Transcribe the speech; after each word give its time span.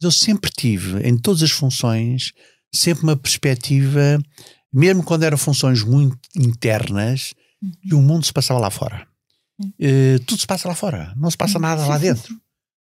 eu 0.00 0.10
sempre 0.10 0.50
tive, 0.50 1.06
em 1.06 1.16
todas 1.16 1.42
as 1.42 1.50
funções, 1.50 2.32
sempre 2.74 3.04
uma 3.04 3.16
perspectiva, 3.16 4.18
mesmo 4.72 5.02
quando 5.02 5.22
eram 5.22 5.38
funções 5.38 5.82
muito 5.82 6.18
internas, 6.36 7.34
uhum. 7.62 7.72
que 7.88 7.94
o 7.94 8.02
mundo 8.02 8.24
se 8.24 8.32
passava 8.32 8.60
lá 8.60 8.70
fora. 8.70 9.06
Uh, 9.58 10.18
tudo 10.26 10.38
se 10.38 10.46
passa 10.46 10.68
lá 10.68 10.74
fora, 10.74 11.14
não 11.16 11.30
se 11.30 11.36
passa 11.36 11.58
nada 11.58 11.86
lá 11.86 11.96
dentro. 11.96 12.38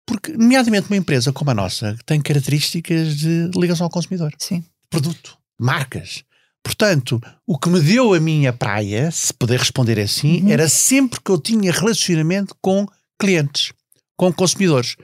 Porque, 0.06 0.34
nomeadamente, 0.34 0.88
uma 0.88 0.98
empresa 0.98 1.32
como 1.32 1.50
a 1.52 1.56
nossa 1.56 1.98
tem 2.06 2.22
características 2.22 3.18
de 3.18 3.50
ligação 3.56 3.86
ao 3.86 3.90
consumidor, 3.90 4.34
Sim. 4.38 4.64
produto, 4.90 5.38
marcas. 5.60 6.24
Portanto, 6.64 7.20
o 7.48 7.58
que 7.58 7.70
me 7.70 7.80
deu 7.80 8.14
a 8.14 8.20
minha 8.20 8.54
praia, 8.54 9.10
se 9.10 9.34
puder 9.34 9.58
responder 9.58 10.00
assim, 10.00 10.44
uhum. 10.44 10.50
era 10.50 10.70
sempre 10.70 11.20
que 11.20 11.32
eu 11.32 11.40
tinha 11.40 11.72
relacionamento 11.72 12.56
com 12.62 12.86
clientes, 13.20 13.74
com 14.16 14.32
consumidores. 14.32 14.96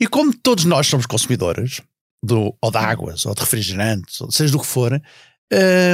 E 0.00 0.06
como 0.06 0.36
todos 0.36 0.64
nós 0.64 0.86
somos 0.86 1.06
consumidores, 1.06 1.80
do, 2.24 2.56
ou 2.60 2.70
de 2.70 2.78
águas, 2.78 3.26
ou 3.26 3.34
de 3.34 3.40
refrigerantes, 3.40 4.20
ou 4.20 4.30
seja 4.30 4.52
do 4.52 4.60
que 4.60 4.66
for, 4.66 5.00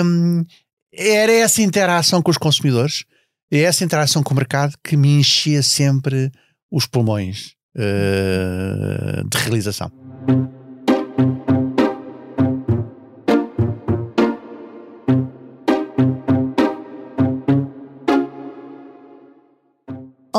hum, 0.04 0.44
era 0.92 1.32
essa 1.32 1.60
interação 1.60 2.22
com 2.22 2.30
os 2.30 2.38
consumidores, 2.38 3.04
é 3.50 3.62
essa 3.62 3.84
interação 3.84 4.22
com 4.22 4.32
o 4.32 4.36
mercado 4.36 4.76
que 4.82 4.96
me 4.96 5.08
enchia 5.18 5.62
sempre 5.62 6.30
os 6.70 6.86
pulmões 6.86 7.54
uh, 7.76 9.28
de 9.28 9.38
realização. 9.38 9.90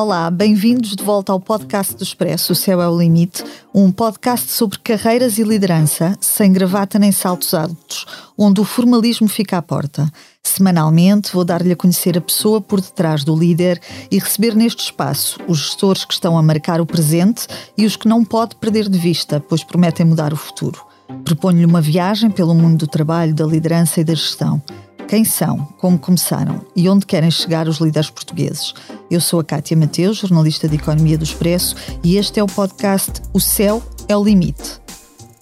Olá, 0.04 0.32
bem-vindos 0.32 0.96
de 0.96 1.04
volta 1.04 1.32
ao 1.32 1.40
podcast 1.40 1.96
do 1.96 2.02
Expresso, 2.02 2.54
O 2.54 2.56
Céu 2.56 2.82
é 2.82 2.90
o 2.90 2.98
Limite, 2.98 3.44
um 3.72 3.92
podcast 3.92 4.50
sobre 4.50 4.80
carreiras 4.80 5.38
e 5.38 5.44
liderança, 5.44 6.18
sem 6.20 6.52
gravata 6.52 6.98
nem 6.98 7.12
saltos 7.12 7.54
altos, 7.54 8.08
onde 8.36 8.60
o 8.60 8.64
formalismo 8.64 9.28
fica 9.28 9.60
à 9.60 9.62
porta. 9.62 10.12
Semanalmente 10.42 11.32
vou 11.32 11.46
dar-lhe 11.46 11.74
a 11.74 11.76
conhecer 11.76 12.18
a 12.18 12.22
pessoa 12.22 12.60
por 12.60 12.82
detrás 12.82 13.24
do 13.24 13.36
líder 13.36 13.80
e 14.10 14.18
receber 14.18 14.56
neste 14.56 14.86
espaço 14.86 15.40
os 15.48 15.60
gestores 15.60 16.04
que 16.04 16.16
estão 16.16 16.36
a 16.36 16.42
marcar 16.42 16.82
o 16.82 16.86
presente 16.86 17.46
e 17.78 17.86
os 17.86 17.96
que 17.96 18.08
não 18.08 18.26
pode 18.26 18.56
perder 18.56 18.90
de 18.90 18.98
vista, 18.98 19.40
pois 19.40 19.64
prometem 19.64 20.04
mudar 20.04 20.34
o 20.34 20.36
futuro. 20.36 20.84
Proponho-lhe 21.24 21.66
uma 21.66 21.80
viagem 21.80 22.32
pelo 22.32 22.56
mundo 22.56 22.80
do 22.80 22.88
trabalho, 22.88 23.36
da 23.36 23.46
liderança 23.46 24.02
e 24.02 24.04
da 24.04 24.16
gestão. 24.16 24.60
Quem 25.08 25.24
são, 25.24 25.68
como 25.78 26.00
começaram 26.00 26.66
e 26.76 26.90
onde 26.90 27.06
querem 27.06 27.30
chegar 27.30 27.68
os 27.68 27.78
líderes 27.78 28.10
portugueses? 28.10 28.74
Eu 29.12 29.20
sou 29.20 29.42
a 29.42 29.44
Kátia 29.44 29.76
Mateus, 29.76 30.20
jornalista 30.20 30.70
de 30.70 30.78
Economia 30.78 31.18
do 31.18 31.26
Expresso, 31.26 31.76
e 32.02 32.16
este 32.16 32.40
é 32.40 32.44
o 32.44 32.48
podcast 32.48 33.22
O 33.34 33.42
Céu 33.42 33.84
é 34.08 34.16
o 34.16 34.24
Limite. 34.24 34.80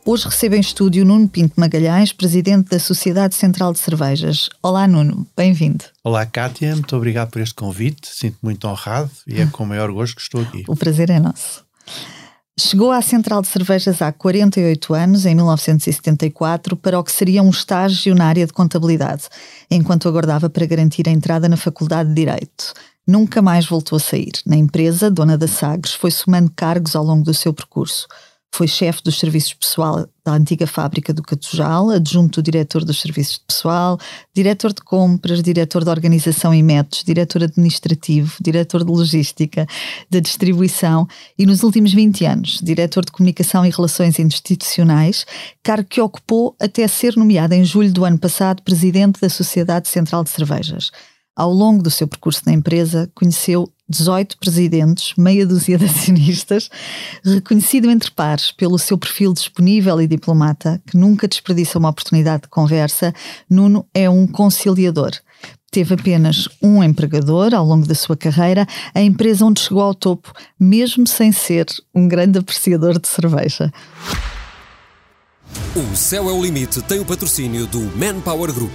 Hoje 0.03 0.25
recebo 0.25 0.56
em 0.56 0.59
estúdio 0.59 1.06
Nuno 1.06 1.30
Pinto 1.30 1.53
Magalhães, 1.56 2.12
presidente 2.12 2.72
da 2.72 2.80
Sociedade 2.80 3.36
Central 3.36 3.72
de 3.72 3.78
Cervejas. 3.78 4.50
Olá, 4.64 4.88
Nuno, 4.88 5.28
bem-vindo. 5.38 5.86
Olá, 6.03 6.25
Kátia, 6.25 6.73
muito 6.73 6.95
obrigado 6.95 7.30
por 7.30 7.44
este 7.44 7.53
convite. 7.53 8.08
Sinto 8.08 8.40
me 8.42 8.50
muito 8.50 8.67
honrado 8.67 9.12
e 9.28 9.40
é 9.40 9.45
com 9.45 9.64
o 9.64 9.67
maior 9.67 9.92
gosto 9.92 10.16
que 10.16 10.22
estou 10.23 10.42
aqui. 10.42 10.64
O 10.67 10.75
prazer 10.75 11.12
é 11.12 11.20
nosso. 11.20 11.64
Chegou 12.59 12.92
à 12.92 13.03
Central 13.03 13.42
de 13.44 13.47
Cervejas 13.50 14.02
há 14.02 14.12
48 14.12 14.94
anos, 14.95 15.25
em 15.28 15.36
1974, 15.36 16.75
para 16.75 17.00
o 17.00 17.03
que 17.03 17.12
seria 17.12 17.44
um 17.44 17.52
estágio 17.52 18.14
na 18.14 18.25
área 18.25 18.45
de 18.45 18.52
contabilidade, 18.52 19.30
enquanto 19.70 20.09
aguardava 20.09 20.50
para 20.50 20.66
garantir 20.66 21.08
a 21.08 21.12
entrada 21.12 21.47
na 21.47 21.56
Faculdade 21.56 22.09
de 22.09 22.16
Direito. 22.16 22.73
Nunca 23.10 23.42
mais 23.42 23.66
voltou 23.66 23.96
a 23.96 24.00
sair. 24.00 24.34
Na 24.46 24.56
empresa, 24.56 25.10
dona 25.10 25.36
da 25.36 25.48
Sagres, 25.48 25.96
foi 25.96 26.12
somando 26.12 26.52
cargos 26.56 26.96
ao 26.96 27.04
longo 27.04 27.24
do 27.24 27.34
seu 27.34 27.52
percurso. 27.52 28.08
Foi 28.54 28.68
chefe 28.68 29.02
dos 29.02 29.18
serviços 29.18 29.56
pessoal 29.56 30.08
da 30.24 30.34
antiga 30.34 30.68
fábrica 30.68 31.12
do 31.12 31.24
Catujal, 31.24 31.90
adjunto 31.90 32.40
do 32.40 32.46
diretor 32.46 32.86
dos 32.86 33.02
serviços 33.02 33.40
de 33.40 33.46
pessoal, 33.48 33.98
diretor 34.32 34.72
de 34.72 34.84
compras, 34.84 35.42
diretor 35.42 35.84
de 35.84 35.90
organização 35.90 36.54
e 36.54 36.62
métodos, 36.62 37.04
diretor 37.04 37.42
administrativo, 37.46 38.31
diretor 38.40 38.84
de 38.84 38.92
logística, 38.92 39.66
da 40.08 40.19
distribuição 40.19 41.08
e, 41.36 41.48
nos 41.48 41.64
últimos 41.64 41.92
20 41.92 42.25
anos, 42.25 42.59
diretor 42.62 43.03
de 43.03 43.12
comunicação 43.12 43.66
e 43.66 43.72
relações 43.72 44.19
institucionais, 44.19 45.25
cargo 45.64 45.90
que 45.90 46.00
ocupou 46.00 46.56
até 46.62 46.88
ser 46.88 47.18
nomeado 47.18 47.56
em 47.56 47.66
julho 47.66 47.92
do 47.92 48.06
ano 48.06 48.19
passado 48.19 48.62
presidente 48.62 49.19
da 49.19 49.30
Sociedade 49.30 49.88
Central 49.88 50.24
de 50.24 50.30
Cervejas. 50.30 50.92
Ao 51.39 51.53
longo 51.53 51.81
do 51.81 51.89
seu 51.89 52.05
percurso 52.05 52.41
na 52.45 52.51
empresa, 52.51 53.09
conheceu 53.16 53.72
18 53.88 54.38
presidentes, 54.38 55.13
meia 55.17 55.47
dúzia 55.47 55.77
de 55.79 55.85
acionistas, 55.85 56.69
reconhecido 57.23 57.89
entre 57.89 58.11
pares 58.11 58.51
pelo 58.51 58.77
seu 58.77 58.97
perfil 58.97 59.33
disponível 59.33 60.01
e 60.01 60.05
diplomata, 60.05 60.81
que 60.85 60.97
nunca 60.97 61.29
desperdiça 61.29 61.79
uma 61.79 61.88
oportunidade 61.88 62.44
de 62.44 62.50
conversa, 62.50 63.13
Nuno 63.50 63.85
é 63.94 64.09
um 64.09 64.27
conciliador. 64.27 65.11
Teve 65.72 65.94
apenas 65.94 66.50
um 66.61 66.83
empregador 66.83 67.56
ao 67.56 67.66
longo 67.66 67.88
da 67.88 67.95
sua 67.95 68.17
carreira, 68.17 68.67
a 68.94 69.01
empresa 69.01 69.45
onde 69.45 69.61
chegou 69.61 69.83
ao 69.83 69.95
topo, 69.95 70.33
mesmo 70.59 71.07
sem 71.07 71.31
ser 71.31 71.67
um 71.95 72.06
grande 72.06 72.38
apreciador 72.38 73.00
de 73.00 73.07
cerveja. 73.07 73.71
O 75.73 75.95
Céu 75.95 76.29
é 76.29 76.33
o 76.33 76.44
Limite 76.44 76.81
tem 76.81 77.00
o 77.00 77.06
patrocínio 77.06 77.66
do 77.66 77.79
Manpower 77.97 78.51
Group. 78.51 78.73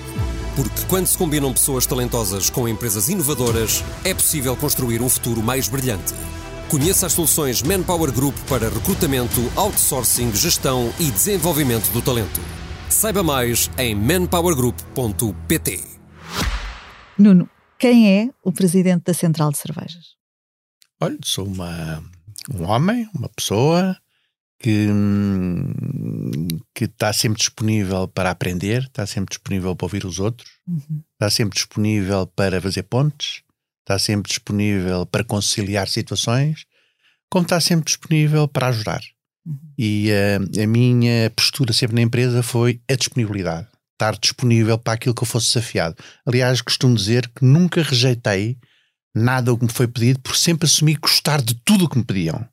Porque 0.56 0.87
quando 0.88 1.06
se 1.06 1.19
combinam 1.19 1.53
pessoas 1.53 1.84
talentosas 1.84 2.48
com 2.48 2.69
empresas 2.69 3.09
inovadoras, 3.09 3.82
é 4.04 4.15
possível 4.15 4.56
construir 4.56 5.03
um 5.03 5.09
futuro 5.09 5.42
mais 5.42 5.69
brilhante. 5.69 6.15
Conheça 6.69 7.06
as 7.06 7.12
soluções 7.12 7.62
Manpower 7.62 8.12
Group 8.12 8.37
para 8.48 8.69
recrutamento, 8.69 9.41
outsourcing, 9.56 10.34
gestão 10.34 10.93
e 10.98 11.10
desenvolvimento 11.10 11.91
do 11.93 12.00
talento. 12.00 12.41
Saiba 12.88 13.22
mais 13.22 13.69
em 13.76 13.94
manpowergroup.pt. 13.94 15.84
Nuno, 17.19 17.48
quem 17.78 18.09
é 18.09 18.31
o 18.43 18.53
presidente 18.53 19.04
da 19.04 19.14
Central 19.14 19.50
de 19.50 19.59
Cervejas? 19.59 20.14
Olha, 21.00 21.19
sou 21.25 21.47
uma, 21.47 22.03
um 22.53 22.62
homem, 22.64 23.09
uma 23.14 23.28
pessoa 23.28 23.97
que, 24.64 24.88
que 26.75 26.84
está 26.86 27.12
sempre 27.12 27.38
disponível 27.38 28.08
para 28.08 28.30
aprender, 28.30 28.84
está 28.84 29.06
sempre 29.06 29.34
disponível 29.34 29.76
para 29.76 29.84
ouvir 29.84 30.06
os 30.06 30.19
outros, 30.19 30.50
uhum. 30.66 31.02
está 31.12 31.28
sempre 31.28 31.54
disponível 31.54 32.26
para 32.28 32.58
fazer 32.62 32.84
pontes, 32.84 33.42
está 33.80 33.98
sempre 33.98 34.30
disponível 34.30 35.04
para 35.04 35.22
conciliar 35.22 35.86
situações, 35.86 36.64
como 37.28 37.42
está 37.42 37.60
sempre 37.60 37.84
disponível 37.84 38.48
para 38.48 38.69
ajudar. 38.69 39.02
Uhum. 39.44 39.58
E 39.76 40.08
uh, 40.10 40.62
a 40.62 40.66
minha 40.66 41.31
postura 41.36 41.75
sempre 41.75 41.96
na 41.96 42.02
empresa 42.02 42.42
foi 42.42 42.81
a 42.91 42.94
disponibilidade, 42.94 43.69
estar 43.92 44.16
disponível 44.16 44.78
para 44.78 44.94
aquilo 44.94 45.14
que 45.14 45.25
eu 45.25 45.28
fosse 45.28 45.52
desafiado. 45.52 45.94
Aliás, 46.25 46.62
costumo 46.62 46.94
dizer 46.94 47.28
que 47.36 47.44
nunca 47.44 47.82
rejeitei 47.82 48.56
nada 49.14 49.52
o 49.52 49.58
que 49.58 49.66
me 49.66 49.70
foi 49.70 49.86
pedido, 49.86 50.20
por 50.20 50.34
sempre 50.34 50.64
assumi 50.64 50.94
gostar 50.94 51.42
de 51.42 51.54
tudo 51.54 51.84
o 51.84 51.88
que 51.88 51.98
me 51.98 52.04
pediam. 52.04 52.48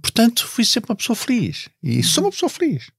Portanto, 0.00 0.46
fui 0.46 0.64
sempre 0.64 0.90
uma 0.90 0.96
pessoa 0.96 1.16
feliz. 1.16 1.68
E 1.82 2.02
sou 2.02 2.24
uma 2.24 2.30
pessoa 2.30 2.48
feliz. 2.48 2.90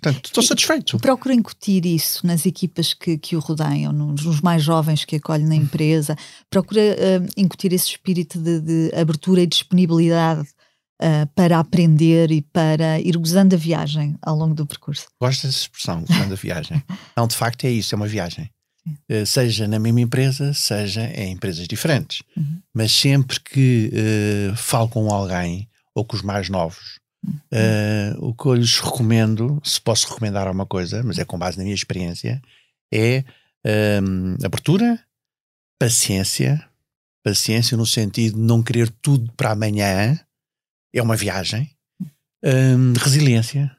Portanto, 0.00 0.26
estou 0.26 0.42
satisfeito. 0.42 0.98
Procura 0.98 1.34
incutir 1.34 1.84
isso 1.84 2.24
nas 2.24 2.46
equipas 2.46 2.94
que, 2.94 3.18
que 3.18 3.34
o 3.34 3.40
rodeiam, 3.40 3.92
nos, 3.92 4.24
nos 4.24 4.40
mais 4.40 4.62
jovens 4.62 5.04
que 5.04 5.16
acolhem 5.16 5.46
na 5.46 5.56
empresa. 5.56 6.16
Procura 6.48 6.80
uh, 6.80 7.28
incutir 7.36 7.72
esse 7.72 7.86
espírito 7.88 8.38
de, 8.38 8.60
de 8.60 8.94
abertura 8.94 9.40
e 9.40 9.46
disponibilidade 9.46 10.42
uh, 11.02 11.26
para 11.34 11.58
aprender 11.58 12.30
e 12.30 12.42
para 12.42 13.00
ir 13.00 13.16
gozando 13.16 13.56
a 13.56 13.58
viagem 13.58 14.16
ao 14.22 14.36
longo 14.36 14.54
do 14.54 14.64
percurso. 14.64 15.06
Gosto 15.20 15.46
dessa 15.48 15.58
expressão, 15.58 16.04
gozando 16.04 16.32
a 16.32 16.36
viagem. 16.36 16.82
Não, 17.16 17.26
de 17.26 17.34
facto 17.34 17.64
é 17.64 17.70
isso, 17.70 17.92
é 17.92 17.96
uma 17.96 18.06
viagem. 18.06 18.48
Uh, 19.10 19.26
seja 19.26 19.66
na 19.66 19.80
mesma 19.80 20.00
empresa, 20.00 20.54
seja 20.54 21.06
em 21.06 21.32
empresas 21.32 21.66
diferentes. 21.66 22.22
Uhum. 22.36 22.60
Mas 22.72 22.92
sempre 22.92 23.40
que 23.40 23.90
falo 24.54 24.88
com 24.88 25.12
alguém 25.12 25.68
ou 25.98 26.04
com 26.04 26.16
os 26.16 26.22
mais 26.22 26.48
novos. 26.48 27.00
Uh, 27.26 28.14
o 28.20 28.32
que 28.32 28.46
eu 28.46 28.54
lhes 28.54 28.78
recomendo, 28.78 29.60
se 29.64 29.80
posso 29.80 30.08
recomendar 30.08 30.46
alguma 30.46 30.64
coisa, 30.64 31.02
mas 31.02 31.18
é 31.18 31.24
com 31.24 31.36
base 31.36 31.58
na 31.58 31.64
minha 31.64 31.74
experiência, 31.74 32.40
é 32.94 33.24
um, 34.00 34.36
abertura, 34.44 35.02
paciência, 35.78 36.64
paciência 37.24 37.76
no 37.76 37.84
sentido 37.84 38.36
de 38.36 38.40
não 38.40 38.62
querer 38.62 38.90
tudo 39.02 39.30
para 39.32 39.50
amanhã, 39.50 40.18
é 40.94 41.02
uma 41.02 41.16
viagem, 41.16 41.68
um, 42.44 42.92
resiliência, 42.96 43.76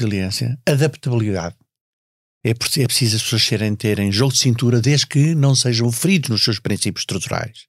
resiliência, 0.00 0.58
adaptabilidade. 0.64 1.56
É, 2.44 2.50
é 2.50 2.86
preciso 2.86 3.16
as 3.16 3.22
pessoas 3.22 3.42
serem, 3.42 3.74
terem 3.74 4.12
jogo 4.12 4.32
de 4.32 4.38
cintura 4.38 4.80
desde 4.80 5.08
que 5.08 5.34
não 5.34 5.56
sejam 5.56 5.90
feridos 5.90 6.30
nos 6.30 6.44
seus 6.44 6.60
princípios 6.60 7.02
estruturais. 7.02 7.66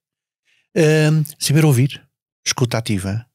Um, 0.76 1.24
saber 1.38 1.64
ouvir, 1.64 2.00
escuta 2.46 2.78
ativa, 2.78 3.27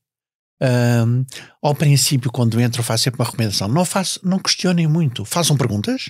um, 0.62 1.26
ao 1.62 1.76
princípio, 1.76 2.32
quando 2.32 2.60
entro, 2.60 2.84
faço 2.84 3.06
sempre 3.06 3.20
uma 3.20 3.26
recomendação. 3.26 3.68
Não, 3.68 3.86
faço, 3.86 4.20
não 4.24 4.40
questionem 4.40 4.88
muito. 4.88 5.26
Façam 5.26 5.58
perguntas, 5.58 6.10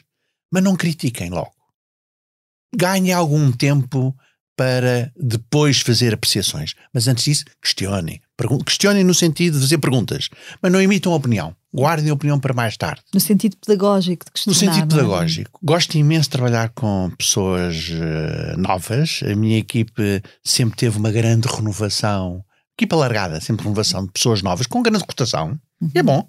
mas 0.51 0.63
não 0.63 0.75
critiquem 0.75 1.29
logo. 1.29 1.53
Ganhem 2.75 3.13
algum 3.13 3.51
tempo 3.51 4.15
para 4.55 5.11
depois 5.17 5.81
fazer 5.81 6.13
apreciações. 6.13 6.73
Mas 6.93 7.07
antes 7.07 7.23
disso, 7.23 7.45
questionem. 7.61 8.21
Questionem 8.65 9.03
no 9.03 9.13
sentido 9.13 9.55
de 9.55 9.61
fazer 9.61 9.77
perguntas, 9.77 10.29
mas 10.61 10.71
não 10.71 10.81
emitam 10.81 11.13
opinião. 11.13 11.55
Guardem 11.73 12.09
a 12.11 12.13
opinião 12.13 12.39
para 12.39 12.53
mais 12.53 12.77
tarde. 12.77 13.01
No 13.13 13.19
sentido 13.19 13.57
pedagógico 13.57 14.25
de 14.25 14.31
questionar. 14.31 14.55
No 14.55 14.59
sentido 14.59 14.93
é? 14.93 14.95
pedagógico. 14.95 15.59
Gosto 15.63 15.97
imenso 15.97 16.23
de 16.23 16.29
trabalhar 16.29 16.69
com 16.69 17.11
pessoas 17.17 17.89
uh, 17.89 18.59
novas. 18.59 19.21
A 19.23 19.35
minha 19.35 19.57
equipe 19.57 20.21
sempre 20.43 20.77
teve 20.77 20.97
uma 20.97 21.11
grande 21.11 21.47
renovação. 21.47 22.43
Equipa 22.77 22.95
largada, 22.95 23.39
sempre 23.39 23.63
renovação 23.63 24.05
de 24.05 24.11
pessoas 24.11 24.41
novas, 24.41 24.67
com 24.67 24.81
grande 24.81 25.05
cotação. 25.05 25.59
Uhum. 25.81 25.91
E 25.93 25.99
é 25.99 26.03
bom. 26.03 26.27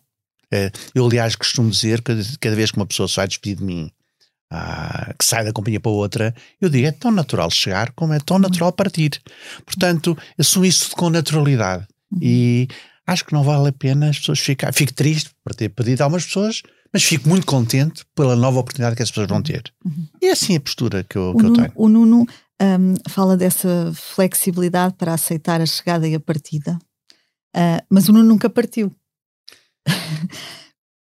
Eu, 0.94 1.06
aliás, 1.06 1.34
costumo 1.34 1.70
dizer 1.70 2.00
que 2.00 2.14
cada 2.38 2.54
vez 2.54 2.70
que 2.70 2.76
uma 2.76 2.86
pessoa 2.86 3.08
se 3.08 3.16
vai 3.16 3.26
despedir 3.26 3.56
de 3.56 3.64
mim 3.64 3.90
ah, 4.50 5.12
que 5.18 5.24
sai 5.24 5.44
da 5.44 5.52
companhia 5.52 5.80
para 5.80 5.90
outra, 5.90 6.34
eu 6.60 6.68
digo, 6.68 6.86
é 6.86 6.92
tão 6.92 7.10
natural 7.10 7.50
chegar 7.50 7.90
como 7.92 8.12
é 8.12 8.20
tão 8.20 8.38
natural 8.38 8.72
partir. 8.72 9.20
Portanto, 9.64 10.16
assumo 10.38 10.64
isso 10.64 10.94
com 10.94 11.10
naturalidade. 11.10 11.86
Uhum. 12.12 12.18
E 12.22 12.68
acho 13.06 13.24
que 13.24 13.32
não 13.32 13.42
vale 13.42 13.68
a 13.68 13.72
pena 13.72 14.10
as 14.10 14.18
pessoas 14.18 14.38
ficarem. 14.38 14.72
Fico 14.72 14.94
triste 14.94 15.30
por 15.42 15.54
ter 15.54 15.70
pedido 15.70 16.02
a 16.02 16.04
algumas 16.04 16.24
pessoas, 16.24 16.62
mas 16.92 17.02
fico 17.02 17.28
muito 17.28 17.46
contente 17.46 18.04
pela 18.14 18.36
nova 18.36 18.60
oportunidade 18.60 18.94
que 18.94 19.02
as 19.02 19.10
pessoas 19.10 19.28
vão 19.28 19.42
ter. 19.42 19.64
Uhum. 19.84 20.06
E 20.22 20.26
é 20.26 20.32
assim 20.32 20.54
a 20.56 20.60
postura 20.60 21.02
que 21.02 21.16
eu, 21.16 21.34
que 21.36 21.46
eu 21.46 21.52
tenho. 21.52 21.72
O 21.74 21.88
Nuno 21.88 22.24
um, 22.60 22.94
fala 23.08 23.36
dessa 23.36 23.92
flexibilidade 23.94 24.94
para 24.94 25.14
aceitar 25.14 25.60
a 25.60 25.66
chegada 25.66 26.06
e 26.06 26.14
a 26.14 26.20
partida, 26.20 26.78
uh, 27.56 27.84
mas 27.88 28.08
o 28.08 28.12
Nuno 28.12 28.28
nunca 28.28 28.48
partiu. 28.48 28.94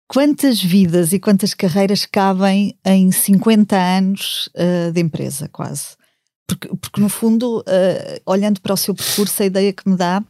quantas 0.09 0.63
vidas 0.63 1.13
e 1.13 1.19
quantas 1.19 1.55
carreiras 1.55 2.07
cabem 2.07 2.79
em 2.85 3.11
50 3.11 3.77
anos 3.77 4.49
uh, 4.55 4.93
de 4.93 5.01
empresa, 5.01 5.49
quase? 5.49 5.97
Porque, 6.47 6.69
porque 6.69 7.01
no 7.01 7.09
fundo, 7.09 7.61
uh, 7.61 8.21
olhando 8.27 8.61
para 8.61 8.75
o 8.75 8.77
seu 8.77 8.95
percurso, 8.95 9.43
a 9.43 9.47
ideia 9.47 9.73
que 9.73 9.89
me 9.89 9.97
dá 9.97 10.23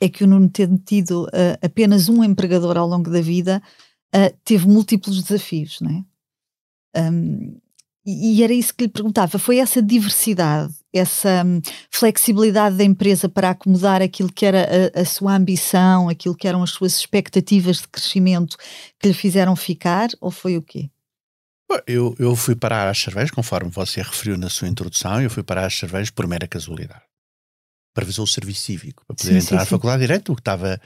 é 0.00 0.08
que 0.08 0.24
o 0.24 0.26
Nuno 0.26 0.48
ter 0.48 0.68
tido 0.84 1.24
uh, 1.24 1.58
apenas 1.62 2.08
um 2.08 2.22
empregador 2.24 2.76
ao 2.76 2.86
longo 2.86 3.10
da 3.10 3.20
vida 3.20 3.62
teve 4.42 4.66
múltiplos 4.66 5.22
desafios, 5.22 5.82
não 5.82 5.90
é? 5.90 7.10
Um, 7.12 7.60
e 8.10 8.42
era 8.42 8.52
isso 8.52 8.74
que 8.74 8.84
lhe 8.84 8.90
perguntava: 8.90 9.38
foi 9.38 9.58
essa 9.58 9.82
diversidade, 9.82 10.72
essa 10.92 11.42
hum, 11.44 11.60
flexibilidade 11.90 12.76
da 12.76 12.84
empresa 12.84 13.28
para 13.28 13.50
acomodar 13.50 14.00
aquilo 14.00 14.32
que 14.32 14.46
era 14.46 14.66
a, 14.96 15.00
a, 15.00 15.04
sua 15.04 15.34
ambição, 15.34 16.08
aquilo 16.08 16.34
que 16.34 16.48
eram 16.48 16.62
as 16.62 16.70
suas 16.70 16.96
expectativas 16.96 17.78
de 17.78 17.88
crescimento 17.88 18.56
que 18.98 19.08
lhe 19.08 19.14
fizeram 19.14 19.54
ficar, 19.54 20.08
ou 20.20 20.30
foi 20.30 20.56
o 20.56 20.62
quê? 20.62 20.90
Eu, 21.86 22.16
eu 22.18 22.34
fui 22.34 22.56
parar 22.56 22.88
às 22.88 22.98
cervejas, 22.98 23.30
conforme 23.30 23.70
você 23.70 24.00
referiu 24.00 24.38
na 24.38 24.48
sua 24.48 24.68
introdução, 24.68 25.20
eu 25.20 25.28
fui 25.28 25.42
parar 25.42 25.66
às 25.66 25.74
cervejas 25.74 26.08
por 26.08 26.26
mera 26.26 26.48
casualidade. 26.48 27.02
Para 27.94 28.06
fazer 28.06 28.22
o 28.22 28.26
serviço 28.26 28.62
cívico, 28.62 29.04
para 29.06 29.16
poder 29.16 29.32
sim, 29.32 29.46
entrar 29.46 29.58
sim, 29.58 29.62
à 29.64 29.66
faculdade 29.66 30.00
de 30.00 30.06
Direito, 30.06 30.32
o 30.32 30.34
que 30.34 30.40
estava 30.40 30.80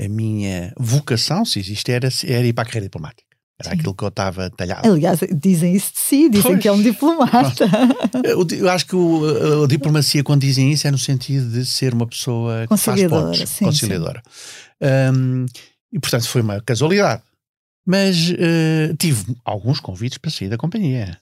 a 0.00 0.08
minha 0.08 0.72
vocação, 0.78 1.44
se 1.44 1.58
existe, 1.58 1.90
era, 1.90 2.08
era 2.24 2.46
ir 2.46 2.52
para 2.52 2.62
a 2.62 2.66
carreira 2.66 2.86
diplomática. 2.86 3.27
Era 3.60 3.70
Sim. 3.70 3.80
aquilo 3.80 3.94
que 3.94 4.04
eu 4.04 4.08
estava 4.08 4.48
talhado. 4.50 4.88
Aliás, 4.88 5.18
dizem 5.34 5.74
isso 5.74 5.92
de 5.92 5.98
si, 5.98 6.28
dizem 6.28 6.52
pois. 6.52 6.62
que 6.62 6.68
é 6.68 6.72
um 6.72 6.80
diplomata. 6.80 7.68
Eu, 8.22 8.70
acho 8.70 8.86
que 8.86 8.94
o, 8.94 9.64
a, 9.64 9.66
diplomacia, 9.66 10.22
quando 10.22 10.42
dizem 10.42 10.70
isso, 10.70 10.86
é 10.86 10.92
no 10.92 10.98
sentido 10.98 11.50
de 11.50 11.66
ser 11.66 11.92
uma 11.92 12.06
pessoa 12.06 12.68
que 12.68 12.76
faz 12.76 13.02
pontos, 13.08 13.48
sim, 13.48 13.64
conciliadora. 13.64 14.22
Um, 15.12 15.46
e, 15.92 15.98
portanto, 15.98 16.28
foi 16.28 16.40
uma 16.40 16.60
casualidade. 16.60 17.22
Mas 17.84 18.30
uh, 18.30 18.94
tive 18.96 19.34
alguns 19.44 19.80
convites 19.80 20.18
para 20.18 20.30
sair 20.30 20.48
da 20.48 20.56
companhia. 20.56 21.18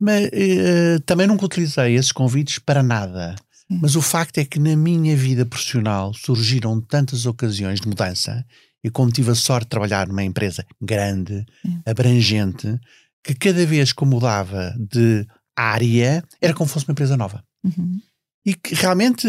Mas 0.00 0.26
uh, 0.26 1.00
também 1.04 1.26
nunca 1.26 1.44
utilizei 1.44 1.96
esses 1.96 2.12
convites 2.12 2.58
para 2.58 2.82
nada. 2.82 3.34
Sim. 3.50 3.78
Mas 3.82 3.94
o 3.94 4.00
facto 4.00 4.38
é 4.38 4.44
que 4.44 4.58
na 4.58 4.74
minha 4.74 5.14
vida 5.16 5.44
profissional 5.44 6.14
surgiram 6.14 6.80
tantas 6.80 7.26
ocasiões 7.26 7.80
de 7.80 7.88
mudança 7.88 8.44
e 8.84 8.90
como 8.90 9.10
tive 9.10 9.30
a 9.30 9.34
sorte 9.34 9.64
de 9.64 9.70
trabalhar 9.70 10.06
numa 10.06 10.22
empresa 10.22 10.64
grande, 10.80 11.44
abrangente, 11.86 12.78
que 13.24 13.34
cada 13.34 13.64
vez 13.64 13.92
que 13.92 14.02
eu 14.02 14.06
mudava 14.06 14.74
de 14.78 15.26
área 15.56 16.22
era 16.40 16.52
como 16.52 16.68
se 16.68 16.74
fosse 16.74 16.86
uma 16.86 16.92
empresa 16.92 17.16
nova. 17.16 17.42
Uhum. 17.64 17.98
E 18.46 18.52
que 18.54 18.74
realmente, 18.74 19.26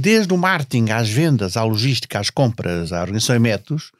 desde 0.00 0.34
o 0.34 0.36
marketing 0.36 0.90
às 0.90 1.08
vendas, 1.08 1.56
à 1.56 1.62
logística, 1.62 2.18
às 2.18 2.30
compras, 2.30 2.92
à 2.92 3.00
organização 3.00 3.36
de 3.36 3.42
métodos, 3.42 3.92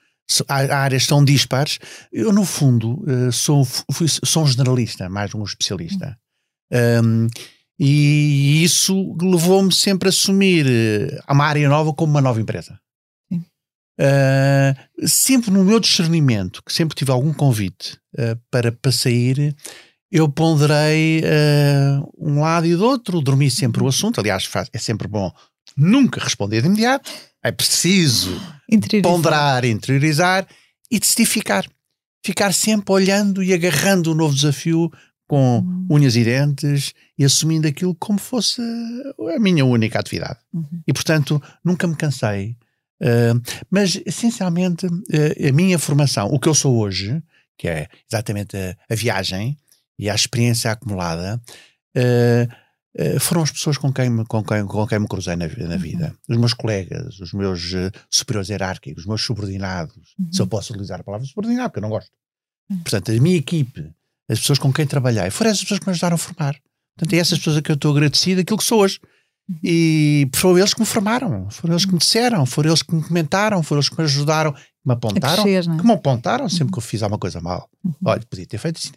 áreas 0.49 1.06
tão 1.06 1.25
dispares. 1.25 1.79
Eu, 2.12 2.32
no 2.32 2.44
fundo, 2.44 3.05
eh, 3.06 3.31
sou, 3.31 3.64
fui, 3.64 4.09
sou 4.09 4.43
um 4.43 4.47
generalista, 4.47 5.09
mais 5.09 5.32
um 5.35 5.44
especialista. 5.44 6.19
Uhum. 6.73 7.26
Um, 7.26 7.29
e 7.79 8.64
isso 8.64 9.17
levou-me 9.20 9.73
sempre 9.73 10.09
a 10.09 10.11
assumir 10.11 10.67
eh, 10.67 11.20
uma 11.29 11.44
área 11.44 11.69
nova 11.69 11.93
como 11.93 12.11
uma 12.11 12.20
nova 12.20 12.41
empresa. 12.41 12.76
Uh, 13.98 15.08
sempre 15.08 15.50
no 15.50 15.64
meu 15.64 15.81
discernimento, 15.81 16.62
que 16.62 16.72
sempre 16.72 16.94
tive 16.94 17.10
algum 17.10 17.32
convite 17.32 17.98
uh, 18.19 18.38
para, 18.50 18.70
para 18.70 18.93
sair, 18.93 19.56
eu 20.10 20.28
ponderei 20.28 21.20
uh, 21.20 22.12
um 22.19 22.40
lado 22.40 22.66
e 22.66 22.76
do 22.76 22.84
outro, 22.84 23.20
dormi 23.20 23.50
sempre 23.50 23.82
o 23.82 23.88
assunto. 23.88 24.20
Aliás, 24.20 24.44
faz, 24.44 24.69
é 24.72 24.78
sempre 24.78 25.08
bom 25.08 25.32
nunca 25.76 26.22
responder 26.22 26.62
de 26.62 26.69
imediato, 26.69 27.10
é 27.43 27.52
preciso 27.52 28.40
interiorizar. 28.70 29.16
ponderar, 29.16 29.64
interiorizar 29.64 30.46
e 30.90 30.99
decidir 30.99 31.26
ficar. 31.26 31.66
Ficar 32.25 32.52
sempre 32.52 32.92
olhando 32.92 33.42
e 33.42 33.52
agarrando 33.52 34.10
o 34.10 34.12
um 34.12 34.16
novo 34.16 34.34
desafio 34.34 34.90
com 35.28 35.58
uhum. 35.58 35.87
unhas 35.90 36.16
e 36.16 36.25
dentes 36.25 36.92
e 37.19 37.25
assumindo 37.25 37.69
aquilo 37.69 37.94
como 37.94 38.19
fosse 38.19 38.60
a 39.34 39.38
minha 39.38 39.64
única 39.64 39.99
atividade. 39.99 40.38
Uhum. 40.52 40.82
E 40.87 40.92
portanto, 40.92 41.42
nunca 41.64 41.87
me 41.87 41.96
cansei 41.96 42.56
Uh, 43.00 43.40
mas, 43.70 44.00
essencialmente, 44.06 44.87
uh, 44.87 45.48
a 45.48 45.52
minha 45.52 45.78
formação, 45.78 46.28
o 46.28 46.40
que 46.40 46.48
eu 46.48 46.54
sou 46.54 46.76
hoje, 46.78 47.22
que 47.56 47.69
é 47.69 47.88
exatamente 48.10 48.56
a, 48.56 48.76
a 48.88 48.94
viagem 48.94 49.56
e 49.98 50.08
a 50.08 50.14
experiência 50.14 50.70
acumulada, 50.70 51.40
uh, 51.96 53.20
foram 53.20 53.43
as 53.43 53.50
pessoas 53.50 53.76
com 53.76 53.93
quem, 53.93 54.08
me, 54.08 54.25
com 54.25 54.43
quem, 54.43 54.64
com 54.66 54.87
quem 54.87 54.98
me 54.98 55.06
cruzei 55.06 55.37
na, 55.37 55.46
na 55.46 55.76
vida. 55.76 56.16
Uhum. 56.26 56.34
Os 56.34 56.40
meus 56.40 56.54
colegas, 56.54 57.20
os 57.20 57.34
meus 57.34 57.75
superiores 58.10 58.48
hierárquicos, 58.48 59.02
os 59.02 59.06
meus 59.06 59.22
subordinados, 59.22 60.14
uhum. 60.19 60.32
se 60.32 60.40
eu 60.40 60.46
posso 60.46 60.72
utilizar 60.72 61.00
a 61.00 61.04
palavra 61.04 61.26
subordinado, 61.26 61.69
porque 61.69 61.78
eu 61.81 61.82
não 61.82 61.90
gosto. 61.90 62.10
Uhum. 62.70 62.78
Portanto, 62.78 63.12
a 63.12 63.20
minha 63.20 63.37
equipe, 63.37 63.92
as 64.28 64.40
pessoas 64.40 64.58
com 64.58 64.72
quem 64.72 64.87
trabalhei, 64.87 65.31
foram 65.31 65.50
essas 65.50 65.62
pessoas 65.62 65.81
que 65.81 65.87
me 65.87 65.90
ajudaram 65.90 66.14
a 66.14 66.19
formar. 66.19 66.56
Portanto, 66.96 67.12
é 67.12 67.19
essas 67.19 67.38
pessoas 67.38 67.58
a 67.58 67.62
que 67.62 67.70
eu 67.70 67.75
estou 67.75 67.92
agradecido, 67.92 68.40
aquilo 68.40 68.58
que 68.58 68.64
sou 68.64 68.81
hoje. 68.81 68.99
E 69.62 70.28
foram 70.34 70.58
eles 70.58 70.75
que 70.75 70.81
me 70.81 70.87
formaram, 70.87 71.48
foram 71.50 71.75
eles 71.75 71.84
que 71.84 71.93
me 71.93 71.98
disseram, 71.98 72.44
foram 72.44 72.70
eles 72.70 72.82
que 72.82 72.94
me 72.94 73.02
comentaram, 73.02 73.62
foram 73.62 73.81
eles 73.81 73.88
que 73.88 73.96
me 73.96 74.04
ajudaram, 74.04 74.52
que 74.52 74.60
me 74.84 74.93
apontaram, 74.93 75.43
crescer, 75.44 75.70
é? 75.70 75.76
que 75.76 75.87
me 75.87 75.93
apontaram 75.93 76.48
sempre 76.48 76.64
uhum. 76.64 76.70
que 76.72 76.78
eu 76.78 76.82
fiz 76.82 77.02
alguma 77.02 77.19
coisa 77.19 77.40
mal. 77.40 77.69
Uhum. 77.84 77.94
Olha, 78.04 78.22
podia 78.28 78.46
ter 78.46 78.58
feito 78.58 78.78
assim. 78.78 78.90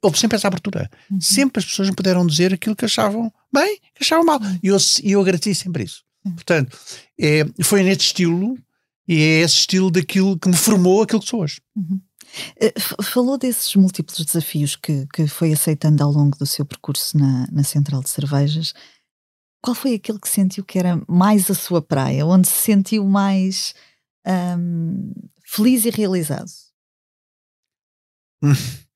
Houve 0.00 0.18
sempre 0.18 0.36
essa 0.36 0.48
abertura. 0.48 0.90
Uhum. 1.10 1.20
Sempre 1.20 1.60
as 1.60 1.66
pessoas 1.66 1.90
me 1.90 1.94
puderam 1.94 2.26
dizer 2.26 2.54
aquilo 2.54 2.74
que 2.74 2.84
achavam 2.84 3.32
bem, 3.52 3.78
que 3.94 4.02
achavam 4.02 4.24
mal. 4.24 4.40
E 4.62 4.68
eu, 4.68 4.76
eu 5.04 5.20
agradeci 5.20 5.54
sempre 5.54 5.84
isso. 5.84 6.02
Portanto, 6.34 6.76
é, 7.20 7.44
foi 7.62 7.82
nesse 7.82 8.06
estilo 8.06 8.56
e 9.06 9.16
é 9.16 9.40
esse 9.40 9.56
estilo 9.56 9.90
daquilo 9.90 10.38
que 10.38 10.48
me 10.48 10.56
formou 10.56 11.02
aquilo 11.02 11.20
que 11.20 11.28
sou 11.28 11.42
hoje. 11.42 11.60
Uhum. 11.76 12.00
Eh, 12.58 12.72
falou 13.02 13.36
desses 13.36 13.74
múltiplos 13.74 14.24
desafios 14.24 14.74
que, 14.74 15.06
que 15.12 15.26
foi 15.26 15.52
aceitando 15.52 16.02
ao 16.02 16.10
longo 16.10 16.36
do 16.38 16.46
seu 16.46 16.64
percurso 16.64 17.18
na, 17.18 17.46
na 17.52 17.62
Central 17.62 18.02
de 18.02 18.08
Cervejas 18.08 18.72
qual 19.62 19.74
foi 19.76 19.94
aquele 19.94 20.18
que 20.18 20.28
sentiu 20.28 20.64
que 20.64 20.78
era 20.78 21.00
mais 21.08 21.48
a 21.48 21.54
sua 21.54 21.80
praia, 21.80 22.26
onde 22.26 22.48
se 22.48 22.56
sentiu 22.56 23.04
mais 23.06 23.72
um, 24.58 25.12
feliz 25.44 25.84
e 25.84 25.90
realizado? 25.90 26.50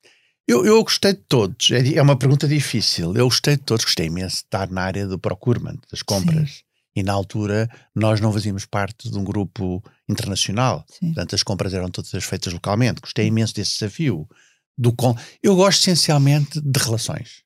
Eu, 0.49 0.65
eu 0.65 0.81
gostei 0.81 1.11
de 1.11 1.19
todos. 1.27 1.71
É, 1.71 1.95
é, 1.95 2.01
uma 2.01 2.17
pergunta 2.17 2.47
difícil. 2.47 3.13
Eu 3.13 3.25
gostei 3.25 3.57
de 3.57 3.63
todos. 3.63 3.83
Gostei 3.83 4.05
imenso 4.05 4.37
de 4.37 4.43
estar 4.43 4.71
na 4.71 4.81
área 4.81 5.05
do 5.05 5.19
procurement, 5.19 5.77
das 5.91 6.01
compras. 6.01 6.49
Sim. 6.49 6.61
E 6.95 7.03
na 7.03 7.11
altura 7.11 7.69
nós 7.93 8.21
não 8.21 8.31
fazíamos 8.31 8.65
parte 8.65 9.11
de 9.11 9.17
um 9.17 9.25
grupo 9.25 9.83
internacional. 10.07 10.85
Sim. 10.87 11.07
Portanto, 11.07 11.35
as 11.35 11.43
compras 11.43 11.73
eram 11.73 11.89
todas 11.89 12.23
feitas 12.23 12.53
localmente. 12.53 13.01
Gostei 13.01 13.27
imenso 13.27 13.53
desse 13.53 13.73
desafio. 13.73 14.25
Do 14.77 14.93
com... 14.93 15.13
Eu 15.43 15.53
gosto 15.53 15.81
essencialmente 15.81 16.61
de 16.61 16.79
relações 16.79 17.43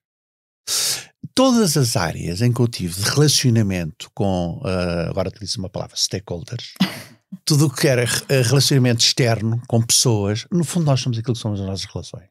todas 1.33 1.77
as 1.77 1.95
áreas 1.95 2.41
em 2.41 2.51
que 2.51 2.59
eu 2.59 2.67
tive 2.67 3.01
de 3.01 3.09
relacionamento 3.09 4.09
com, 4.13 4.61
uh, 4.63 5.09
agora 5.09 5.29
utilizo 5.29 5.59
uma 5.59 5.69
palavra, 5.69 5.95
stakeholders, 5.95 6.73
tudo 7.45 7.67
o 7.67 7.69
que 7.69 7.87
era 7.87 8.03
eh, 8.29 8.41
relacionamento 8.41 9.03
externo 9.03 9.61
com 9.67 9.81
pessoas, 9.81 10.45
no 10.51 10.63
fundo 10.63 10.85
nós 10.85 10.99
somos 10.99 11.17
aquilo 11.17 11.33
que 11.33 11.41
somos 11.41 11.59
as 11.59 11.65
nossas 11.65 11.85
relações. 11.85 12.29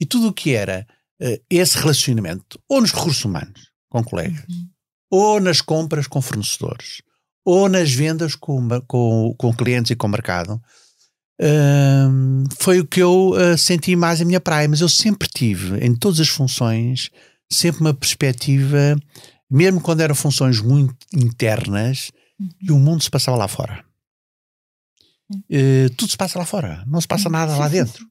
E 0.00 0.06
tudo 0.06 0.28
o 0.28 0.32
que 0.32 0.54
era 0.54 0.86
uh, 1.22 1.44
esse 1.48 1.78
relacionamento, 1.78 2.58
ou 2.68 2.80
nos 2.80 2.92
recursos 2.92 3.24
humanos, 3.24 3.70
com 3.88 4.02
colegas, 4.02 4.44
uhum. 4.48 4.68
ou 5.10 5.40
nas 5.40 5.60
compras 5.60 6.06
com 6.06 6.20
fornecedores, 6.20 7.02
ou 7.44 7.68
nas 7.68 7.92
vendas 7.92 8.34
com, 8.34 8.68
com, 8.86 9.34
com 9.38 9.54
clientes 9.54 9.90
e 9.90 9.96
com 9.96 10.06
o 10.06 10.10
mercado, 10.10 10.60
uh, 11.40 12.54
foi 12.58 12.80
o 12.80 12.86
que 12.86 13.00
eu 13.00 13.30
uh, 13.30 13.56
senti 13.56 13.94
mais 13.94 14.20
a 14.20 14.24
minha 14.24 14.40
praia. 14.40 14.68
Mas 14.68 14.80
eu 14.80 14.88
sempre 14.88 15.28
tive, 15.28 15.78
em 15.84 15.94
todas 15.94 16.20
as 16.20 16.28
funções, 16.28 17.10
sempre 17.50 17.80
uma 17.80 17.94
perspectiva 17.94 18.96
mesmo 19.50 19.80
quando 19.80 20.00
eram 20.00 20.14
funções 20.14 20.60
muito 20.60 20.96
internas, 21.14 22.10
e 22.60 22.72
o 22.72 22.78
mundo 22.78 23.02
se 23.02 23.10
passava 23.10 23.36
lá 23.36 23.46
fora. 23.46 23.84
Uh, 25.30 25.88
tudo 25.96 26.10
se 26.10 26.16
passa 26.16 26.38
lá 26.38 26.44
fora, 26.44 26.84
não 26.86 27.00
se 27.00 27.06
passa 27.06 27.28
nada 27.28 27.56
lá 27.56 27.68
dentro. 27.68 28.04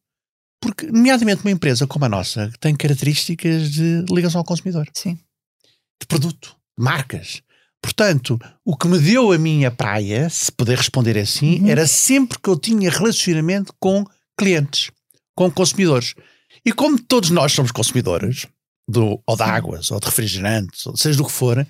Porque, 0.62 0.88
nomeadamente, 0.88 1.42
uma 1.42 1.52
empresa 1.52 1.86
como 1.86 2.06
a 2.06 2.10
nossa 2.10 2.50
tem 2.60 2.74
características 2.74 3.70
de 3.72 4.06
ligação 4.10 4.40
ao 4.40 4.46
consumidor, 4.46 4.88
Sim. 4.94 5.20
de 6.00 6.08
produto, 6.08 6.56
de 6.78 6.84
marcas. 6.84 7.42
Portanto, 7.82 8.40
o 8.64 8.78
que 8.78 8.88
me 8.88 8.98
deu 8.98 9.34
a 9.34 9.38
minha 9.38 9.70
praia, 9.70 10.30
se 10.30 10.50
puder 10.50 10.78
responder 10.78 11.18
assim, 11.18 11.60
uhum. 11.60 11.68
era 11.68 11.86
sempre 11.86 12.40
que 12.40 12.50
eu 12.50 12.58
tinha 12.58 12.90
relacionamento 12.90 13.74
com 13.78 14.06
clientes, 14.40 14.90
com 15.36 15.52
consumidores. 15.52 16.16
E 16.66 16.72
como 16.72 16.98
todos 16.98 17.30
nós 17.30 17.52
somos 17.52 17.74
consumidores, 17.74 18.48
do, 18.88 19.22
ou 19.26 19.36
de 19.36 19.44
águas, 19.44 19.92
ou 19.92 20.00
de 20.00 20.06
refrigerantes, 20.06 20.86
ou 20.86 20.98
seja 20.98 21.18
do 21.18 21.26
que 21.26 21.32
for, 21.32 21.66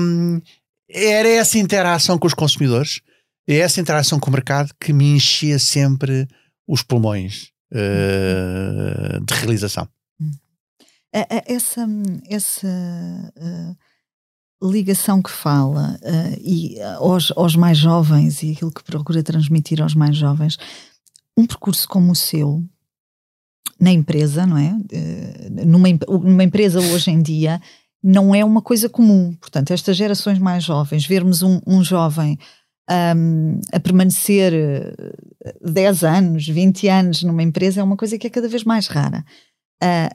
hum, 0.00 0.40
era 0.88 1.28
essa 1.28 1.58
interação 1.58 2.18
com 2.18 2.26
os 2.26 2.34
consumidores, 2.34 3.00
é 3.48 3.58
essa 3.58 3.80
interação 3.80 4.18
com 4.18 4.30
o 4.30 4.32
mercado 4.32 4.72
que 4.80 4.92
me 4.92 5.16
enchia 5.16 5.58
sempre 5.58 6.28
os 6.66 6.82
pulmões 6.82 7.50
uh, 7.72 9.24
de 9.24 9.34
realização. 9.34 9.88
Essa, 11.12 11.88
essa 12.28 12.68
uh, 12.68 14.70
ligação 14.70 15.20
que 15.20 15.30
fala 15.30 15.98
uh, 16.02 16.40
e 16.40 16.80
aos, 16.98 17.32
aos 17.32 17.56
mais 17.56 17.76
jovens 17.76 18.44
e 18.44 18.52
aquilo 18.52 18.70
que 18.70 18.84
procura 18.84 19.22
transmitir 19.22 19.82
aos 19.82 19.94
mais 19.94 20.16
jovens, 20.16 20.56
um 21.36 21.46
percurso 21.46 21.88
como 21.88 22.12
o 22.12 22.16
seu, 22.16 22.62
na 23.80 23.90
empresa, 23.90 24.46
não 24.46 24.58
é? 24.58 24.76
numa, 25.64 25.88
numa 26.08 26.44
empresa 26.44 26.80
hoje 26.80 27.10
em 27.10 27.22
dia, 27.22 27.60
não 28.02 28.34
é 28.34 28.44
uma 28.44 28.62
coisa 28.62 28.88
comum. 28.88 29.34
Portanto, 29.40 29.72
estas 29.72 29.96
gerações 29.96 30.38
mais 30.38 30.64
jovens, 30.64 31.06
vermos 31.06 31.42
um, 31.42 31.60
um 31.66 31.82
jovem 31.82 32.38
um, 32.90 33.60
a 33.72 33.78
permanecer 33.78 34.52
10 35.62 36.04
anos, 36.04 36.48
20 36.48 36.88
anos 36.88 37.22
numa 37.22 37.42
empresa 37.42 37.80
é 37.80 37.84
uma 37.84 37.96
coisa 37.96 38.18
que 38.18 38.26
é 38.26 38.30
cada 38.30 38.48
vez 38.48 38.64
mais 38.64 38.88
rara. 38.88 39.24
Uh, 39.82 40.14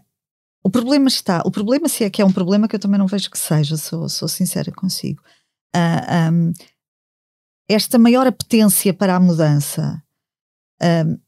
o 0.63 0.69
problema 0.69 1.07
está, 1.07 1.41
o 1.45 1.51
problema 1.51 1.87
se 1.87 2.03
é 2.03 2.09
que 2.09 2.21
é 2.21 2.25
um 2.25 2.31
problema 2.31 2.67
que 2.67 2.75
eu 2.75 2.79
também 2.79 2.99
não 2.99 3.07
vejo 3.07 3.29
que 3.29 3.37
seja, 3.37 3.77
sou, 3.77 4.09
sou 4.09 4.27
sincera 4.27 4.71
consigo. 4.71 5.21
Uh, 5.75 6.31
um, 6.33 6.53
esta 7.69 7.97
maior 7.97 8.27
apetência 8.27 8.93
para 8.93 9.15
a 9.15 9.19
mudança 9.19 10.01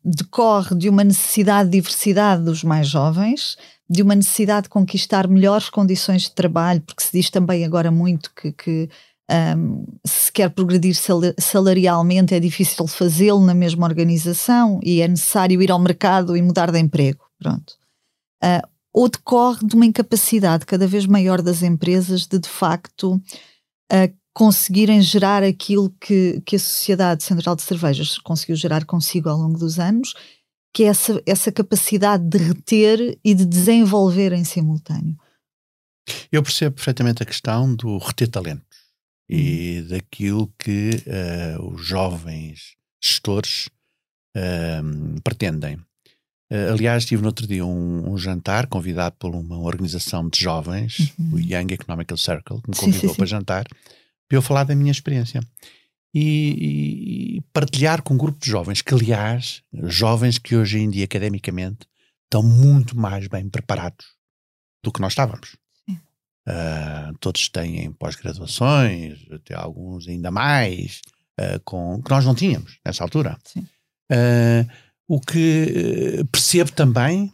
decorre 0.03 0.75
de 0.75 0.89
uma 0.89 1.03
necessidade 1.03 1.69
de 1.69 1.77
diversidade 1.77 2.43
dos 2.43 2.63
mais 2.63 2.87
jovens, 2.87 3.55
de 3.89 4.01
uma 4.01 4.15
necessidade 4.15 4.63
de 4.63 4.69
conquistar 4.69 5.27
melhores 5.27 5.69
condições 5.69 6.23
de 6.23 6.31
trabalho, 6.31 6.81
porque 6.81 7.03
se 7.03 7.11
diz 7.13 7.29
também 7.29 7.63
agora 7.63 7.89
muito 7.89 8.31
que, 8.35 8.51
que 8.51 8.89
um, 9.29 9.85
se 10.05 10.31
quer 10.31 10.49
progredir 10.49 10.95
salarialmente, 11.39 12.33
é 12.33 12.39
difícil 12.39 12.87
fazê-lo 12.87 13.45
na 13.45 13.53
mesma 13.53 13.85
organização 13.85 14.79
e 14.83 15.01
é 15.01 15.07
necessário 15.07 15.61
ir 15.61 15.71
ao 15.71 15.79
mercado 15.79 16.35
e 16.35 16.41
mudar 16.41 16.71
de 16.71 16.79
emprego. 16.79 17.25
Pronto. 17.39 17.73
Uh, 18.43 18.67
ou 18.93 19.09
decorre 19.09 19.65
de 19.65 19.75
uma 19.75 19.85
incapacidade 19.85 20.65
cada 20.65 20.87
vez 20.87 21.05
maior 21.05 21.41
das 21.41 21.61
empresas 21.61 22.25
de, 22.25 22.39
de 22.39 22.49
facto, 22.49 23.15
uh, 23.15 24.17
conseguirem 24.37 25.01
gerar 25.01 25.41
aquilo 25.41 25.89
que, 25.99 26.39
que 26.45 26.57
a 26.57 26.59
Sociedade 26.59 27.23
Central 27.23 27.55
de 27.55 27.63
Cervejas 27.63 28.19
conseguiu 28.19 28.55
gerar 28.55 28.85
consigo 28.85 29.29
ao 29.29 29.35
longo 29.35 29.57
dos 29.57 29.79
anos, 29.79 30.13
que 30.71 30.83
é 30.83 30.87
essa, 30.89 31.19
essa 31.25 31.51
capacidade 31.51 32.23
de 32.23 32.37
reter 32.37 33.17
e 33.25 33.33
de 33.33 33.43
desenvolver 33.43 34.33
em 34.33 34.43
simultâneo. 34.43 35.17
Eu 36.31 36.43
percebo 36.43 36.75
perfeitamente 36.75 37.23
a 37.23 37.25
questão 37.25 37.73
do 37.73 37.97
reter 37.97 38.27
talento 38.27 38.61
e 39.27 39.79
uhum. 39.79 39.87
daquilo 39.87 40.53
que 40.59 40.91
uh, 41.07 41.73
os 41.73 41.83
jovens 41.83 42.75
gestores 43.03 43.69
uh, 44.37 45.21
pretendem. 45.23 45.77
Uh, 46.51 46.73
aliás, 46.73 47.05
tive 47.05 47.23
no 47.23 47.29
outro 47.29 47.47
dia 47.47 47.65
um, 47.65 48.11
um, 48.11 48.17
jantar 48.19 48.67
convidado 48.67 49.15
por 49.17 49.33
uma 49.33 49.57
organização 49.57 50.29
de 50.29 50.39
jovens, 50.39 51.11
uhum. 51.17 51.33
o 51.33 51.39
Young 51.39 51.73
Economical 51.73 52.17
Circle, 52.17 52.61
que 52.61 52.69
me 52.69 52.75
convidou 52.75 52.99
sim, 52.99 53.07
sim, 53.07 53.07
sim. 53.07 53.15
para 53.15 53.25
jantar, 53.25 53.65
para 54.27 54.37
eu 54.37 54.41
falar 54.41 54.63
da 54.63 54.75
minha 54.75 54.91
experiência. 54.91 55.41
E, 56.13 57.37
e, 57.37 57.41
partilhar 57.53 58.01
com 58.01 58.13
um 58.15 58.17
grupo 58.17 58.39
de 58.39 58.49
jovens, 58.49 58.81
que 58.81 58.93
aliás, 58.93 59.61
jovens 59.83 60.37
que 60.39 60.55
hoje 60.55 60.79
em 60.79 60.89
dia 60.89 61.05
academicamente 61.05 61.87
estão 62.23 62.41
muito 62.41 62.97
mais 62.97 63.27
bem 63.27 63.47
preparados 63.49 64.05
do 64.83 64.91
que 64.91 65.01
nós 65.01 65.11
estávamos. 65.11 65.55
Uh, 66.47 67.17
todos 67.19 67.49
têm 67.49 67.91
pós-graduações, 67.91 69.19
até 69.29 69.53
alguns 69.53 70.07
ainda 70.07 70.31
mais, 70.31 71.01
uh, 71.37 71.59
com, 71.65 72.01
que 72.01 72.09
nós 72.09 72.23
não 72.23 72.33
tínhamos 72.33 72.79
nessa 72.85 73.03
altura. 73.03 73.37
Uh, 74.09 74.65
o 75.09 75.19
que 75.19 76.23
percebo 76.31 76.71
também 76.71 77.33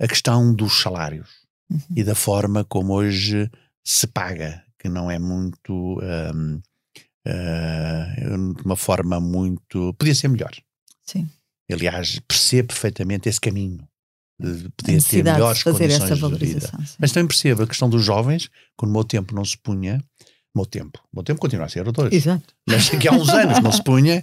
a 0.00 0.08
questão 0.08 0.54
dos 0.54 0.80
salários 0.80 1.28
uhum. 1.70 1.80
e 1.96 2.02
da 2.02 2.14
forma 2.14 2.64
como 2.64 2.94
hoje 2.94 3.50
se 3.84 4.06
paga, 4.06 4.64
que 4.82 4.88
não 4.88 5.08
é 5.08 5.18
muito. 5.18 6.00
Um, 6.02 6.60
de 7.24 8.62
uma 8.64 8.74
forma 8.74 9.20
muito. 9.20 9.94
podia 9.94 10.14
ser 10.14 10.26
melhor. 10.26 10.50
Sim. 11.06 11.28
Aliás, 11.70 12.18
percebo 12.26 12.68
perfeitamente 12.68 13.28
esse 13.28 13.40
caminho 13.40 13.78
de 14.38 14.68
poder 14.76 15.00
ter 15.02 15.22
melhores 15.22 15.62
condições 15.62 15.92
essa 15.92 16.16
valorização, 16.16 16.80
de 16.80 16.84
vida. 16.84 16.96
Mas 16.98 17.12
também 17.12 17.28
percebo 17.28 17.62
a 17.62 17.66
questão 17.66 17.88
dos 17.88 18.04
jovens, 18.04 18.50
quando 18.76 18.90
o 18.90 18.94
meu 18.94 19.04
tempo 19.04 19.34
não 19.34 19.44
se 19.44 19.56
punha, 19.56 20.02
o 20.52 20.58
meu 20.58 20.66
tempo, 20.66 20.98
o 21.12 21.16
meu 21.16 21.22
tempo 21.22 21.40
continua 21.40 21.66
a 21.66 21.68
ser 21.68 21.86
o 21.86 21.92
dois, 21.92 22.12
Exato. 22.12 22.52
mas 22.68 22.90
que 22.90 23.08
há 23.08 23.12
uns 23.12 23.28
anos 23.28 23.60
não 23.60 23.70
se 23.70 23.82
punha, 23.82 24.20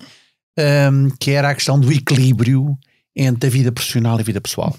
um, 0.91 1.09
que 1.19 1.31
era 1.31 1.49
a 1.49 1.55
questão 1.55 1.79
do 1.79 1.91
equilíbrio 1.91 2.77
entre 3.15 3.47
a 3.47 3.49
vida 3.49 3.71
profissional 3.71 4.17
e 4.17 4.21
a 4.21 4.25
vida 4.25 4.41
pessoal. 4.41 4.77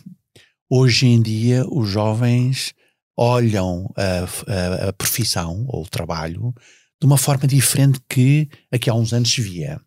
Hoje 0.71 1.07
em 1.07 1.21
dia, 1.21 1.65
os 1.69 1.89
jovens 1.89 2.75
olham 3.21 3.93
a, 3.97 4.85
a, 4.85 4.89
a 4.89 4.93
profissão 4.95 5.67
ou 5.69 5.83
o 5.83 5.89
trabalho 5.89 6.55
de 6.99 7.07
uma 7.07 7.19
forma 7.19 7.47
diferente 7.47 8.01
que 8.09 8.49
aqui 8.73 8.89
há 8.89 8.95
uns 8.95 9.13
anos 9.13 9.31
se 9.31 9.43
via. 9.43 9.79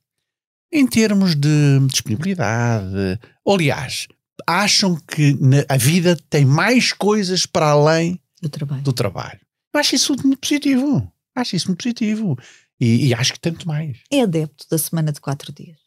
Em 0.71 0.87
termos 0.87 1.35
de 1.35 1.79
disponibilidade, 1.87 3.19
aliás, 3.47 4.07
acham 4.47 4.95
que 4.95 5.33
na, 5.39 5.65
a 5.67 5.77
vida 5.77 6.15
tem 6.29 6.45
mais 6.45 6.93
coisas 6.93 7.45
para 7.45 7.69
além 7.69 8.19
do 8.39 8.49
trabalho. 8.49 8.83
do 8.83 8.93
trabalho. 8.93 9.39
Eu 9.73 9.79
acho 9.79 9.95
isso 9.95 10.15
muito 10.23 10.37
positivo. 10.37 11.11
Acho 11.35 11.55
isso 11.55 11.67
muito 11.67 11.81
positivo. 11.83 12.37
E, 12.79 13.07
e 13.07 13.13
acho 13.13 13.33
que 13.33 13.39
tanto 13.39 13.67
mais. 13.67 13.97
É 14.11 14.21
adepto 14.21 14.65
da 14.69 14.77
semana 14.77 15.11
de 15.11 15.19
quatro 15.19 15.51
dias? 15.51 15.77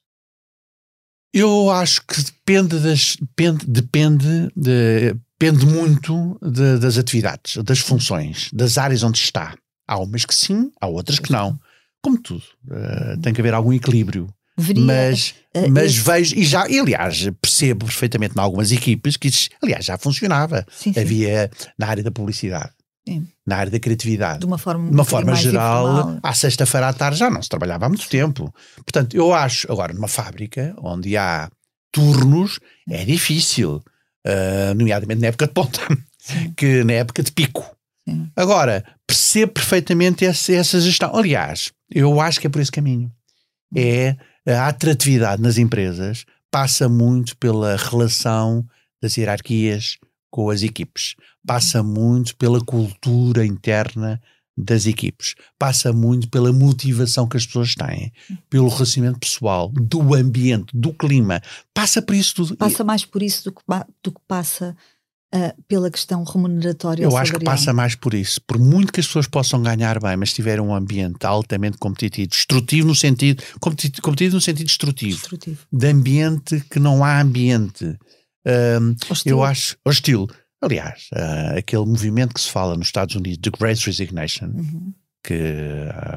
Eu 1.32 1.70
acho 1.70 2.04
que 2.06 2.22
depende 2.22 2.78
das. 2.80 3.16
Depende, 3.16 3.66
depende, 3.66 4.50
de, 4.56 5.14
depende 5.38 5.66
muito 5.66 6.38
de, 6.42 6.78
das 6.78 6.96
atividades, 6.96 7.56
das 7.62 7.78
funções, 7.78 8.50
das 8.52 8.78
áreas 8.78 9.02
onde 9.02 9.18
está. 9.18 9.54
Há 9.86 9.98
umas 9.98 10.24
que 10.24 10.34
sim, 10.34 10.70
há 10.80 10.86
outras 10.86 11.18
que 11.18 11.30
não. 11.30 11.58
Como 12.02 12.20
tudo. 12.20 12.42
Uh, 12.66 13.20
tem 13.20 13.32
que 13.32 13.40
haver 13.40 13.54
algum 13.54 13.72
equilíbrio. 13.72 14.28
Veria, 14.58 14.84
mas, 14.84 15.34
uh, 15.54 15.70
mas 15.70 15.92
esse... 15.92 16.00
vejo, 16.00 16.36
e 16.36 16.44
já, 16.44 16.66
e, 16.68 16.78
aliás, 16.78 17.28
percebo 17.40 17.84
perfeitamente 17.84 18.34
em 18.36 18.40
algumas 18.40 18.72
equipes 18.72 19.16
que 19.16 19.28
isso, 19.28 19.50
aliás, 19.62 19.84
já 19.84 19.98
funcionava. 19.98 20.66
Sim, 20.70 20.92
sim. 20.92 21.00
Havia 21.00 21.50
na 21.78 21.86
área 21.86 22.02
da 22.02 22.10
publicidade, 22.10 22.70
sim. 23.06 23.28
na 23.46 23.56
área 23.56 23.70
da 23.70 23.78
criatividade. 23.78 24.40
De 24.40 24.46
uma 24.46 24.56
forma, 24.56 24.88
de 24.88 24.94
uma 24.94 25.04
forma 25.04 25.34
geral, 25.34 25.88
informal. 25.88 26.20
à 26.22 26.32
sexta-feira 26.32 26.88
à 26.88 26.92
tarde 26.92 27.18
já 27.18 27.28
não 27.28 27.42
se 27.42 27.48
trabalhava 27.48 27.86
há 27.86 27.88
muito 27.88 28.08
tempo. 28.08 28.52
Portanto, 28.76 29.14
eu 29.14 29.34
acho, 29.34 29.70
agora, 29.70 29.92
numa 29.92 30.08
fábrica 30.08 30.74
onde 30.78 31.16
há 31.16 31.50
turnos, 31.92 32.58
é 32.88 33.04
difícil, 33.04 33.82
uh, 34.26 34.74
nomeadamente 34.74 35.20
na 35.20 35.28
época 35.28 35.46
de 35.46 35.52
ponta, 35.52 35.80
que 36.56 36.84
na 36.84 36.94
época 36.94 37.22
de 37.22 37.32
pico. 37.32 37.64
Agora, 38.36 38.84
percebo 39.06 39.52
perfeitamente 39.52 40.24
essa, 40.24 40.52
essa 40.52 40.80
gestão. 40.80 41.14
Aliás, 41.16 41.72
eu 41.90 42.20
acho 42.20 42.40
que 42.40 42.46
é 42.46 42.50
por 42.50 42.60
esse 42.60 42.70
caminho. 42.70 43.10
Hum. 43.74 43.78
É 43.78 44.16
a 44.46 44.68
atratividade 44.68 45.42
nas 45.42 45.58
empresas 45.58 46.24
passa 46.50 46.88
muito 46.88 47.36
pela 47.36 47.76
relação 47.76 48.64
das 49.02 49.16
hierarquias 49.16 49.98
com 50.30 50.50
as 50.50 50.62
equipes, 50.62 51.14
passa 51.46 51.82
muito 51.82 52.36
pela 52.36 52.64
cultura 52.64 53.44
interna 53.44 54.20
das 54.56 54.86
equipes, 54.86 55.34
passa 55.58 55.92
muito 55.92 56.28
pela 56.30 56.52
motivação 56.52 57.28
que 57.28 57.36
as 57.36 57.44
pessoas 57.46 57.74
têm, 57.74 58.12
pelo 58.48 58.68
relacionamento 58.68 59.20
pessoal, 59.20 59.68
do 59.68 60.14
ambiente, 60.14 60.74
do 60.74 60.94
clima, 60.94 61.42
passa 61.74 62.00
por 62.00 62.14
isso 62.14 62.34
tudo. 62.34 62.56
Passa 62.56 62.82
mais 62.82 63.04
por 63.04 63.22
isso 63.22 63.44
do 63.44 63.52
que, 63.52 63.62
do 64.02 64.12
que 64.12 64.20
passa 64.26 64.74
uh, 65.34 65.62
pela 65.68 65.90
questão 65.90 66.24
remuneratória. 66.24 67.04
Eu 67.04 67.16
acho 67.16 67.34
que 67.34 67.44
passa 67.44 67.72
mais 67.72 67.94
por 67.94 68.14
isso. 68.14 68.40
Por 68.42 68.58
muito 68.58 68.92
que 68.92 69.00
as 69.00 69.06
pessoas 69.06 69.26
possam 69.26 69.62
ganhar 69.62 70.00
bem, 70.00 70.16
mas 70.16 70.32
tiver 70.32 70.60
um 70.60 70.74
ambiente 70.74 71.26
altamente 71.26 71.76
competitivo, 71.76 72.28
destrutivo 72.28 72.88
no 72.88 72.94
sentido, 72.94 73.42
competitivo, 73.60 74.02
competitivo 74.02 74.36
no 74.36 74.40
sentido 74.40 74.66
destrutivo, 74.66 75.16
destrutivo, 75.18 75.66
de 75.70 75.86
ambiente 75.86 76.64
que 76.70 76.78
não 76.78 77.04
há 77.04 77.20
ambiente. 77.20 77.84
Um, 78.46 78.94
eu 79.24 79.42
acho 79.42 79.76
hostil. 79.84 80.28
Aliás, 80.62 81.08
uh, 81.12 81.58
aquele 81.58 81.84
movimento 81.84 82.34
que 82.34 82.40
se 82.40 82.50
fala 82.50 82.76
nos 82.76 82.88
Estados 82.88 83.14
Unidos 83.14 83.38
de 83.38 83.50
Great 83.50 83.84
Resignation, 83.84 84.46
uhum. 84.46 84.92
que 85.22 85.34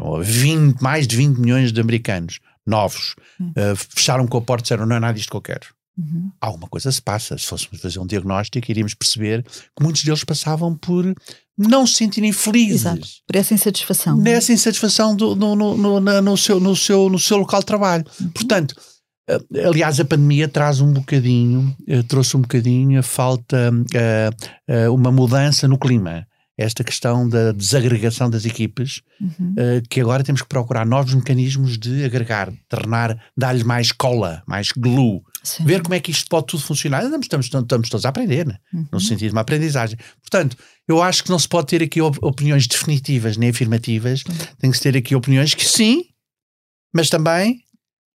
uh, 0.02 0.22
20, 0.22 0.82
mais 0.82 1.08
de 1.08 1.16
20 1.18 1.38
milhões 1.38 1.74
de 1.74 1.82
americanos 1.82 2.40
novos 2.66 3.16
uhum. 3.40 3.50
uh, 3.50 3.76
fecharam 3.76 4.28
com 4.28 4.38
a 4.38 4.42
porta 4.42 4.62
e 4.62 4.64
disseram: 4.64 4.86
Não 4.86 4.96
é 4.96 5.00
nada 5.00 5.14
disto 5.14 5.30
que 5.30 5.38
eu 5.38 5.42
quero. 5.42 5.68
Uhum. 5.98 6.32
Alguma 6.40 6.68
coisa 6.68 6.92
se 6.92 7.02
passa. 7.02 7.38
Se 7.38 7.46
fôssemos 7.46 7.82
fazer 7.82 8.00
um 8.00 8.08
diagnóstico, 8.08 8.72
iríamos 8.72 8.94
perceber 8.94 9.44
que 9.44 9.84
muitos 9.84 10.04
deles 10.04 10.24
passavam 10.24 10.76
por 10.76 11.14
não 11.58 11.86
se 11.86 11.96
sentirem 11.96 12.32
felizes. 12.32 12.82
Exato. 12.82 13.08
Por 13.28 13.36
essa 13.36 13.54
insatisfação. 13.54 14.18
Nessa 14.18 14.54
insatisfação 14.54 15.14
do, 15.14 15.36
no, 15.36 15.56
no, 15.56 16.00
no, 16.00 16.22
no, 16.22 16.38
seu, 16.38 16.60
no, 16.60 16.74
seu, 16.76 17.10
no 17.10 17.20
seu 17.20 17.38
local 17.38 17.60
de 17.60 17.66
trabalho. 17.66 18.06
Uhum. 18.22 18.30
Portanto, 18.30 18.76
eh, 18.78 18.82
aliás, 19.66 20.00
a 20.00 20.06
pandemia 20.06 20.48
traz 20.48 20.82
um 20.82 20.92
bocadinho, 20.92 21.76
eh, 21.88 22.02
trouxe 22.04 22.36
um 22.36 22.42
bocadinho 22.42 23.00
a 23.00 23.04
falta, 23.04 23.72
uh, 23.72 24.94
uma 24.94 25.12
mudança 25.12 25.68
no 25.68 25.78
clima. 25.78 26.26
Esta 26.58 26.84
questão 26.84 27.28
da 27.28 27.54
desagregação 27.54 28.30
das 28.30 28.44
equipes, 28.44 29.02
uhum. 29.22 29.54
uh, 29.54 29.90
que 29.90 30.02
agora 30.02 30.26
temos 30.26 30.42
que 30.42 30.48
procurar 30.50 30.86
novos 30.86 31.14
mecanismos 31.14 31.78
de 31.78 32.04
agregar, 32.04 32.52
tornar, 32.68 33.18
dar-lhe 33.38 33.64
mais 33.64 33.94
cola, 33.94 34.44
mais 34.46 34.74
glue, 34.74 35.22
Sim. 35.42 35.64
ver 35.64 35.82
como 35.82 35.94
é 35.94 36.02
que 36.02 36.12
isto 36.12 36.28
pode 36.28 36.48
tudo 36.48 36.62
funcionar. 36.62 37.04
Estamos, 37.04 37.26
estamos, 37.26 37.46
estamos 37.46 37.90
todos 37.90 38.06
a 38.06 38.10
aprender, 38.10 38.46
né? 38.46 38.58
uhum. 38.74 38.88
no 38.92 39.00
sentido 39.00 39.30
de 39.30 39.36
uma 39.36 39.42
aprendizagem. 39.42 39.98
Portanto, 40.22 40.58
eu 40.86 41.02
acho 41.02 41.24
que 41.24 41.30
não 41.30 41.40
se 41.40 41.48
pode 41.48 41.68
ter 41.68 41.82
aqui 41.82 42.02
opiniões 42.02 42.68
definitivas 42.68 43.38
nem 43.38 43.52
afirmativas, 43.52 44.24
uhum. 44.28 44.36
tem 44.60 44.72
que 44.72 44.76
se 44.76 44.84
ter 44.84 44.98
aqui 44.98 45.16
opiniões 45.16 45.54
que 45.54 45.66
sim, 45.66 46.04
mas 46.94 47.10
também 47.10 47.62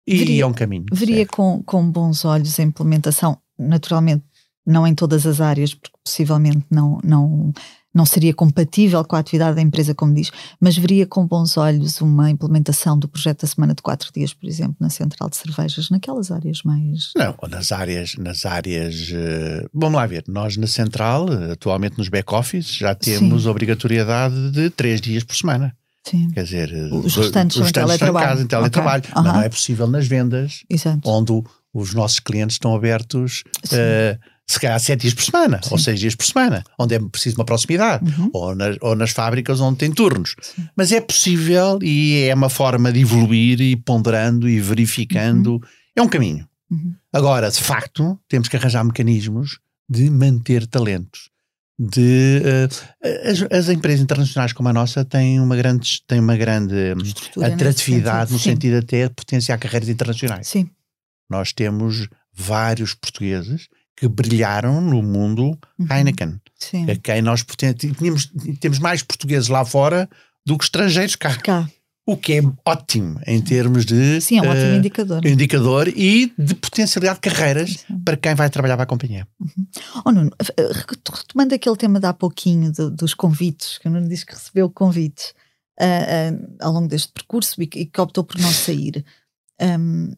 e 0.06 0.18
veria, 0.18 0.44
é 0.44 0.46
um 0.46 0.54
caminho. 0.54 0.86
Veria 0.92 1.26
com, 1.26 1.64
com 1.64 1.90
bons 1.90 2.26
olhos 2.26 2.60
a 2.60 2.64
implementação, 2.64 3.38
naturalmente, 3.58 4.24
não 4.66 4.88
em 4.88 4.96
todas 4.96 5.26
as 5.26 5.42
áreas, 5.42 5.74
porque 5.74 5.98
possivelmente 6.04 6.66
não, 6.70 7.00
não, 7.04 7.54
não 7.94 8.06
seria 8.06 8.34
compatível 8.34 9.04
com 9.04 9.16
a 9.16 9.20
atividade 9.20 9.56
da 9.56 9.62
empresa, 9.62 9.94
como 9.94 10.14
diz, 10.14 10.32
mas 10.60 10.78
veria 10.78 11.06
com 11.06 11.28
bons 11.28 11.58
olhos 11.58 12.02
uma 12.02 12.30
implementação 12.30 12.98
do 12.98 13.08
projeto 13.08 13.42
da 13.42 13.48
semana 13.48 13.74
de 13.74 13.82
quatro 13.82 14.12
dias, 14.14 14.34
por 14.34 14.48
exemplo, 14.48 14.76
na 14.80 14.90
central 14.90 15.30
de 15.30 15.38
cervejas, 15.38 15.90
naquelas 15.90 16.32
áreas 16.32 16.62
mais. 16.64 17.12
Não, 17.16 17.36
nas 17.50 17.72
áreas, 17.72 18.16
nas 18.18 18.46
áreas. 18.46 19.10
Uh, 19.10 19.70
vamos 19.74 19.98
lá 19.98 20.06
ver, 20.06 20.24
nós 20.28 20.58
na 20.58 20.68
central, 20.68 21.28
atualmente 21.52 21.98
nos 21.98 22.10
back-office, 22.10 22.68
já 22.68 22.96
temos 22.96 23.44
Sim. 23.44 23.50
obrigatoriedade 23.50 24.52
de 24.52 24.70
três 24.70 25.00
dias 25.00 25.24
por 25.24 25.36
semana. 25.36 25.76
Sim. 26.04 26.30
Quer 26.32 26.44
dizer, 26.44 26.74
os 26.92 27.16
restantes, 27.16 27.58
os 27.58 27.64
restantes 27.64 27.94
estão 27.94 28.10
em. 28.10 28.14
Casa, 28.14 28.44
em 28.44 28.48
teletrabalho. 28.48 29.04
Okay. 29.04 29.14
Mas 29.16 29.34
não 29.34 29.42
é 29.42 29.50
possível 29.50 29.88
nas 29.88 30.06
vendas, 30.06 30.64
Exato. 30.70 31.00
onde 31.06 31.44
os 31.74 31.94
nossos 31.94 32.20
clientes 32.20 32.56
estão 32.56 32.76
abertos 32.76 33.44
uh, 33.66 34.20
se 34.46 34.60
calhar 34.60 34.80
sete 34.80 35.02
dias 35.02 35.14
por 35.14 35.24
semana, 35.24 35.60
Sim. 35.64 35.70
ou 35.72 35.78
seis 35.78 36.00
dias 36.00 36.16
por 36.16 36.26
semana, 36.26 36.64
onde 36.78 36.96
é 36.96 37.00
preciso 37.00 37.38
uma 37.38 37.46
proximidade, 37.46 38.04
uhum. 38.06 38.30
ou, 38.34 38.56
nas, 38.56 38.78
ou 38.82 38.96
nas 38.96 39.12
fábricas 39.12 39.62
onde 39.62 39.78
tem 39.78 39.92
turnos. 39.92 40.36
Sim. 40.42 40.68
Mas 40.76 40.92
é 40.92 41.00
possível 41.00 41.80
e 41.82 42.26
é 42.30 42.36
uma 42.36 42.50
forma 42.50 42.92
de 42.92 43.00
evoluir 43.00 43.62
e 43.62 43.76
ponderando 43.76 44.48
e 44.48 44.60
verificando. 44.60 45.54
Uhum. 45.54 45.62
É 45.96 46.02
um 46.02 46.10
caminho. 46.10 46.48
Uhum. 46.70 46.94
Agora, 47.12 47.50
de 47.50 47.60
facto, 47.60 48.20
temos 48.28 48.50
que 48.50 48.58
arranjar 48.58 48.84
mecanismos 48.84 49.60
de 49.90 50.10
manter 50.10 50.68
talentos 50.68 51.33
de 51.78 52.42
uh, 52.44 53.30
as, 53.30 53.42
as, 53.52 53.70
empresas 53.70 54.02
internacionais 54.02 54.54
como 54.54 54.70
a 54.70 54.74
nossa 54.74 55.04
têm 55.04 55.40
uma 55.40 55.56
grande, 55.56 56.02
têm 56.08 56.20
uma 56.20 56.38
grande 56.38 56.76
atratividade 57.44 58.30
sentido, 58.30 58.34
no 58.34 58.40
sentido 58.40 58.78
até 58.78 59.08
de 59.08 59.14
potenciar 59.14 59.58
carreiras 59.58 59.90
internacionais. 59.90 60.48
Sim. 60.48 60.70
Nós 61.30 61.52
temos 61.52 62.08
vários 62.32 62.94
portugueses 62.94 63.68
que 63.96 64.08
brilharam 64.08 64.82
no 64.82 65.02
mundo 65.02 65.58
uhum. 65.80 65.88
Heineken. 65.90 66.40
Sim. 66.60 66.90
A 66.90 66.96
quem 66.96 67.22
nós 67.22 67.44
tínhamos, 67.44 68.32
temos 68.60 68.80
mais 68.80 69.02
portugueses 69.02 69.50
lá 69.50 69.66
fora 69.66 70.10
do 70.46 70.58
que 70.58 70.64
estrangeiros 70.64 71.16
cá. 71.16 71.36
cá. 71.38 71.70
O 72.06 72.18
que 72.18 72.34
é 72.34 72.42
ótimo 72.66 73.18
em 73.26 73.42
termos 73.42 73.86
de. 73.86 74.20
Sim, 74.20 74.38
é 74.38 74.42
um 74.42 74.46
uh, 74.46 74.50
ótimo 74.50 74.76
indicador. 74.76 75.26
Indicador 75.26 75.88
e 75.88 76.34
de 76.38 76.54
potencialidade 76.54 77.22
de 77.22 77.30
carreiras 77.30 77.70
Sim. 77.72 78.00
para 78.04 78.18
quem 78.18 78.36
vai 78.36 78.50
trabalhar 78.50 78.76
para 78.76 78.84
a 78.84 78.88
companhia. 78.88 79.26
Uhum. 79.40 79.68
Oh, 80.06 80.12
Nuno, 80.12 80.32
retomando 81.16 81.56
aquele 81.56 81.78
tema 81.78 82.02
de 82.02 82.06
há 82.06 82.14
pouquinho 82.14 82.74
do, 82.74 82.92
dos 82.92 83.14
convites, 83.14 83.78
que 83.78 83.88
o 83.88 83.92
Nuno 83.92 84.10
disse 84.10 84.26
que 84.26 84.34
recebeu 84.34 84.70
convites 84.70 85.34
uh, 85.80 86.34
uh, 86.34 86.56
ao 86.60 86.74
longo 86.74 86.90
deste 86.90 87.12
percurso 87.14 87.62
e, 87.62 87.70
e, 87.74 87.86
que 87.86 88.02
optou 88.02 88.26
por 88.26 88.38
não 88.38 88.52
sair. 88.52 89.06
Um, 89.62 90.12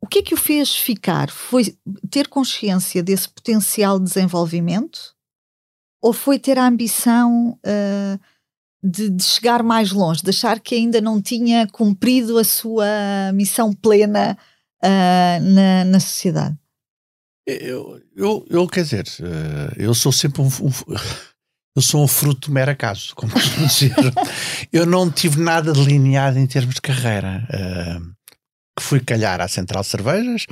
o 0.00 0.06
que 0.06 0.20
é 0.20 0.22
que 0.22 0.34
o 0.34 0.38
fez 0.38 0.76
ficar? 0.76 1.30
Foi 1.30 1.76
ter 2.08 2.28
consciência 2.28 3.02
desse 3.02 3.28
potencial 3.28 3.98
de 3.98 4.04
desenvolvimento? 4.04 5.16
Ou 6.00 6.12
foi 6.12 6.38
ter 6.38 6.56
a 6.58 6.66
ambição 6.68 7.58
de, 8.82 9.10
de, 9.10 9.24
chegar 9.24 9.62
mais 9.62 9.90
longe, 9.90 10.22
de 10.22 10.30
achar 10.30 10.60
que 10.60 10.74
ainda 10.74 11.00
não 11.00 11.20
tinha 11.20 11.66
cumprido 11.66 12.38
a 12.38 12.44
sua 12.44 12.86
missão 13.34 13.72
plena 13.72 14.36
uh, 14.84 15.42
na, 15.42 15.84
na 15.84 16.00
sociedade? 16.00 16.56
Eu, 17.46 18.00
eu, 18.14 18.46
eu, 18.50 18.68
quer 18.68 18.82
dizer, 18.82 19.06
uh, 19.20 19.74
eu 19.76 19.94
sou 19.94 20.12
sempre 20.12 20.42
um, 20.42 20.46
um, 20.46 20.70
eu 21.74 21.82
sou 21.82 22.04
um 22.04 22.08
fruto 22.08 22.48
de 22.48 22.54
mero 22.54 22.70
acaso, 22.70 23.14
como 23.14 23.32
costumo 23.32 23.66
dizer. 23.66 23.94
eu 24.72 24.84
não 24.84 25.10
tive 25.10 25.40
nada 25.40 25.72
delineado 25.72 26.38
em 26.38 26.46
termos 26.46 26.74
de 26.74 26.82
carreira. 26.82 27.48
Uh, 27.50 28.18
que 28.78 28.82
fui 28.82 29.00
calhar 29.00 29.40
à 29.40 29.48
Central 29.48 29.82
Cervejas, 29.82 30.46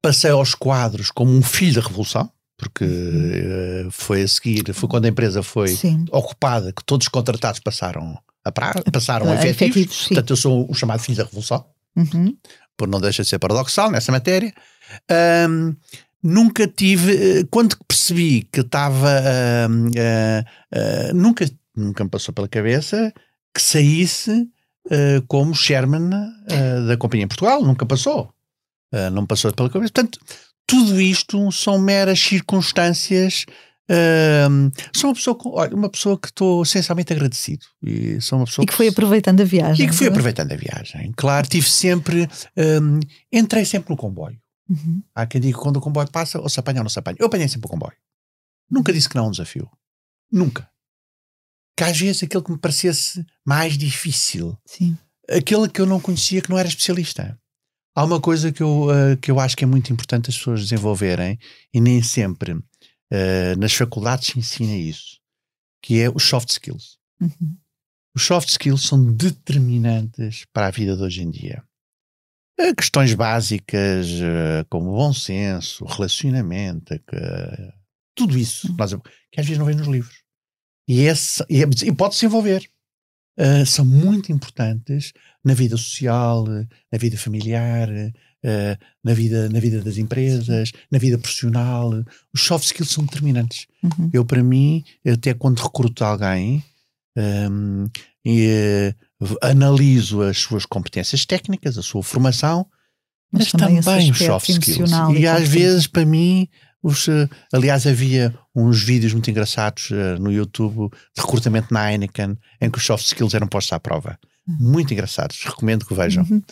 passei 0.00 0.30
aos 0.30 0.54
quadros 0.54 1.10
como 1.10 1.32
um 1.32 1.42
filho 1.42 1.80
da 1.80 1.88
Revolução, 1.88 2.30
porque 2.56 2.84
uh, 2.84 3.90
foi 3.90 4.22
a 4.22 4.28
seguir, 4.28 4.72
foi 4.72 4.88
quando 4.88 5.04
a 5.04 5.08
empresa 5.08 5.42
foi 5.42 5.68
Sim. 5.68 6.04
ocupada, 6.10 6.72
que 6.72 6.84
todos 6.84 7.06
os 7.06 7.08
contratados 7.08 7.60
passaram 7.60 8.18
a 8.44 8.52
pra, 8.52 8.74
passaram 8.92 9.30
a 9.30 9.34
efetivos, 9.34 9.76
efetivos 9.76 10.08
portanto 10.08 10.30
eu 10.30 10.36
sou 10.36 10.70
o 10.70 10.74
chamado 10.74 11.00
filho 11.00 11.18
da 11.18 11.24
Revolução, 11.24 11.66
uhum. 11.94 12.34
por 12.76 12.88
não 12.88 13.00
deixa 13.00 13.22
de 13.22 13.28
ser 13.28 13.38
paradoxal 13.38 13.90
nessa 13.90 14.10
matéria. 14.10 14.52
Um, 15.48 15.76
nunca 16.22 16.66
tive, 16.66 17.40
eh, 17.40 17.44
quando 17.50 17.76
percebi 17.86 18.48
que 18.50 18.60
estava, 18.60 19.08
uh, 19.08 21.10
uh, 21.10 21.14
nunca, 21.14 21.48
nunca 21.76 22.04
me 22.04 22.10
passou 22.10 22.32
pela 22.32 22.48
cabeça 22.48 23.12
que 23.54 23.60
saísse 23.60 24.48
como 25.26 25.52
chairman 25.52 26.08
da 26.86 26.96
Companhia 26.96 27.24
em 27.24 27.28
Portugal, 27.28 27.60
nunca 27.60 27.84
passou. 27.84 28.32
Não 29.12 29.26
passou 29.26 29.52
pela 29.52 29.68
cabeça. 29.68 29.92
Portanto, 29.92 30.20
tudo 30.66 31.00
isto 31.00 31.50
são 31.52 31.78
meras 31.78 32.18
circunstâncias. 32.18 33.46
sou 34.94 35.10
uma 35.10 35.14
pessoa, 35.14 35.38
olha, 35.44 35.74
uma 35.74 35.88
pessoa 35.88 36.18
que 36.18 36.28
estou 36.28 36.62
essencialmente 36.62 37.12
agradecido. 37.12 37.64
E, 37.82 38.20
sou 38.20 38.38
uma 38.38 38.46
pessoa 38.46 38.64
e 38.64 38.66
que 38.66 38.74
foi 38.74 38.88
aproveitando 38.88 39.40
a 39.40 39.44
viagem. 39.44 39.86
E 39.86 39.88
que 39.88 39.94
fui 39.94 40.06
é? 40.06 40.10
aproveitando 40.10 40.52
a 40.52 40.56
viagem. 40.56 41.12
Claro, 41.16 41.46
tive 41.48 41.68
sempre. 41.68 42.28
Um, 42.56 43.00
entrei 43.32 43.64
sempre 43.64 43.90
no 43.90 43.96
comboio. 43.96 44.38
Uhum. 44.68 45.02
Há 45.14 45.26
quem 45.26 45.40
diga 45.40 45.56
que 45.56 45.62
quando 45.62 45.76
o 45.76 45.80
comboio 45.80 46.10
passa, 46.10 46.40
ou 46.40 46.48
se 46.48 46.58
apanha 46.58 46.80
ou 46.80 46.84
não 46.84 46.90
se 46.90 46.98
apanha. 46.98 47.16
Eu 47.20 47.26
apanhei 47.26 47.48
sempre 47.48 47.66
o 47.66 47.70
comboio. 47.70 47.96
Nunca 48.68 48.92
disse 48.92 49.08
que 49.08 49.14
não 49.14 49.26
é 49.26 49.28
um 49.28 49.30
desafio. 49.30 49.70
Nunca 50.30 50.68
que 51.76 51.84
às 51.84 51.98
vezes 51.98 52.22
aquele 52.22 52.42
que 52.42 52.50
me 52.50 52.58
parecesse 52.58 53.24
mais 53.44 53.76
difícil, 53.76 54.56
Sim. 54.64 54.96
aquele 55.28 55.68
que 55.68 55.80
eu 55.80 55.86
não 55.86 56.00
conhecia, 56.00 56.40
que 56.40 56.48
não 56.48 56.58
era 56.58 56.66
especialista. 56.66 57.38
Há 57.96 58.04
uma 58.04 58.20
coisa 58.20 58.52
que 58.52 58.62
eu, 58.62 58.88
uh, 58.88 59.16
que 59.22 59.30
eu 59.30 59.40
acho 59.40 59.56
que 59.56 59.64
é 59.64 59.66
muito 59.66 59.90
importante 59.90 60.28
as 60.28 60.36
pessoas 60.36 60.60
desenvolverem, 60.60 61.38
e 61.72 61.80
nem 61.80 62.02
sempre 62.02 62.52
uh, 62.52 63.58
nas 63.58 63.72
faculdades 63.72 64.28
se 64.28 64.38
ensina 64.38 64.76
isso, 64.76 65.18
que 65.82 65.98
é 66.02 66.10
os 66.10 66.22
soft 66.22 66.50
skills. 66.50 66.98
Uhum. 67.18 67.56
Os 68.14 68.22
soft 68.22 68.50
skills 68.50 68.82
são 68.82 69.02
determinantes 69.14 70.44
para 70.52 70.66
a 70.66 70.70
vida 70.70 70.94
de 70.94 71.02
hoje 71.02 71.22
em 71.22 71.30
dia. 71.30 71.64
Uh, 72.60 72.76
questões 72.76 73.14
básicas 73.14 74.08
como 74.68 74.94
bom 74.94 75.14
senso, 75.14 75.86
relacionamento, 75.86 76.92
tudo 78.14 78.36
isso, 78.36 78.68
uhum. 78.68 79.00
que 79.32 79.40
às 79.40 79.46
vezes 79.46 79.58
não 79.58 79.64
vem 79.64 79.74
nos 79.74 79.88
livros. 79.88 80.22
E, 80.86 81.00
esse, 81.00 81.42
e, 81.48 81.62
e 81.62 81.92
pode-se 81.94 82.26
envolver. 82.26 82.70
Uh, 83.38 83.66
são 83.66 83.84
muito 83.84 84.32
importantes 84.32 85.12
na 85.44 85.52
vida 85.52 85.76
social, 85.76 86.44
na 86.46 86.98
vida 86.98 87.18
familiar, 87.18 87.88
uh, 87.90 88.84
na, 89.04 89.12
vida, 89.12 89.48
na 89.50 89.60
vida 89.60 89.82
das 89.82 89.98
empresas, 89.98 90.72
na 90.90 90.98
vida 90.98 91.18
profissional. 91.18 91.90
Os 92.32 92.40
soft 92.40 92.64
skills 92.64 92.90
são 92.90 93.04
determinantes. 93.04 93.66
Uhum. 93.82 94.10
Eu, 94.12 94.24
para 94.24 94.42
mim, 94.42 94.82
até 95.06 95.34
quando 95.34 95.58
recruto 95.60 96.02
alguém, 96.02 96.64
um, 97.16 97.86
e, 98.24 98.92
uh, 99.20 99.36
analiso 99.42 100.22
as 100.22 100.38
suas 100.38 100.66
competências 100.66 101.24
técnicas, 101.24 101.78
a 101.78 101.82
sua 101.82 102.02
formação, 102.02 102.66
mas, 103.30 103.52
mas 103.52 103.82
também, 103.82 104.10
os 104.10 104.18
soft 104.18 104.48
skills. 104.48 104.90
E, 105.14 105.20
e 105.20 105.26
às 105.26 105.48
vezes, 105.48 105.86
para 105.86 106.04
mim, 106.04 106.48
os, 106.86 107.08
uh, 107.08 107.28
aliás, 107.52 107.86
havia 107.86 108.32
uns 108.54 108.82
vídeos 108.82 109.12
muito 109.12 109.28
engraçados 109.28 109.90
uh, 109.90 110.20
no 110.20 110.30
YouTube 110.30 110.88
de 111.14 111.20
recrutamento 111.20 111.74
na 111.74 111.90
Heineken 111.90 112.36
em 112.60 112.70
que 112.70 112.78
os 112.78 112.84
soft 112.84 113.04
skills 113.04 113.34
eram 113.34 113.48
postos 113.48 113.72
à 113.72 113.80
prova. 113.80 114.16
Uhum. 114.46 114.72
Muito 114.72 114.94
engraçados. 114.94 115.42
Recomendo 115.44 115.84
que 115.84 115.94
vejam. 115.94 116.24
Uhum. 116.30 116.42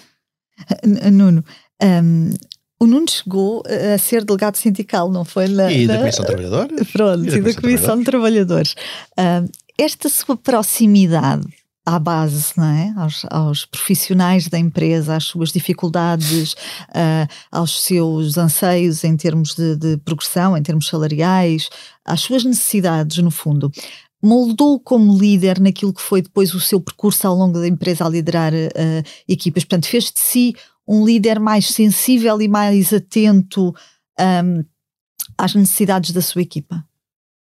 Nuno, 1.13 1.45
um, 1.83 2.31
O 2.81 2.87
Nuno 2.87 3.09
chegou 3.09 3.63
a 3.95 3.97
ser 3.99 4.25
delegado 4.25 4.57
sindical, 4.57 5.11
não 5.11 5.25
foi? 5.25 5.47
Na, 5.49 5.73
e 5.73 5.87
da 5.87 5.99
Comissão 5.99 6.25
de 6.25 6.27
Trabalhadores. 6.27 6.91
Pronto, 6.91 7.25
e 7.25 7.31
da, 7.31 7.37
e 7.37 7.55
da 7.55 7.61
Comissão 7.61 7.99
de 7.99 8.05
Trabalhadores. 8.05 8.75
Uh, 9.19 9.51
esta 9.79 10.09
sua 10.09 10.37
proximidade 10.37 11.47
à 11.85 11.99
base, 11.99 12.53
não 12.57 12.65
é? 12.65 12.95
aos, 12.97 13.27
aos 13.31 13.67
profissionais 13.67 14.49
da 14.49 14.59
empresa, 14.59 15.17
às 15.17 15.25
suas 15.25 15.51
dificuldades, 15.53 16.55
uh, 16.55 17.29
aos 17.53 17.83
seus 17.83 18.39
anseios 18.39 19.05
em 19.05 19.17
termos 19.17 19.55
de, 19.55 19.77
de, 19.77 19.97
progressão, 19.99 20.57
em 20.57 20.63
termos 20.63 20.87
salariais, 20.87 21.69
às 22.05 22.21
suas 22.21 22.45
necessidades, 22.45 23.19
no 23.19 23.31
fundo. 23.31 23.71
Moldou 24.23 24.81
como 24.81 25.19
líder 25.19 25.61
naquilo 25.61 25.93
que 25.93 26.01
foi 26.01 26.23
depois 26.23 26.55
o 26.55 26.61
seu 26.61 26.81
percurso 26.81 27.27
ao 27.29 27.37
longo 27.37 27.59
da 27.59 27.69
empresa 27.69 28.07
a 28.07 28.09
liderar 28.09 28.55
uh, 28.55 29.09
equipas. 29.29 29.65
Portanto, 29.65 29.87
fez 29.87 30.05
de 30.05 30.19
si 30.19 30.55
um 30.89 31.05
líder 31.05 31.39
mais 31.39 31.69
sensível 31.69 32.41
e 32.41 32.49
mais 32.49 32.93
atento 32.93 33.75
um, 34.19 34.65
às 35.37 35.55
necessidades 35.55 36.13
da 36.13 36.23
sua 36.23 36.43
equipa. 36.43 36.85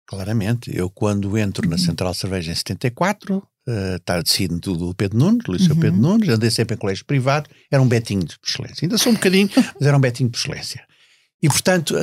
Claramente. 0.08 0.76
Eu, 0.76 0.90
quando 0.90 1.38
entro 1.38 1.68
na 1.70 1.76
uhum. 1.76 1.82
Central 1.82 2.14
Cerveja 2.14 2.52
em 2.52 2.56
74, 2.56 3.42
Uh, 3.68 3.96
está 3.98 4.20
decidido 4.20 4.60
tudo 4.60 4.88
do 4.88 4.96
Pedro 4.96 5.20
Nunes, 5.20 5.44
do 5.46 5.54
Liceu 5.54 5.76
uhum. 5.76 5.80
Pedro 5.80 6.00
Nunes, 6.00 6.30
andei 6.30 6.50
sempre 6.50 6.76
em 6.76 6.80
colégio 6.80 7.06
privado, 7.06 7.48
era 7.70 7.82
um 7.82 7.88
betinho 7.88 8.24
de 8.24 8.36
excelência. 8.44 8.86
Ainda 8.86 8.98
sou 8.98 9.12
um 9.12 9.16
bocadinho, 9.16 9.50
mas 9.80 9.88
era 9.88 9.96
um 9.96 10.00
betinho 10.00 10.30
de 10.30 10.38
excelência. 10.38 10.84
E, 11.44 11.48
portanto, 11.48 11.96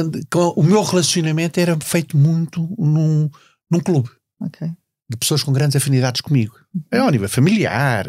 o 0.57 0.62
meu 0.62 0.83
relacionamento 0.83 1.59
era 1.59 1.77
feito 1.81 2.16
muito 2.16 2.61
num, 2.79 3.29
num 3.71 3.81
clube. 3.81 4.09
Okay. 4.40 4.68
De 5.11 5.16
pessoas 5.16 5.42
com 5.42 5.53
grandes 5.53 5.75
afinidades 5.77 6.21
comigo. 6.21 6.55
Uhum. 6.75 6.83
É 6.92 6.99
ao 6.99 7.11
nível 7.11 7.29
familiar. 7.29 8.07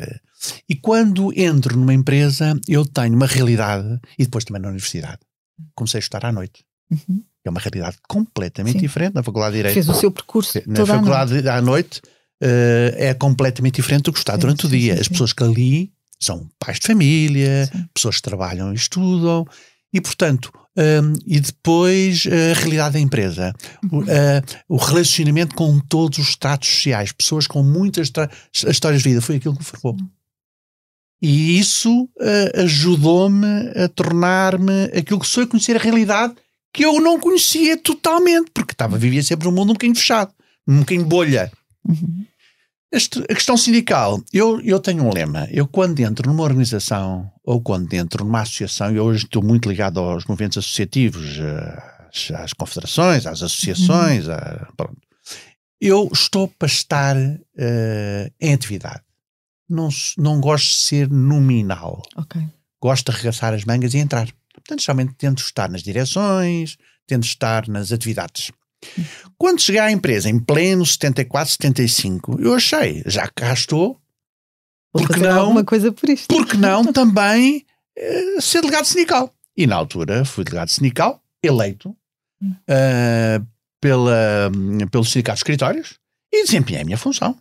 E 0.68 0.76
quando 0.76 1.34
entro 1.36 1.76
numa 1.76 1.94
empresa, 1.94 2.60
eu 2.68 2.86
tenho 2.86 3.16
uma 3.16 3.26
realidade, 3.26 4.00
e 4.18 4.26
depois 4.26 4.44
também 4.44 4.62
na 4.62 4.70
universidade. 4.70 5.20
Comecei 5.76 5.98
a 5.98 6.02
estudar 6.02 6.28
à 6.28 6.32
noite. 6.32 6.64
Uhum. 6.92 7.24
É 7.44 7.50
uma 7.50 7.60
realidade 7.60 7.98
completamente 8.08 8.74
Sim. 8.74 8.82
diferente 8.82 9.14
na 9.14 9.24
Faculdade 9.24 9.54
de 9.54 9.58
Direito. 9.58 9.74
Fez 9.74 9.90
o 9.90 9.94
seu 9.94 10.12
percurso. 10.12 10.60
Na 10.68 10.86
Faculdade 10.86 11.34
à 11.34 11.36
noite, 11.36 11.50
à 11.50 11.62
noite 11.62 12.02
uh, 12.42 12.96
é 12.96 13.14
completamente 13.14 13.76
diferente 13.76 14.04
do 14.04 14.14
que 14.14 14.20
está 14.20 14.34
sim, 14.34 14.40
durante 14.40 14.62
sim, 14.62 14.68
o 14.68 14.70
dia. 14.70 14.96
Sim, 14.96 15.02
As 15.02 15.08
pessoas 15.08 15.34
que 15.34 15.44
ali 15.44 15.92
são 16.20 16.50
pais 16.60 16.80
de 16.80 16.88
família, 16.88 17.70
pessoas 17.94 18.18
que 18.18 18.24
trabalham 18.24 18.72
e 18.74 18.76
estudam, 18.76 19.46
e 19.92 20.00
portanto, 20.00 20.52
um, 20.78 20.82
ehm, 20.82 21.14
e 21.26 21.40
depois 21.40 22.26
uh, 22.26 22.52
a 22.52 22.60
realidade 22.60 22.94
da 22.94 23.00
empresa, 23.00 23.54
uhum. 23.92 24.02
uh, 24.02 24.06
o 24.68 24.78
relacionamento 24.78 25.56
com 25.56 25.80
todos 25.80 26.20
os 26.20 26.36
tratos 26.36 26.70
sociais, 26.70 27.12
pessoas 27.12 27.48
com 27.48 27.64
muitas 27.64 28.12
histórias 28.68 29.02
de 29.02 29.10
vida, 29.10 29.22
foi 29.22 29.38
aquilo 29.38 29.56
que 29.56 29.62
me 29.62 29.66
formou. 29.66 29.94
Uhum. 30.00 30.10
E 31.22 31.60
isso 31.60 32.04
uh, 32.04 32.62
ajudou-me 32.62 33.46
a 33.76 33.90
tornar-me 33.90 34.86
aquilo 34.96 35.20
que 35.20 35.28
sou, 35.28 35.44
a 35.44 35.48
conhecer 35.48 35.76
a 35.76 35.80
realidade 35.80 36.36
que 36.74 36.86
eu 36.86 37.02
não 37.02 37.20
conhecia 37.20 37.78
totalmente, 37.78 38.52
porque 38.54 38.74
estava, 38.74 38.98
vivia 38.98 39.24
sempre 39.24 39.48
num 39.48 39.54
mundo 39.54 39.72
um 39.72 39.74
bocadinho 39.74 39.96
fechado, 39.96 40.32
um 40.68 40.80
bocadinho 40.80 41.06
bolha. 41.06 41.52
Uhum. 41.88 42.26
Este, 42.92 43.20
a 43.20 43.36
questão 43.36 43.56
sindical, 43.56 44.20
eu, 44.34 44.60
eu 44.62 44.80
tenho 44.80 45.04
um 45.04 45.14
lema. 45.14 45.48
Eu, 45.52 45.68
quando 45.68 46.00
entro 46.00 46.28
numa 46.28 46.44
organização 46.44 47.32
ou 47.44 47.62
quando 47.62 47.94
entro 47.94 48.26
numa 48.26 48.42
associação, 48.42 48.92
eu 48.92 49.06
hoje 49.06 49.26
estou 49.26 49.44
muito 49.44 49.70
ligado 49.70 50.00
aos 50.00 50.26
movimentos 50.26 50.58
associativos, 50.58 51.38
às, 51.40 52.32
às 52.32 52.54
confederações, 52.54 53.28
às 53.28 53.44
associações, 53.44 54.28
uhum. 54.28 54.74
pronto. 54.76 54.98
Eu 55.80 56.10
estou 56.12 56.48
para 56.48 56.68
estar 56.68 57.16
uh, 57.16 58.34
em 58.42 58.54
atividade. 58.54 59.02
Não, 59.70 59.90
não 60.18 60.42
gosto 60.42 60.70
de 60.70 60.80
ser 60.80 61.10
nominal. 61.10 62.02
Okay. 62.18 62.42
Gosto 62.82 63.12
de 63.12 63.18
arregaçar 63.18 63.54
as 63.54 63.64
mangas 63.64 63.94
e 63.94 64.00
entrar. 64.00 64.28
Portanto, 64.52 64.82
geralmente 64.82 65.14
tento 65.14 65.40
estar 65.40 65.70
nas 65.70 65.84
direções, 65.84 66.76
tento 67.06 67.24
estar 67.24 67.68
nas 67.68 67.92
atividades. 67.92 68.52
Quando 69.38 69.62
cheguei 69.62 69.82
à 69.82 69.92
empresa, 69.92 70.30
em 70.30 70.40
pleno 70.40 70.86
74, 70.86 71.52
75, 71.54 72.42
eu 72.42 72.54
achei, 72.54 73.04
já 73.06 73.28
cá 73.28 73.54
estou, 73.54 74.00
porque 74.92 75.20
não, 75.20 75.40
alguma 75.40 75.64
coisa 75.64 75.92
por 75.92 76.10
isto. 76.10 76.28
Porque 76.28 76.58
não 76.58 76.86
também 76.92 77.66
uh, 77.98 78.42
ser 78.42 78.62
delegado 78.62 78.86
sindical. 78.86 79.34
E 79.56 79.68
na 79.68 79.76
altura 79.76 80.26
fui 80.26 80.44
delegado 80.44 80.70
sindical, 80.70 81.22
eleito 81.44 81.90
uh, 82.42 83.46
pela, 83.80 84.52
pelo 84.92 85.06
sindicato 85.06 85.36
de 85.36 85.40
escritórios 85.40 86.00
e 86.32 86.44
desempenhei 86.44 86.82
a 86.82 86.86
minha 86.86 86.98
função. 86.98 87.38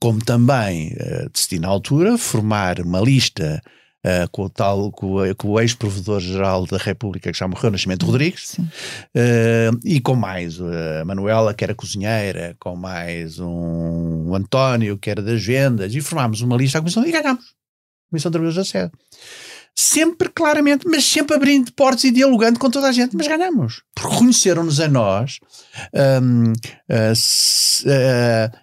Como 0.00 0.22
também 0.24 0.92
uh, 0.92 1.30
decidi 1.30 1.58
na 1.58 1.68
altura 1.68 2.18
formar 2.18 2.80
uma 2.80 3.00
lista 3.00 3.62
uh, 4.04 4.28
com 4.30 4.44
o 4.44 4.50
tal, 4.50 4.92
com, 4.92 5.16
com 5.36 5.48
o 5.48 5.60
ex-provedor-geral 5.60 6.66
da 6.66 6.76
República, 6.76 7.32
que 7.32 7.38
já 7.38 7.48
morreu, 7.48 7.70
Nascimento 7.70 8.06
Rodrigues, 8.06 8.58
uh, 8.58 9.78
e 9.84 10.00
com 10.00 10.14
mais 10.14 10.60
a 10.60 11.04
Manuela, 11.04 11.54
que 11.54 11.64
era 11.64 11.74
cozinheira, 11.74 12.54
com 12.60 12.76
mais 12.76 13.38
um, 13.38 14.28
um 14.28 14.34
António, 14.34 14.98
que 14.98 15.10
era 15.10 15.22
das 15.22 15.44
vendas, 15.44 15.94
e 15.94 16.00
formámos 16.00 16.40
uma 16.42 16.56
lista 16.56 16.78
à 16.78 16.80
Comissão 16.80 17.06
e 17.06 17.10
ganhámos. 17.10 17.54
Comissão 18.10 18.30
de 18.30 18.34
Trabalhadores 18.34 18.56
da 18.56 18.64
Sede. 18.64 18.92
Sempre 19.76 20.28
claramente, 20.28 20.86
mas 20.86 21.04
sempre 21.04 21.34
abrindo 21.34 21.72
portas 21.72 22.04
e 22.04 22.12
dialogando 22.12 22.60
com 22.60 22.70
toda 22.70 22.88
a 22.88 22.92
gente, 22.92 23.16
mas 23.16 23.26
ganhamos. 23.26 23.82
Porque 23.92 24.08
reconheceram-nos 24.08 24.78
a 24.78 24.86
nós 24.86 25.40
um, 26.22 26.52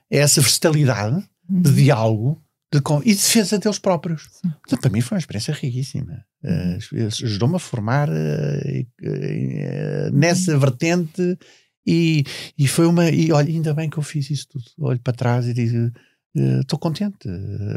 essa 0.10 0.42
versatilidade 0.42 1.22
de 1.50 1.70
uhum. 1.70 1.76
diálogo 1.76 2.42
de, 2.72 2.80
e 3.04 3.14
defesa 3.14 3.60
deles 3.60 3.80
próprios. 3.80 4.30
Então, 4.66 4.80
para 4.80 4.90
mim 4.90 5.02
foi 5.02 5.16
uma 5.16 5.20
experiência 5.20 5.54
riquíssima. 5.54 6.26
Uh, 6.44 7.06
Ajudou-me 7.08 7.58
a 7.58 7.60
formar 7.60 8.10
uh, 8.10 8.14
uh, 8.14 10.12
nessa 10.14 10.58
vertente 10.58 11.38
e, 11.86 12.24
e 12.58 12.68
foi 12.68 12.86
uma. 12.86 13.10
E 13.10 13.32
olha, 13.32 13.50
ainda 13.50 13.74
bem 13.74 13.90
que 13.90 13.98
eu 13.98 14.04
fiz 14.04 14.30
isso 14.30 14.48
tudo. 14.50 14.66
Olho 14.80 15.00
para 15.00 15.14
trás 15.14 15.48
e 15.48 15.54
digo: 15.54 15.92
estou 16.34 16.80
contente, 16.80 17.28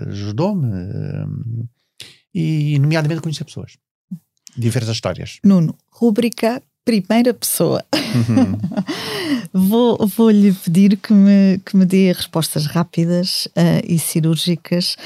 ajudou-me. 0.06 0.68
e, 2.32 2.78
nomeadamente, 2.78 3.20
conhecer 3.20 3.44
pessoas. 3.44 3.76
Diversas 4.56 4.94
histórias. 4.94 5.40
Nuno, 5.42 5.76
rubrica 5.88 6.62
primeira 6.84 7.32
pessoa. 7.32 7.84
Uhum. 7.94 8.58
vou, 9.52 10.06
vou-lhe 10.06 10.52
pedir 10.52 10.96
que 10.96 11.12
me, 11.12 11.58
que 11.64 11.76
me 11.76 11.84
dê 11.84 12.12
respostas 12.12 12.66
rápidas 12.66 13.46
uh, 13.56 13.82
e 13.86 13.98
cirúrgicas 13.98 14.96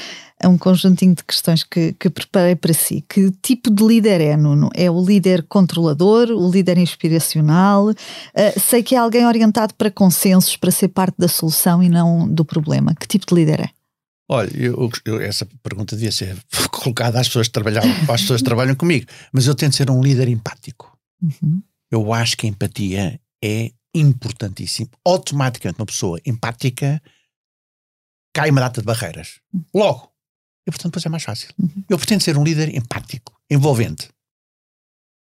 a 0.41 0.47
um 0.47 0.57
conjuntinho 0.57 1.13
de 1.13 1.23
questões 1.23 1.63
que, 1.63 1.93
que 1.93 2.09
preparei 2.09 2.55
para 2.55 2.73
si. 2.73 3.03
Que 3.07 3.31
tipo 3.41 3.69
de 3.69 3.83
líder 3.83 4.21
é, 4.21 4.37
Nuno? 4.37 4.69
É 4.73 4.89
o 4.89 5.03
líder 5.03 5.43
controlador, 5.43 6.29
o 6.29 6.49
líder 6.49 6.77
inspiracional? 6.77 7.89
Uh, 7.89 8.59
sei 8.59 8.81
que 8.83 8.95
é 8.95 8.97
alguém 8.97 9.25
orientado 9.25 9.73
para 9.73 9.91
consensos, 9.91 10.55
para 10.55 10.71
ser 10.71 10.89
parte 10.89 11.15
da 11.17 11.27
solução 11.27 11.83
e 11.83 11.89
não 11.89 12.27
do 12.27 12.45
problema. 12.45 12.95
Que 12.95 13.07
tipo 13.07 13.25
de 13.25 13.35
líder 13.35 13.61
é? 13.61 13.69
Olha, 14.31 14.51
eu, 14.55 14.89
eu, 15.05 15.19
essa 15.19 15.47
pergunta 15.63 15.95
devia 15.95 16.11
ser 16.11 16.37
colocada 16.69 17.19
às 17.19 17.27
pessoas 17.27 17.47
que 17.47 17.53
trabalham, 17.53 17.81
às 18.07 18.21
pessoas 18.21 18.41
que 18.41 18.45
trabalham 18.45 18.75
comigo, 18.75 19.07
mas 19.33 19.47
eu 19.47 19.55
tento 19.55 19.75
ser 19.75 19.89
um 19.89 20.01
líder 20.01 20.27
empático. 20.27 20.95
Uhum. 21.21 21.61
Eu 21.91 22.13
acho 22.13 22.37
que 22.37 22.45
a 22.45 22.49
empatia 22.49 23.19
é 23.43 23.71
importantíssimo. 23.93 24.89
Automaticamente, 25.05 25.79
uma 25.79 25.85
pessoa 25.85 26.19
empática 26.25 27.01
cai 28.33 28.49
uma 28.51 28.61
data 28.61 28.81
de 28.81 28.85
barreiras. 28.85 29.39
Logo. 29.73 30.11
E, 30.67 30.71
portanto, 30.71 30.91
depois 30.91 31.05
é 31.05 31.09
mais 31.09 31.23
fácil. 31.23 31.49
Uhum. 31.57 31.83
Eu 31.89 31.97
pretendo 31.97 32.23
ser 32.23 32.37
um 32.37 32.43
líder 32.43 32.75
empático, 32.75 33.33
envolvente. 33.49 34.09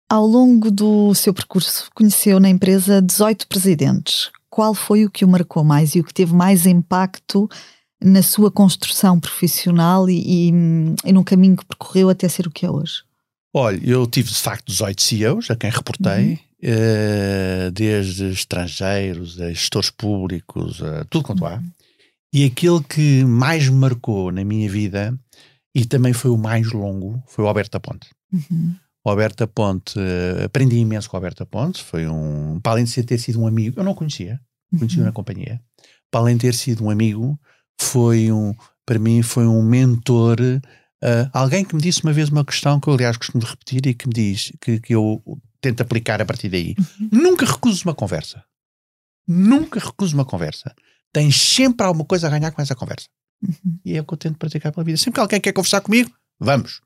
Ao 0.09 0.27
longo 0.27 0.71
do 0.71 1.15
seu 1.15 1.35
percurso, 1.35 1.91
conheceu 1.95 2.39
na 2.39 2.49
empresa 2.49 3.03
18 3.03 3.47
presidentes. 3.49 4.31
Qual 4.49 4.75
foi 4.75 5.05
o 5.05 5.11
que 5.11 5.25
o 5.25 5.29
marcou 5.29 5.65
mais 5.65 5.95
e 5.95 6.01
o 6.01 6.05
que 6.05 6.15
teve 6.15 6.33
mais 6.33 6.65
impacto 6.67 7.49
na 8.01 8.23
sua 8.23 8.51
construção 8.51 9.19
profissional 9.19 10.09
e, 10.09 10.49
e, 10.49 10.53
e 11.05 11.13
no 11.13 11.25
caminho 11.25 11.57
que 11.57 11.65
percorreu 11.65 12.09
até 12.09 12.29
ser 12.29 12.47
o 12.47 12.51
que 12.51 12.65
é 12.65 12.71
hoje? 12.71 13.03
Olha, 13.55 13.81
eu 13.83 14.07
tive 14.07 14.29
de 14.29 14.39
facto 14.39 14.67
18 14.67 15.03
CEOs 15.03 15.51
a 15.51 15.57
quem 15.57 15.71
reportei, 15.71 16.33
uhum. 16.33 16.39
Uh, 16.63 17.71
desde 17.73 18.31
estrangeiros, 18.31 19.41
a 19.41 19.49
gestores 19.49 19.91
públicos, 19.91 20.83
a 20.83 21.05
tudo 21.05 21.25
quanto 21.25 21.43
uhum. 21.43 21.49
há. 21.49 21.63
E 22.33 22.45
aquele 22.45 22.83
que 22.83 23.25
mais 23.25 23.69
me 23.69 23.77
marcou 23.77 24.31
na 24.31 24.45
minha 24.45 24.69
vida 24.69 25.19
e 25.75 25.85
também 25.85 26.13
foi 26.13 26.31
o 26.31 26.37
mais 26.37 26.73
longo 26.73 27.23
foi 27.27 27.45
o 27.45 27.49
Alberto 27.49 27.81
Ponte. 27.81 28.09
Uhum. 28.33 28.75
O 29.05 29.11
Alberto 29.11 29.47
Ponte, 29.47 29.99
uh, 29.99 30.45
aprendi 30.45 30.77
imenso 30.77 31.09
com 31.09 31.17
o 31.17 31.19
Alberto 31.19 31.47
Ponte, 31.47 31.83
foi 31.83 32.07
um, 32.07 32.59
para 32.61 32.73
além 32.73 32.85
de 32.85 33.03
ter 33.03 33.19
sido 33.19 33.41
um 33.41 33.47
amigo, 33.47 33.79
eu 33.79 33.85
não 33.85 33.95
conhecia, 33.95 34.41
conhecia 34.77 35.01
uhum. 35.01 35.07
na 35.07 35.13
companhia, 35.13 35.61
para 36.11 36.21
além 36.21 36.37
de 36.37 36.43
ter 36.43 36.55
sido 36.55 36.85
um 36.85 36.91
amigo, 36.91 37.39
foi 37.81 38.33
um, 38.33 38.55
para 38.85 38.99
mim 38.99 39.23
foi 39.23 39.47
um 39.47 39.63
mentor 39.63 40.39
Uh, 41.03 41.29
alguém 41.33 41.65
que 41.65 41.75
me 41.75 41.83
disse 41.83 42.03
uma 42.03 42.13
vez 42.13 42.29
uma 42.31 42.45
questão 42.45 42.81
que 42.81 42.89
eu, 42.89 42.95
aliás, 42.95 43.17
costumo 43.17 43.45
repetir 43.45 43.87
e 43.87 43.95
que 43.95 44.09
me 44.09 44.15
diz 44.15 44.53
que, 44.61 44.81
que 44.81 44.95
eu 44.95 45.23
tento 45.61 45.81
aplicar 45.83 46.21
a 46.21 46.25
partir 46.25 46.49
daí. 46.49 46.75
Uhum. 46.79 47.09
Nunca 47.13 47.45
recuso 47.45 47.85
uma 47.85 47.95
conversa. 47.95 48.45
Nunca 49.27 49.81
recuso 49.81 50.15
uma 50.15 50.25
conversa. 50.25 50.75
Tens 51.13 51.37
sempre 51.41 51.87
alguma 51.87 52.05
coisa 52.05 52.27
a 52.27 52.31
ganhar 52.31 52.51
com 52.51 52.63
essa 52.63 52.75
conversa. 52.75 53.09
Uhum. 53.43 53.79
E 53.85 53.97
é 53.97 54.01
o 54.01 54.05
que 54.05 54.15
eu 54.15 54.19
tento 54.19 54.39
praticar 54.39 54.73
pela 54.73 54.85
vida. 54.85 54.97
Sempre 54.97 55.15
que 55.15 55.21
alguém 55.21 55.41
quer 55.41 55.53
conversar 55.53 55.81
comigo, 55.81 56.11
vamos. 56.39 56.81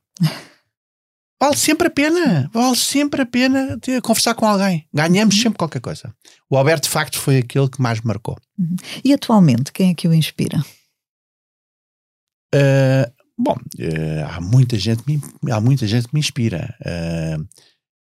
vale 1.40 1.56
sempre 1.56 1.88
a 1.88 1.90
pena, 1.90 2.50
vale 2.52 2.76
sempre 2.76 3.22
a 3.22 3.26
pena 3.26 3.78
ter, 3.78 4.00
conversar 4.02 4.34
com 4.34 4.46
alguém. 4.46 4.88
Ganhamos 4.92 5.36
uhum. 5.36 5.42
sempre 5.42 5.58
qualquer 5.58 5.80
coisa. 5.80 6.14
O 6.48 6.56
Alberto, 6.56 6.88
de 6.88 6.92
facto, 6.92 7.18
foi 7.18 7.38
aquele 7.38 7.68
que 7.68 7.80
mais 7.80 8.00
me 8.00 8.08
marcou. 8.08 8.36
Uhum. 8.58 8.76
E 9.04 9.12
atualmente, 9.12 9.72
quem 9.72 9.90
é 9.90 9.94
que 9.94 10.08
o 10.08 10.14
inspira? 10.14 10.64
Uh, 12.52 13.19
bom, 13.40 13.55
uh, 13.55 14.26
há, 14.29 14.40
muita 14.40 14.79
gente 14.79 15.03
me, 15.07 15.20
há 15.50 15.61
muita 15.61 15.87
gente 15.87 16.09
que 16.09 16.14
me 16.14 16.20
inspira. 16.20 16.76
Uh, 16.81 17.46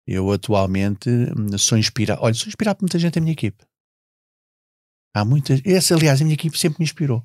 eu 0.06 0.30
atualmente 0.30 1.08
hum, 1.08 1.56
sou 1.56 1.78
inspirado. 1.78 2.22
Olha, 2.22 2.34
sou 2.34 2.48
inspirado 2.48 2.78
por 2.78 2.82
muita 2.82 2.98
gente 2.98 3.14
da 3.14 3.20
minha 3.20 3.32
equipe. 3.32 3.64
Há 5.14 5.24
muitas. 5.24 5.60
Essa, 5.64 5.94
aliás, 5.94 6.20
a 6.20 6.24
minha 6.24 6.34
equipe 6.34 6.58
sempre 6.58 6.80
me 6.80 6.84
inspirou. 6.84 7.24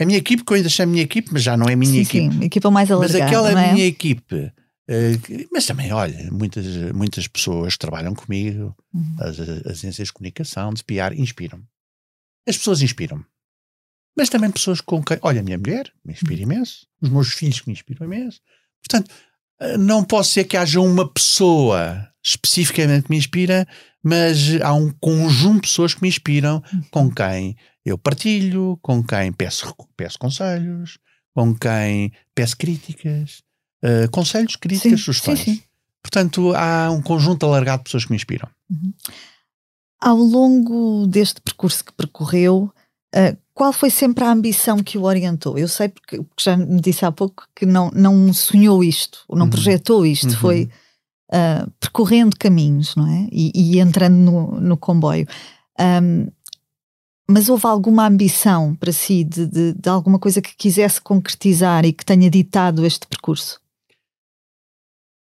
A 0.00 0.04
minha 0.04 0.18
equipe, 0.18 0.44
que 0.44 0.52
eu 0.52 0.56
ainda 0.56 0.68
chamo 0.68 0.92
minha 0.92 1.04
equipe, 1.04 1.28
mas 1.32 1.42
já 1.42 1.56
não 1.56 1.68
é 1.68 1.74
a 1.74 1.76
minha 1.76 1.92
sim, 1.92 2.00
equipe. 2.00 2.34
Sim, 2.34 2.44
equipa 2.44 2.70
mais 2.70 2.90
alargada, 2.90 3.18
Mas 3.18 3.26
aquela 3.26 3.50
é? 3.50 3.72
minha 3.72 3.86
equipe. 3.86 4.52
Uh, 4.88 5.46
mas 5.52 5.66
também, 5.66 5.92
olha, 5.92 6.30
muitas, 6.32 6.66
muitas 6.92 7.28
pessoas 7.28 7.76
trabalham 7.76 8.14
comigo, 8.14 8.74
uhum. 8.92 9.16
as, 9.20 9.38
as 9.38 9.66
agências 9.66 10.08
de 10.08 10.12
comunicação, 10.12 10.72
de 10.72 10.82
PR, 10.82 11.12
inspiram-me. 11.16 11.64
As 12.48 12.56
pessoas 12.56 12.82
inspiram-me. 12.82 13.24
Mas 14.16 14.28
também 14.28 14.50
pessoas 14.50 14.80
com 14.80 15.02
quem. 15.02 15.18
Olha, 15.22 15.40
a 15.40 15.42
minha 15.42 15.58
mulher 15.58 15.90
me 16.04 16.12
inspira 16.12 16.36
uhum. 16.36 16.52
imenso, 16.52 16.86
os 17.00 17.08
meus 17.08 17.32
filhos 17.32 17.60
que 17.60 17.68
me 17.68 17.72
inspiram 17.72 18.06
imenso. 18.06 18.40
Portanto, 18.86 19.10
eh, 19.60 19.78
não 19.78 20.04
posso 20.04 20.32
ser 20.32 20.44
que 20.44 20.56
haja 20.56 20.80
uma 20.80 21.08
pessoa 21.08 22.08
especificamente 22.24 23.04
que 23.04 23.10
me 23.10 23.16
inspira, 23.16 23.66
mas 24.02 24.60
há 24.62 24.72
um 24.74 24.90
conjunto 25.00 25.56
de 25.56 25.60
pessoas 25.62 25.94
que 25.94 26.02
me 26.02 26.08
inspiram, 26.08 26.62
uhum. 26.72 26.82
com 26.90 27.10
quem 27.10 27.56
eu 27.84 27.98
partilho, 27.98 28.78
com 28.80 29.02
quem 29.02 29.32
peço, 29.32 29.74
peço 29.96 30.18
conselhos, 30.18 30.98
com 31.34 31.54
quem 31.54 32.12
peço 32.34 32.56
críticas, 32.56 33.42
uh, 33.84 34.10
conselhos, 34.10 34.56
críticas, 34.56 35.00
sim, 35.00 35.04
sugestões. 35.04 35.40
Sim, 35.40 35.54
sim. 35.56 35.62
Portanto, 36.02 36.52
há 36.54 36.90
um 36.90 37.02
conjunto 37.02 37.44
alargado 37.46 37.78
de 37.78 37.84
pessoas 37.84 38.04
que 38.04 38.10
me 38.10 38.16
inspiram. 38.16 38.48
Uhum. 38.70 38.92
Ao 40.00 40.16
longo 40.16 41.06
deste 41.06 41.40
percurso 41.40 41.84
que 41.84 41.92
percorreu, 41.92 42.72
uh, 43.14 43.36
qual 43.54 43.72
foi 43.72 43.90
sempre 43.90 44.24
a 44.24 44.30
ambição 44.30 44.82
que 44.82 44.96
o 44.96 45.02
orientou? 45.02 45.58
Eu 45.58 45.68
sei 45.68 45.88
porque, 45.88 46.16
porque, 46.22 46.42
já 46.42 46.56
me 46.56 46.80
disse 46.80 47.04
há 47.04 47.12
pouco 47.12 47.46
que 47.54 47.66
não, 47.66 47.90
não 47.90 48.32
sonhou 48.32 48.82
isto, 48.82 49.24
não 49.28 49.44
uhum. 49.44 49.50
projetou 49.50 50.06
isto, 50.06 50.28
uhum. 50.30 50.36
foi 50.36 50.70
uh, 51.30 51.70
percorrendo 51.78 52.36
caminhos, 52.38 52.96
não 52.96 53.06
é? 53.06 53.28
E, 53.30 53.52
e 53.54 53.78
entrando 53.78 54.16
no, 54.16 54.60
no 54.60 54.76
comboio. 54.76 55.26
Um, 55.78 56.26
mas 57.28 57.48
houve 57.48 57.66
alguma 57.66 58.06
ambição 58.06 58.74
para 58.74 58.92
si 58.92 59.24
de, 59.24 59.46
de, 59.46 59.72
de, 59.74 59.88
alguma 59.88 60.18
coisa 60.18 60.42
que 60.42 60.56
quisesse 60.56 61.00
concretizar 61.00 61.84
e 61.84 61.92
que 61.92 62.04
tenha 62.04 62.28
ditado 62.28 62.84
este 62.84 63.06
percurso? 63.06 63.60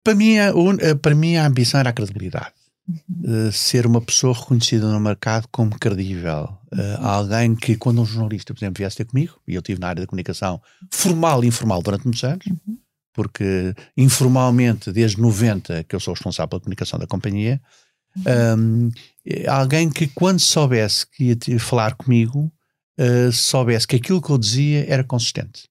Para 0.04 0.14
mim, 0.14 0.38
a, 0.38 0.52
para 1.00 1.14
mim 1.14 1.36
a 1.36 1.46
ambição 1.46 1.80
era 1.80 1.90
a 1.90 1.92
credibilidade. 1.92 2.52
Uh, 2.88 3.52
ser 3.52 3.86
uma 3.86 4.00
pessoa 4.00 4.34
reconhecida 4.34 4.90
no 4.90 4.98
mercado 4.98 5.46
como 5.52 5.78
credível. 5.78 6.58
Uh, 6.72 7.00
alguém 7.00 7.54
que, 7.54 7.76
quando 7.76 8.02
um 8.02 8.04
jornalista, 8.04 8.52
por 8.52 8.58
exemplo, 8.58 8.78
viesse 8.78 8.96
ter 8.96 9.04
comigo, 9.04 9.40
e 9.46 9.54
eu 9.54 9.60
estive 9.60 9.80
na 9.80 9.88
área 9.88 10.02
da 10.02 10.06
comunicação 10.06 10.60
formal 10.90 11.44
e 11.44 11.46
informal 11.46 11.80
durante 11.80 12.04
muitos 12.04 12.24
anos, 12.24 12.44
uhum 12.46 12.82
porque 13.12 13.74
informalmente, 13.96 14.90
desde 14.90 15.20
90, 15.20 15.84
que 15.84 15.94
eu 15.94 16.00
sou 16.00 16.14
responsável 16.14 16.48
pela 16.48 16.60
comunicação 16.60 16.98
da 16.98 17.06
companhia, 17.06 17.60
uhum. 18.16 18.88
um, 18.88 18.90
alguém 19.48 19.90
que 19.90 20.06
quando 20.08 20.40
soubesse 20.40 21.06
que 21.06 21.36
ia 21.46 21.60
falar 21.60 21.94
comigo, 21.94 22.52
uh, 22.98 23.32
soubesse 23.32 23.86
que 23.86 23.96
aquilo 23.96 24.22
que 24.22 24.30
eu 24.30 24.38
dizia 24.38 24.86
era 24.88 25.04
consistente. 25.04 25.68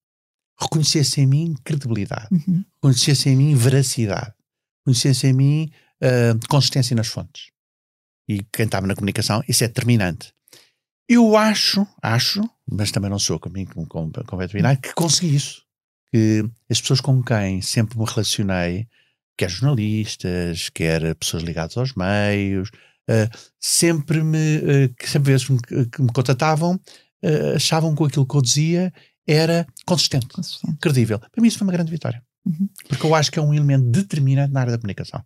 Reconhecesse 0.59 1.21
em 1.21 1.25
mim 1.25 1.55
credibilidade, 1.63 2.27
uhum. 2.31 2.63
reconhecesse 2.75 3.29
em 3.29 3.35
mim 3.35 3.55
veracidade, 3.55 4.33
reconhecesse 4.79 5.27
em 5.27 5.33
mim 5.33 5.71
uh, 6.03 6.47
consistência 6.47 6.95
nas 6.95 7.07
fontes. 7.07 7.51
E 8.27 8.43
quem 8.53 8.65
estava 8.65 8.87
na 8.87 8.95
comunicação, 8.95 9.43
isso 9.47 9.63
é 9.63 9.67
determinante. 9.67 10.33
Eu 11.09 11.35
acho, 11.35 11.85
acho, 12.01 12.41
mas 12.69 12.91
também 12.91 13.09
não 13.09 13.19
sou 13.19 13.39
comigo 13.39 13.85
completamente 13.87 14.53
binário, 14.53 14.79
que 14.79 14.93
consegui 14.93 15.35
isso 15.35 15.65
que 16.11 16.45
as 16.69 16.81
pessoas 16.81 17.01
com 17.01 17.23
quem 17.23 17.61
sempre 17.61 17.97
me 17.97 18.05
relacionei, 18.05 18.87
quer 19.37 19.49
jornalistas, 19.49 20.69
quer 20.69 21.15
pessoas 21.15 21.43
ligadas 21.43 21.77
aos 21.77 21.93
meios, 21.95 22.69
uh, 23.09 23.37
sempre 23.59 24.21
me, 24.23 24.57
uh, 24.57 24.93
que 24.97 25.09
sempre 25.09 25.31
vezes 25.31 25.49
me, 25.49 25.59
que 25.61 26.01
me 26.01 26.11
contatavam, 26.11 26.75
uh, 26.75 27.55
achavam 27.55 27.95
que 27.95 28.03
aquilo 28.03 28.27
que 28.27 28.35
eu 28.35 28.41
dizia 28.41 28.93
era 29.25 29.65
consistente, 29.85 30.27
consistente, 30.27 30.77
credível. 30.79 31.19
Para 31.19 31.41
mim 31.41 31.47
isso 31.47 31.57
foi 31.57 31.65
uma 31.65 31.73
grande 31.73 31.91
vitória. 31.91 32.21
Uhum. 32.45 32.67
Porque 32.89 33.05
eu 33.05 33.15
acho 33.15 33.31
que 33.31 33.39
é 33.39 33.41
um 33.41 33.53
elemento 33.53 33.85
determinante 33.85 34.51
na 34.51 34.61
área 34.61 34.71
da 34.71 34.77
comunicação. 34.77 35.23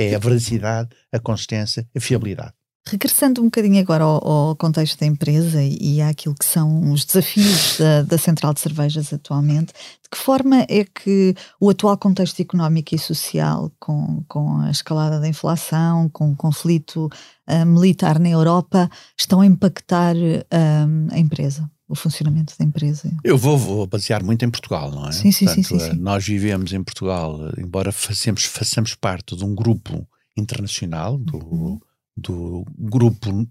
É 0.00 0.14
a 0.14 0.18
veracidade, 0.20 0.90
a 1.12 1.18
consistência, 1.18 1.84
a 1.92 1.98
fiabilidade. 1.98 2.52
Regressando 2.86 3.42
um 3.42 3.46
bocadinho 3.46 3.80
agora 3.80 4.04
ao, 4.04 4.26
ao, 4.26 4.56
contexto 4.56 5.00
da 5.00 5.06
empresa 5.06 5.60
e, 5.60 5.96
e 5.96 6.00
àquilo 6.00 6.36
que 6.36 6.44
são 6.44 6.92
os 6.92 7.04
desafios 7.04 7.76
da, 7.82 8.02
da, 8.02 8.16
Central 8.16 8.54
de 8.54 8.60
Cervejas 8.60 9.12
atualmente, 9.12 9.72
de 9.74 10.08
que 10.08 10.16
forma 10.16 10.64
é 10.68 10.84
que 10.84 11.34
o 11.60 11.68
atual 11.68 11.98
contexto 11.98 12.40
económico 12.40 12.94
e 12.94 12.98
social, 12.98 13.72
com, 13.80 14.22
com 14.28 14.60
a 14.60 14.70
escalada 14.70 15.18
da 15.18 15.26
inflação, 15.26 16.08
com 16.10 16.30
o 16.30 16.36
conflito 16.36 17.10
uh, 17.50 17.66
militar 17.66 18.20
na 18.20 18.28
Europa, 18.28 18.88
estão 19.18 19.40
a 19.40 19.46
impactar 19.46 20.14
uh, 20.16 21.08
a 21.10 21.18
empresa? 21.18 21.68
O 21.88 21.94
funcionamento 21.94 22.54
da 22.58 22.64
empresa? 22.64 23.10
Eu 23.24 23.38
vou, 23.38 23.56
vou 23.56 23.86
basear 23.86 24.22
muito 24.22 24.44
em 24.44 24.50
Portugal, 24.50 24.90
não 24.90 25.08
é? 25.08 25.12
Sim, 25.12 25.32
sim, 25.32 25.46
Portanto, 25.46 25.66
sim, 25.66 25.78
sim, 25.78 25.90
sim. 25.92 25.98
Nós 25.98 26.26
vivemos 26.26 26.72
em 26.72 26.82
Portugal, 26.84 27.50
embora 27.56 27.90
façamos, 27.90 28.44
façamos 28.44 28.94
parte 28.94 29.34
de 29.34 29.44
um 29.44 29.54
grupo 29.54 30.06
internacional, 30.36 31.16
do. 31.16 31.38
Uhum 31.38 31.80
do 32.18 32.64
grupo 32.76 33.48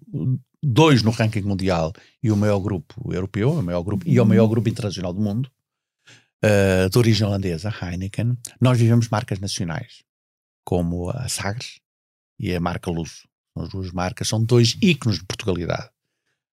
2 0.61 1.03
no 1.03 1.11
ranking 1.11 1.41
mundial 1.41 1.93
e 2.21 2.31
o 2.31 2.37
maior 2.37 2.59
grupo 2.59 3.13
europeu, 3.13 3.53
o 3.53 3.63
maior 3.63 3.81
grupo, 3.83 4.07
e 4.07 4.19
o 4.19 4.25
maior 4.25 4.47
grupo 4.47 4.67
internacional 4.67 5.13
do 5.13 5.21
mundo, 5.21 5.49
uh, 6.43 6.89
de 6.89 6.97
origem 6.97 7.25
holandesa, 7.25 7.73
Heineken, 7.81 8.37
nós 8.59 8.77
vivemos 8.77 9.09
marcas 9.09 9.39
nacionais, 9.39 10.03
como 10.65 11.09
a 11.09 11.29
Sagres 11.29 11.79
e 12.39 12.53
a 12.53 12.59
marca 12.59 12.91
Luso. 12.91 13.27
As 13.55 13.69
duas 13.69 13.91
marcas 13.91 14.27
são 14.27 14.43
dois 14.43 14.77
ícones 14.81 15.19
de 15.19 15.25
Portugalidade. 15.25 15.89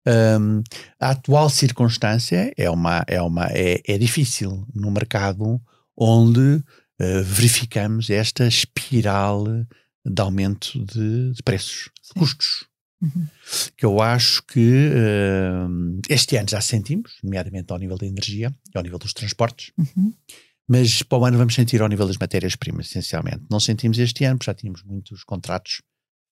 Um, 0.06 0.62
a 0.98 1.10
atual 1.10 1.50
circunstância 1.50 2.52
é, 2.56 2.70
uma, 2.70 3.04
é, 3.06 3.20
uma, 3.20 3.46
é, 3.50 3.82
é 3.86 3.98
difícil 3.98 4.66
no 4.74 4.90
mercado 4.90 5.60
onde 5.96 6.40
uh, 6.40 7.22
verificamos 7.24 8.08
esta 8.08 8.46
espiral 8.46 9.44
de 10.04 10.22
aumento 10.22 10.84
de, 10.84 11.32
de 11.32 11.42
preços, 11.42 11.90
de 12.06 12.18
custos. 12.18 12.66
Uhum. 13.00 13.26
Que 13.76 13.86
eu 13.86 14.00
acho 14.00 14.42
que 14.44 14.88
uh, 14.88 16.00
este 16.08 16.36
ano 16.36 16.48
já 16.48 16.60
sentimos, 16.60 17.18
nomeadamente 17.22 17.72
ao 17.72 17.78
nível 17.78 17.96
da 17.96 18.06
energia 18.06 18.52
e 18.74 18.76
ao 18.78 18.82
nível 18.82 18.98
dos 18.98 19.12
transportes, 19.12 19.72
uhum. 19.78 20.12
mas 20.66 21.02
para 21.02 21.18
o 21.18 21.24
ano 21.24 21.38
vamos 21.38 21.54
sentir 21.54 21.80
ao 21.80 21.88
nível 21.88 22.06
das 22.06 22.16
matérias-primas, 22.16 22.86
essencialmente. 22.86 23.44
Não 23.50 23.60
sentimos 23.60 23.98
este 23.98 24.24
ano, 24.24 24.38
porque 24.38 24.50
já 24.50 24.54
tínhamos 24.54 24.82
muitos 24.82 25.22
contratos 25.22 25.80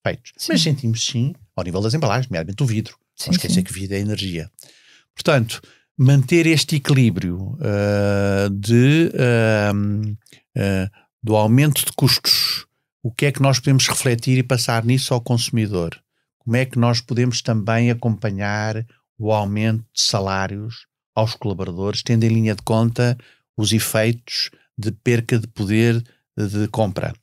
feitos, 0.05 0.33
sim. 0.37 0.53
mas 0.53 0.63
sentimos 0.63 1.05
sim 1.05 1.35
ao 1.55 1.63
nível 1.63 1.81
das 1.81 1.95
embalagens, 1.95 2.29
nomeadamente 2.29 2.63
o 2.63 2.67
vidro. 2.67 2.99
Sim, 3.17 3.31
não 3.31 3.33
esquecer 3.33 3.63
que 3.63 3.73
vida 3.73 3.97
é 3.97 4.01
energia. 4.01 4.51
Portanto, 5.15 5.61
manter 5.97 6.47
este 6.47 6.77
equilíbrio 6.77 7.39
uh, 7.39 8.51
de, 8.51 9.11
uh, 9.15 10.91
do 11.23 11.35
aumento 11.35 11.85
de 11.85 11.93
custos 11.93 12.67
o 13.07 13.13
que 13.13 13.27
é 13.27 13.31
que 13.31 13.41
nós 13.41 13.61
podemos 13.61 13.87
refletir 13.87 14.37
e 14.37 14.43
passar 14.43 14.85
nisso 14.85 15.15
ao 15.15 15.21
consumidor? 15.21 15.97
Como 16.41 16.57
é 16.57 16.65
que 16.65 16.77
nós 16.77 17.01
podemos 17.01 17.41
também 17.41 17.89
acompanhar 17.89 18.85
o 19.17 19.33
aumento 19.33 19.85
de 19.95 20.03
salários 20.03 20.89
aos 21.15 21.37
colaboradores, 21.37 22.03
tendo 22.03 22.25
em 22.25 22.31
linha 22.31 22.57
de 22.57 22.63
conta 22.63 23.17
os 23.57 23.73
efeitos 23.73 24.51
de 24.77 24.91
perca 24.91 25.39
de 25.39 25.47
poder 25.47 26.03
de 26.37 26.67
compra? 26.67 27.15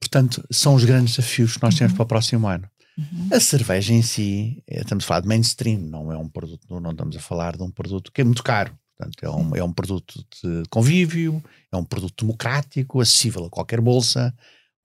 Portanto, 0.00 0.42
são 0.50 0.74
os 0.74 0.86
grandes 0.86 1.16
desafios 1.16 1.58
que 1.58 1.62
nós 1.62 1.74
temos 1.74 1.92
uhum. 1.92 1.96
para 1.98 2.04
o 2.04 2.08
próximo 2.08 2.48
ano. 2.48 2.66
Uhum. 2.98 3.28
A 3.32 3.40
cerveja 3.40 3.92
em 3.92 4.02
si, 4.02 4.62
eh, 4.66 4.80
estamos 4.80 5.04
a 5.04 5.06
falar 5.06 5.20
de 5.20 5.28
mainstream, 5.28 5.80
não 5.80 6.10
é 6.10 6.16
um 6.16 6.28
produto, 6.28 6.80
não 6.80 6.90
estamos 6.90 7.16
a 7.16 7.20
falar 7.20 7.56
de 7.56 7.62
um 7.62 7.70
produto 7.70 8.10
que 8.12 8.20
é 8.20 8.24
muito 8.24 8.42
caro. 8.42 8.76
Portanto, 8.96 9.22
é 9.22 9.30
um, 9.30 9.56
é 9.56 9.62
um 9.62 9.72
produto 9.72 10.24
de 10.42 10.62
convívio, 10.70 11.44
é 11.70 11.76
um 11.76 11.84
produto 11.84 12.24
democrático, 12.24 13.00
acessível 13.00 13.44
a 13.44 13.50
qualquer 13.50 13.80
bolsa, 13.80 14.34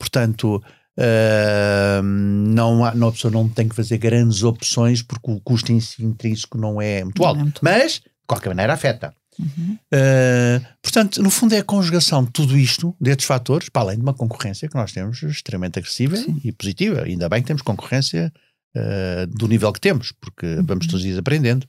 Portanto, 0.02 0.56
uh, 0.98 2.02
não, 2.02 2.84
há, 2.84 2.96
não, 2.96 3.10
a 3.10 3.12
pessoa 3.12 3.32
não 3.32 3.48
tem 3.48 3.70
que 3.70 3.76
fazer 3.76 4.00
grandes 4.00 4.42
opções 4.42 5.04
porque 5.04 5.30
o 5.30 5.40
custo 5.40 5.72
intrínseco 5.72 6.58
não 6.58 6.82
é 6.82 7.04
muito 7.04 7.24
alto. 7.24 7.40
É 7.40 7.44
muito 7.44 7.60
Mas, 7.62 7.94
de 7.94 8.10
qualquer 8.26 8.50
maneira, 8.50 8.74
afeta. 8.74 9.14
Uhum. 9.42 9.78
Uh, 9.94 10.66
portanto, 10.82 11.22
no 11.22 11.30
fundo, 11.30 11.56
é 11.56 11.60
a 11.60 11.64
conjugação 11.64 12.24
de 12.24 12.32
tudo 12.32 12.58
isto, 12.58 12.96
destes 13.02 13.26
fatores, 13.26 13.70
para 13.70 13.82
além 13.82 13.98
de 13.98 14.04
uma 14.04 14.14
concorrência 14.14 14.70
que 14.70 14.76
nós 14.76 14.92
temos 14.92 15.22
extremamente 15.24 15.80
agressiva 15.80 16.16
Sim. 16.16 16.40
e 16.44 16.52
positiva. 16.52 17.04
Ainda 17.04 17.28
bem 17.28 17.42
que 17.42 17.48
temos 17.48 17.62
concorrência 17.62 18.32
uh, 18.76 19.28
do 19.28 19.48
nível 19.48 19.74
que 19.74 19.82
temos, 19.82 20.12
porque 20.22 20.46
uhum. 20.46 20.66
vamos 20.66 20.86
todos 20.86 21.02
os 21.02 21.04
dias 21.04 21.18
aprendendo. 21.18 21.68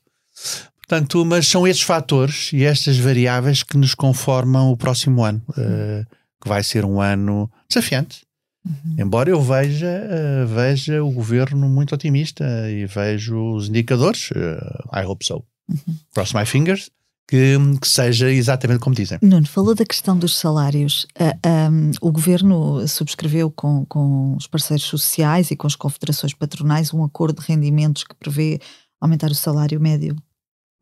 Portanto, 0.76 1.24
mas 1.24 1.48
são 1.48 1.66
estes 1.66 1.87
fatores 1.87 2.52
e 2.52 2.64
estas 2.64 2.98
variáveis 2.98 3.62
que 3.62 3.78
nos 3.78 3.94
conformam 3.94 4.70
o 4.70 4.76
próximo 4.76 5.24
ano. 5.24 5.42
Uh, 5.50 6.04
que 6.42 6.48
vai 6.48 6.62
ser 6.64 6.85
um 6.85 7.00
ano 7.00 7.48
desafiante. 7.68 8.22
Uhum. 8.66 8.96
Embora 8.98 9.30
eu 9.30 9.40
veja, 9.40 9.87
uh, 9.87 10.46
veja 10.46 11.02
o 11.02 11.11
governo 11.11 11.68
muito 11.68 11.94
otimista 11.94 12.44
e 12.68 12.85
vejo 12.87 13.54
os 13.54 13.68
indicadores, 13.68 14.30
uh, 14.32 14.98
I 15.00 15.04
hope 15.06 15.24
so. 15.24 15.44
Uhum. 15.68 15.96
Cross 16.12 16.35
my 16.35 16.44
fingers, 16.44 16.90
que, 17.33 17.57
que, 17.81 17.88
seja 17.88 18.31
exatamente 18.31 18.81
como 18.81 18.95
dizem. 18.95 19.18
Nuno, 19.23 19.47
falou 19.47 19.75
da 19.75 19.87
questão 19.87 20.18
dos 20.18 20.37
salários. 20.37 21.05
Uh, 21.18 21.33
ah, 21.42 21.71
um, 21.71 21.90
o 22.03 22.12
governo 22.12 22.87
subscreveu 22.87 23.51
com, 23.51 23.87
com 23.87 24.37
os 24.37 24.47
parceiros 24.47 24.85
sociais 24.85 25.51
e 25.51 25.57
com 25.57 25.66
as 25.66 25.75
confederações 25.75 26.35
patronais 26.35 26.92
um 26.92 27.03
acordo 27.03 27.40
de 27.40 27.49
rendimentos 27.49 28.05
que 28.05 28.14
prevê 28.14 28.61
aumentar 29.01 29.31
o 29.31 29.35
salário 29.35 29.81
médio 29.81 30.14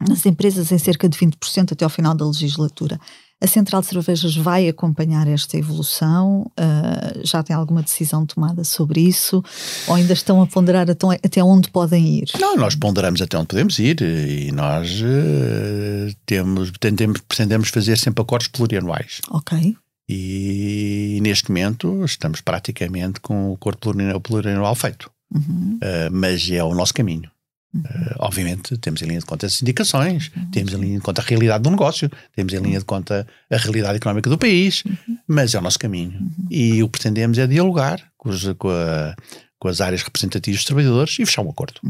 nas 0.01 0.27
empresas 0.27 0.73
em 0.73 0.79
cerca 0.79 1.09
de 1.09 1.17
20% 1.17 1.71
até 1.71 1.85
ao 1.85 1.91
final 1.91 2.17
da 2.17 2.27
legislatura. 2.27 2.99
A 3.43 3.47
Central 3.47 3.81
de 3.81 3.87
Cervejas 3.87 4.37
vai 4.37 4.69
acompanhar 4.69 5.27
esta 5.27 5.57
evolução? 5.57 6.43
Uh, 6.59 7.25
já 7.25 7.43
tem 7.43 7.57
alguma 7.57 7.83
decisão 7.83 8.27
tomada 8.27 8.65
sobre 8.65 9.01
isso? 9.01 9.43
Ou 9.89 9.95
ainda 9.95 10.13
estão 10.13 10.43
a 10.43 10.47
ponderar 10.47 10.87
até 10.91 11.43
onde 11.43 11.71
podem 11.71 12.19
ir? 12.19 12.29
Não, 12.39 12.57
nós 12.57 12.75
ponderamos 12.75 13.23
até 13.23 13.39
onde 13.39 13.47
podemos 13.47 13.79
ir 13.79 14.03
e 14.03 14.53
nós 14.53 15.01
uh, 15.01 16.15
temos, 16.27 16.71
tentemos, 16.79 17.21
pretendemos 17.27 17.71
fazer 17.71 17.97
sempre 17.97 18.21
acordos 18.21 18.49
plurianuais. 18.49 19.23
Ok. 19.31 19.75
E 20.07 21.19
neste 21.23 21.49
momento 21.49 22.05
estamos 22.05 22.43
praticamente 22.43 23.21
com 23.21 23.51
o 23.51 23.55
acordo 23.55 23.79
plurianual 24.23 24.75
feito. 24.75 25.11
Uhum. 25.35 25.79
Uh, 25.83 26.11
mas 26.13 26.51
é 26.51 26.63
o 26.63 26.75
nosso 26.75 26.93
caminho. 26.93 27.31
Uh, 27.75 28.17
obviamente, 28.19 28.77
temos 28.79 29.01
em 29.01 29.07
linha 29.07 29.21
de 29.21 29.27
conta 29.27 29.47
as 29.47 29.63
indicações, 29.63 30.31
uhum. 30.37 30.51
temos 30.51 30.73
em 30.73 30.77
linha 30.77 30.99
de 30.99 31.05
conta 31.05 31.23
a 31.23 31.25
realidade 31.25 31.63
do 31.63 31.71
negócio, 31.71 32.11
temos 32.35 32.53
em 32.53 32.59
linha 32.59 32.79
de 32.81 32.85
conta 32.85 33.27
a 33.51 33.57
realidade 33.57 33.97
económica 33.97 34.29
do 34.29 34.37
país, 34.37 34.83
uhum. 34.85 35.19
mas 35.29 35.55
é 35.55 35.59
o 35.59 35.63
nosso 35.63 35.79
caminho. 35.79 36.19
Uhum. 36.19 36.47
E 36.51 36.83
o 36.83 36.89
que 36.89 36.99
pretendemos 36.99 37.39
é 37.39 37.47
dialogar 37.47 38.03
com, 38.19 38.29
os, 38.29 38.45
com, 38.59 38.71
a, 38.71 39.15
com, 39.59 39.69
as 39.69 39.81
áreas 39.81 40.03
representativas 40.03 40.61
dos 40.61 40.67
trabalhadores 40.67 41.19
e 41.19 41.25
fechar 41.25 41.43
um 41.43 41.51
acordo. 41.51 41.81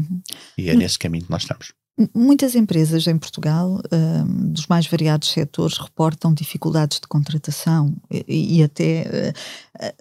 E 0.57 0.69
é 0.69 0.75
nesse 0.75 0.99
caminho 0.99 1.25
que 1.25 1.31
nós 1.31 1.41
estamos. 1.41 1.73
Muitas 2.15 2.55
empresas 2.55 3.05
em 3.05 3.17
Portugal, 3.17 3.81
um, 3.91 4.51
dos 4.51 4.65
mais 4.67 4.87
variados 4.87 5.29
setores, 5.29 5.77
reportam 5.77 6.33
dificuldades 6.33 6.99
de 6.99 7.07
contratação 7.07 7.95
e, 8.09 8.59
e 8.59 8.63
até 8.63 9.33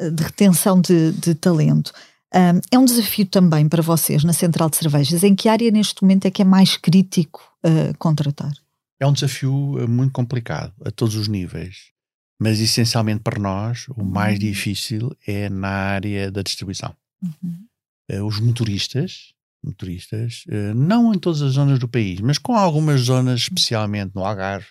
uh, 0.01 0.11
de 0.11 0.23
retenção 0.23 0.81
de, 0.81 1.12
de 1.12 1.35
talento. 1.35 1.93
Um, 2.33 2.61
é 2.71 2.79
um 2.79 2.85
desafio 2.85 3.27
também 3.27 3.69
para 3.69 3.83
vocês 3.83 4.23
na 4.23 4.33
Central 4.33 4.71
de 4.71 4.77
Cervejas. 4.77 5.25
Em 5.25 5.35
que 5.35 5.49
área 5.49 5.71
neste 5.71 6.03
momento 6.03 6.27
é 6.27 6.31
que 6.31 6.43
é 6.43 6.45
mais 6.45 6.77
crítico 6.77 7.43
uh, 7.64 7.97
contratar? 7.99 8.53
É 9.01 9.07
um 9.07 9.12
desafio 9.12 9.79
eh, 9.81 9.87
muito 9.87 10.12
complicado 10.12 10.75
a 10.85 10.90
todos 10.90 11.16
os 11.16 11.27
níveis, 11.27 11.90
mas 12.38 12.61
essencialmente 12.61 13.23
para 13.23 13.40
nós 13.40 13.87
o 13.97 14.05
mais 14.05 14.35
uhum. 14.35 14.40
difícil 14.40 15.16
é 15.27 15.49
na 15.49 15.71
área 15.71 16.31
da 16.31 16.43
distribuição. 16.43 16.95
Uhum. 17.23 17.66
Uh, 18.12 18.27
os 18.27 18.38
motoristas, 18.38 19.33
motoristas, 19.64 20.45
uh, 20.49 20.75
não 20.75 21.14
em 21.14 21.19
todas 21.19 21.40
as 21.40 21.53
zonas 21.53 21.79
do 21.79 21.88
país, 21.88 22.21
mas 22.21 22.37
com 22.37 22.55
algumas 22.55 23.01
zonas, 23.01 23.40
especialmente 23.40 24.12
no 24.14 24.25
Algarve, 24.25 24.66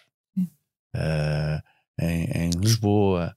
em, 2.02 2.24
em, 2.34 2.50
Lisboa, 2.52 3.36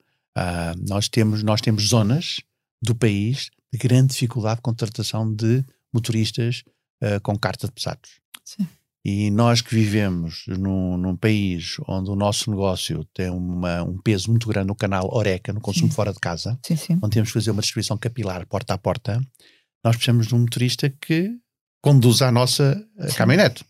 nós 0.89 1.09
temos 1.09 1.43
nós 1.43 1.61
temos 1.61 1.89
zonas 1.89 2.41
do 2.81 2.95
país 2.95 3.51
de 3.73 3.79
grande 3.79 4.13
dificuldade 4.13 4.57
de 4.57 4.63
contratação 4.63 5.33
de 5.33 5.65
motoristas 5.93 6.63
uh, 7.03 7.21
com 7.23 7.39
carta 7.39 7.67
de 7.67 7.73
pesados. 7.73 8.21
Sim. 8.45 8.67
E 9.05 9.31
nós 9.33 9.61
que 9.61 9.75
vivemos 9.75 10.45
num, 10.47 10.97
num, 10.97 11.17
país 11.17 11.77
onde 11.89 12.09
o 12.09 12.15
nosso 12.15 12.49
negócio 12.51 13.05
tem 13.13 13.31
uma, 13.31 13.83
um 13.83 13.99
peso 13.99 14.31
muito 14.31 14.47
grande 14.49 14.69
no 14.69 14.77
canal 14.77 15.13
Oreca, 15.13 15.53
no 15.53 15.61
consumo 15.61 15.89
sim. 15.89 15.95
fora 15.95 16.13
de 16.13 16.21
casa, 16.21 16.57
sim, 16.65 16.99
onde 17.03 17.11
temos 17.11 17.31
que 17.31 17.35
fazer 17.35 17.51
uma 17.51 17.63
distribuição 17.63 17.99
capilar 17.99 18.47
porta 18.47 18.75
a 18.75 18.79
porta, 18.79 19.21
nós 19.85 19.97
precisamos 19.97 20.29
de 20.29 20.35
um 20.37 20.41
motorista 20.41 20.89
que 20.89 21.37
conduza 21.83 22.29
a 22.29 22.33
nossa 22.33 22.81
uh, 22.97 23.15
caminhonete. 23.17 23.65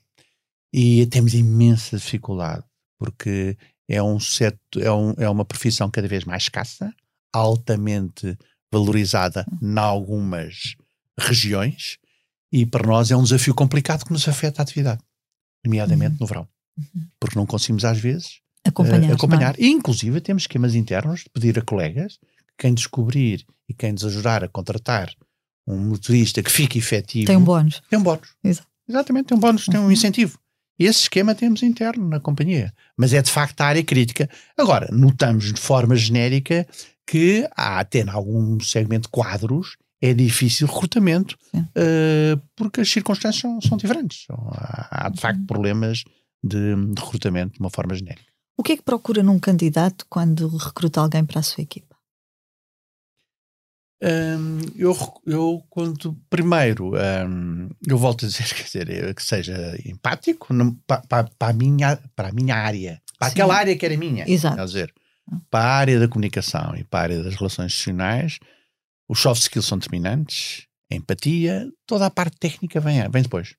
E 0.70 1.06
temos 1.06 1.32
imensa 1.32 1.96
dificuldade, 1.96 2.64
porque 2.98 3.56
é, 3.88 4.02
um 4.02 4.20
seto, 4.20 4.80
é, 4.80 4.92
um, 4.92 5.14
é 5.16 5.28
uma 5.28 5.44
profissão 5.44 5.90
cada 5.90 6.08
vez 6.08 6.24
mais 6.24 6.44
escassa, 6.44 6.92
altamente 7.32 8.36
valorizada 8.72 9.46
em 9.60 9.78
algumas 9.78 10.74
regiões 11.18 11.98
e 12.50 12.66
para 12.66 12.86
nós 12.86 13.10
é 13.10 13.16
um 13.16 13.22
desafio 13.22 13.54
complicado 13.54 14.04
que 14.04 14.12
nos 14.12 14.26
afeta 14.26 14.60
a 14.60 14.64
atividade, 14.64 15.02
nomeadamente 15.64 16.12
uhum. 16.12 16.18
no 16.20 16.26
verão, 16.26 16.48
uhum. 16.78 17.06
porque 17.20 17.38
não 17.38 17.46
conseguimos 17.46 17.84
às 17.84 17.98
vezes 17.98 18.40
acompanhar. 18.64 19.10
Uh, 19.10 19.14
acompanhar. 19.14 19.58
E 19.58 19.68
inclusive 19.68 20.20
temos 20.20 20.44
esquemas 20.44 20.74
internos 20.74 21.20
de 21.20 21.30
pedir 21.30 21.58
a 21.58 21.62
colegas 21.62 22.18
quem 22.58 22.74
descobrir 22.74 23.44
e 23.68 23.74
quem 23.74 23.92
nos 23.92 24.04
ajudar 24.04 24.44
a 24.44 24.48
contratar 24.48 25.10
um 25.66 25.76
motorista 25.78 26.42
que 26.42 26.50
fique 26.50 26.78
efetivo 26.78 27.26
tem 27.26 27.36
um 27.36 27.44
bónus. 27.44 27.80
Tem 27.88 27.98
um 27.98 28.02
bónus. 28.02 28.34
Exato. 28.42 28.68
Exatamente, 28.88 29.26
tem 29.26 29.36
um 29.36 29.40
bónus, 29.40 29.66
uhum. 29.66 29.72
tem 29.72 29.80
um 29.80 29.84
uhum. 29.84 29.92
Esse 30.84 31.02
esquema 31.02 31.34
temos 31.34 31.62
interno 31.62 32.08
na 32.08 32.20
companhia, 32.20 32.72
mas 32.96 33.12
é 33.12 33.22
de 33.22 33.30
facto 33.30 33.60
a 33.60 33.66
área 33.66 33.84
crítica. 33.84 34.28
Agora, 34.56 34.88
notamos 34.92 35.52
de 35.52 35.60
forma 35.60 35.96
genérica 35.96 36.66
que 37.06 37.48
há 37.56 37.80
até 37.80 38.00
em 38.00 38.08
algum 38.08 38.58
segmento 38.60 39.02
de 39.02 39.08
quadros 39.08 39.76
é 40.00 40.12
difícil 40.12 40.66
recrutamento 40.66 41.38
uh, 41.54 42.40
porque 42.56 42.80
as 42.80 42.90
circunstâncias 42.90 43.40
são, 43.40 43.60
são 43.60 43.78
diferentes. 43.78 44.26
Há, 44.30 45.06
há, 45.06 45.08
de 45.08 45.20
facto 45.20 45.38
uhum. 45.38 45.46
problemas 45.46 46.02
de, 46.42 46.74
de, 46.74 47.00
recrutamento 47.00 47.54
de 47.54 47.60
uma 47.60 47.70
forma 47.70 47.94
genérica. 47.94 48.26
O 48.56 48.62
que 48.62 48.72
é 48.72 48.76
que 48.76 48.82
procura 48.82 49.22
num 49.22 49.38
candidato 49.38 50.04
quando 50.08 50.48
recruta 50.56 51.00
alguém 51.00 51.24
para 51.24 51.38
a 51.38 51.42
sua 51.42 51.62
equipa? 51.62 51.91
Um, 54.04 54.58
eu, 54.74 54.96
eu, 55.24 55.64
quando 55.70 56.20
primeiro, 56.28 56.92
um, 56.96 57.68
eu 57.86 57.96
volto 57.96 58.24
a 58.24 58.28
dizer, 58.28 58.48
quer 58.52 58.64
dizer, 58.64 59.14
que 59.14 59.22
seja 59.22 59.78
empático 59.86 60.48
para, 61.08 61.28
a 61.38 61.52
minha, 61.52 61.96
para 62.16 62.28
a 62.28 62.32
minha 62.32 62.56
área, 62.56 63.00
para 63.16 63.28
Sim. 63.28 63.34
aquela 63.34 63.54
área 63.54 63.76
que 63.76 63.86
era 63.86 63.96
minha. 63.96 64.24
Exato. 64.28 64.56
Quer 64.56 64.64
dizer, 64.64 64.94
para 65.48 65.64
a 65.64 65.74
área 65.76 66.00
da 66.00 66.08
comunicação 66.08 66.74
e 66.76 66.82
para 66.82 66.98
a 66.98 67.02
área 67.04 67.22
das 67.22 67.36
relações 67.36 67.66
institucionais, 67.66 68.40
os 69.08 69.20
soft 69.20 69.42
skills 69.42 69.66
são 69.66 69.78
determinantes, 69.78 70.66
a 70.90 70.96
empatia, 70.96 71.70
toda 71.86 72.06
a 72.06 72.10
parte 72.10 72.36
técnica 72.38 72.80
vem, 72.80 73.08
vem 73.08 73.22
depois. 73.22 73.54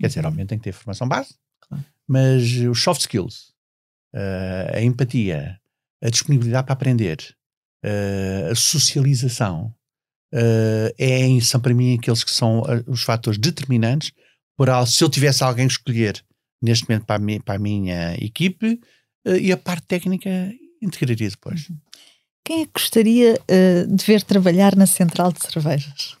Quer 0.00 0.08
dizer, 0.08 0.20
uhum. 0.20 0.26
obviamente 0.26 0.48
tem 0.48 0.58
que 0.58 0.64
ter 0.64 0.72
formação 0.72 1.06
base, 1.06 1.36
claro. 1.60 1.84
mas 2.08 2.42
os 2.68 2.82
soft 2.82 3.02
skills, 3.02 3.52
uh, 4.12 4.74
a 4.74 4.82
empatia, 4.82 5.60
a 6.02 6.10
disponibilidade 6.10 6.66
para 6.66 6.72
aprender, 6.72 7.36
a 8.50 8.54
socialização, 8.54 9.74
uh, 10.34 10.94
é, 10.98 11.40
são 11.40 11.60
para 11.60 11.74
mim 11.74 11.96
aqueles 11.96 12.24
que 12.24 12.30
são 12.30 12.62
os 12.86 13.02
fatores 13.02 13.38
determinantes 13.38 14.12
para 14.56 14.84
se 14.86 15.04
eu 15.04 15.08
tivesse 15.08 15.44
alguém 15.44 15.64
a 15.64 15.68
escolher 15.68 16.24
neste 16.62 16.88
momento 16.88 17.04
para 17.04 17.16
a 17.16 17.18
minha, 17.18 17.40
para 17.40 17.54
a 17.54 17.58
minha 17.58 18.14
equipe, 18.14 18.80
e 19.40 19.52
a 19.52 19.56
parte 19.56 19.86
técnica 19.86 20.30
integraria 20.80 21.28
depois. 21.28 21.68
Uhum. 21.68 21.76
Quem 22.44 22.62
é 22.62 22.66
que 22.66 22.72
gostaria 22.74 23.34
uh, 23.34 23.96
de 23.96 24.04
ver 24.04 24.22
trabalhar 24.22 24.76
na 24.76 24.86
central 24.86 25.32
de 25.32 25.40
cervejas? 25.40 26.16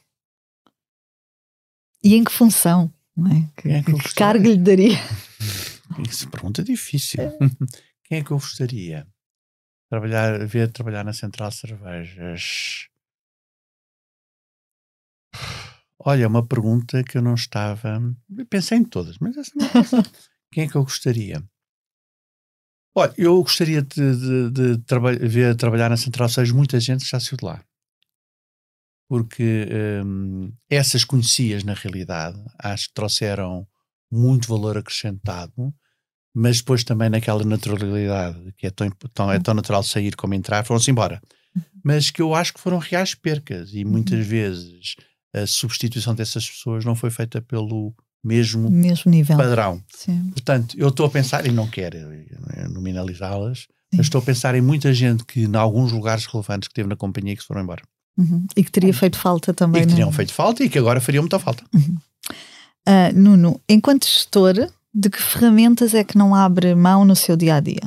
E 2.02 2.16
em 2.16 2.24
que 2.24 2.32
função? 2.32 2.92
Não 3.16 3.30
é? 3.30 3.48
Que, 3.56 3.68
é 3.68 3.82
que, 3.82 3.92
que 3.92 4.14
cargo 4.14 4.44
lhe 4.44 4.56
daria? 4.56 4.98
Isso 6.10 6.28
pergunta 6.28 6.64
difícil. 6.64 7.20
É. 7.20 7.38
Quem 8.04 8.18
é 8.18 8.24
que 8.24 8.32
eu 8.32 8.38
gostaria 8.38 9.06
trabalhar, 9.88 10.46
ver 10.46 10.70
trabalhar 10.70 11.04
na 11.04 11.12
central 11.12 11.50
cervejas? 11.50 12.88
Olha, 15.98 16.24
é 16.24 16.26
uma 16.26 16.46
pergunta 16.46 17.02
que 17.02 17.18
eu 17.18 17.22
não 17.22 17.34
estava. 17.34 18.00
Pensei 18.48 18.78
em 18.78 18.84
todas, 18.84 19.18
mas 19.18 19.36
essa 19.36 19.52
não 19.56 19.66
é 19.66 19.70
Quem 20.52 20.64
é 20.64 20.68
que 20.68 20.76
eu 20.76 20.84
gostaria? 20.84 21.42
Olha, 22.94 23.12
eu 23.18 23.42
gostaria 23.42 23.82
de, 23.82 24.16
de, 24.16 24.50
de 24.50 24.78
traba 24.84 25.12
ver 25.12 25.54
trabalhar 25.56 25.90
na 25.90 25.96
Central 25.96 26.28
6 26.28 26.50
muita 26.50 26.80
gente 26.80 27.04
que 27.04 27.10
já 27.10 27.20
saiu 27.20 27.36
de 27.36 27.44
lá. 27.44 27.62
Porque 29.08 29.68
um, 30.04 30.52
essas 30.68 31.04
conhecias, 31.04 31.62
na 31.62 31.74
realidade, 31.74 32.42
acho 32.58 32.88
que 32.88 32.94
trouxeram 32.94 33.66
muito 34.10 34.48
valor 34.48 34.78
acrescentado, 34.78 35.74
mas 36.38 36.58
depois 36.58 36.84
também 36.84 37.08
naquela 37.08 37.42
naturalidade, 37.42 38.52
que 38.58 38.66
é 38.66 38.70
tão, 38.70 38.90
tão, 39.14 39.32
é 39.32 39.38
tão 39.38 39.54
natural 39.54 39.82
sair 39.82 40.14
como 40.14 40.34
entrar, 40.34 40.66
foram-se 40.66 40.90
embora. 40.90 41.18
Uhum. 41.56 41.62
Mas 41.82 42.10
que 42.10 42.20
eu 42.20 42.34
acho 42.34 42.52
que 42.52 42.60
foram 42.60 42.76
reais 42.76 43.14
percas 43.14 43.72
e 43.72 43.86
muitas 43.86 44.18
uhum. 44.18 44.24
vezes 44.24 44.96
a 45.34 45.46
substituição 45.46 46.14
dessas 46.14 46.46
pessoas 46.46 46.84
não 46.84 46.94
foi 46.94 47.08
feita 47.08 47.40
pelo 47.40 47.94
mesmo, 48.22 48.70
mesmo 48.70 49.10
nível. 49.10 49.34
padrão. 49.34 49.82
Sim. 49.88 50.28
Portanto, 50.32 50.76
eu 50.78 50.88
estou 50.88 51.06
a 51.06 51.10
pensar, 51.10 51.46
e 51.46 51.50
não 51.50 51.68
quero 51.68 51.96
nominalizá-las, 52.70 53.66
mas 53.94 54.04
estou 54.04 54.18
a 54.18 54.22
pensar 54.22 54.54
em 54.54 54.60
muita 54.60 54.92
gente 54.92 55.24
que, 55.24 55.44
em 55.44 55.56
alguns 55.56 55.90
lugares 55.90 56.26
relevantes 56.26 56.68
que 56.68 56.74
teve 56.74 56.86
na 56.86 56.96
companhia, 56.96 57.34
que 57.34 57.40
se 57.40 57.48
foram 57.48 57.62
embora. 57.62 57.82
Uhum. 58.18 58.46
E 58.54 58.62
que 58.62 58.70
teria 58.70 58.92
feito 58.92 59.16
falta 59.16 59.54
também. 59.54 59.82
E 59.82 59.86
que 59.86 59.92
teriam 59.92 60.12
feito 60.12 60.34
falta 60.34 60.62
e 60.62 60.68
que 60.68 60.78
agora 60.78 61.00
fariam 61.00 61.22
muita 61.22 61.38
falta. 61.38 61.64
Uhum. 61.74 61.96
Uh, 62.86 63.12
Nuno, 63.14 63.60
enquanto 63.66 64.04
gestor, 64.04 64.70
de 64.96 65.10
que 65.10 65.20
ferramentas 65.20 65.92
é 65.92 66.02
que 66.02 66.16
não 66.16 66.34
abre 66.34 66.74
mão 66.74 67.04
no 67.04 67.14
seu 67.14 67.36
dia 67.36 67.56
a 67.56 67.60
dia? 67.60 67.82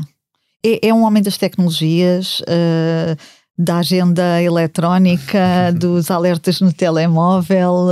É, 0.63 0.89
é 0.89 0.93
um 0.93 1.03
homem 1.03 1.23
das 1.23 1.37
tecnologias, 1.37 2.41
uh, 2.41 3.17
da 3.57 3.79
agenda 3.79 4.39
eletrónica, 4.41 5.73
dos 5.75 6.11
alertas 6.11 6.61
no 6.61 6.71
telemóvel? 6.71 7.87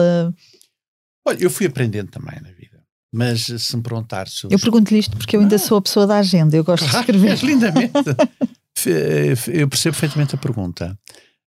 Olha, 1.27 1.37
eu 1.43 1.49
fui 1.49 1.65
aprendendo 1.65 2.11
também 2.11 2.39
na 2.41 2.51
vida. 2.51 2.77
Mas 3.11 3.45
se 3.45 3.75
me 3.75 3.81
perguntar 3.81 4.27
se 4.27 4.43
eu. 4.43 4.51
Eu 4.51 4.59
pergunto-lhe 4.59 4.99
isto 4.99 5.17
porque 5.17 5.35
eu 5.35 5.41
ainda 5.41 5.55
ah. 5.55 5.59
sou 5.59 5.77
a 5.77 5.81
pessoa 5.81 6.05
da 6.05 6.19
agenda, 6.19 6.55
eu 6.55 6.63
gosto 6.63 6.87
claro, 6.87 7.11
de 7.11 7.17
escrever. 7.17 7.43
lindamente. 7.43 7.93
eu 9.51 9.67
percebo 9.67 9.95
perfeitamente 9.95 10.35
a 10.35 10.37
pergunta. 10.37 10.99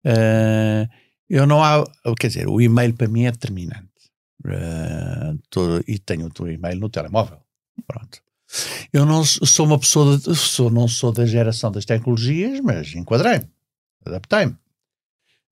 Uh, 0.05 0.87
eu 1.27 1.47
não 1.47 1.63
há. 1.63 1.83
Quer 2.19 2.27
dizer, 2.27 2.47
o 2.47 2.61
e-mail 2.61 2.93
para 2.93 3.07
mim 3.07 3.23
é 3.23 3.31
determinante. 3.31 3.89
Uh, 4.45 5.39
tô, 5.49 5.79
e 5.87 5.97
tenho 5.97 6.29
o 6.39 6.47
e-mail 6.47 6.79
no 6.79 6.89
telemóvel. 6.89 7.44
Pronto. 7.87 8.19
Eu 8.93 9.05
não 9.05 9.23
sou 9.23 9.65
uma 9.65 9.79
pessoa, 9.79 10.17
de, 10.17 10.35
sou, 10.35 10.69
não 10.69 10.87
sou 10.87 11.11
da 11.11 11.25
geração 11.25 11.71
das 11.71 11.85
tecnologias, 11.85 12.59
mas 12.61 12.95
enquadrei-me, 12.95 13.47
adaptei-me. 14.05 14.55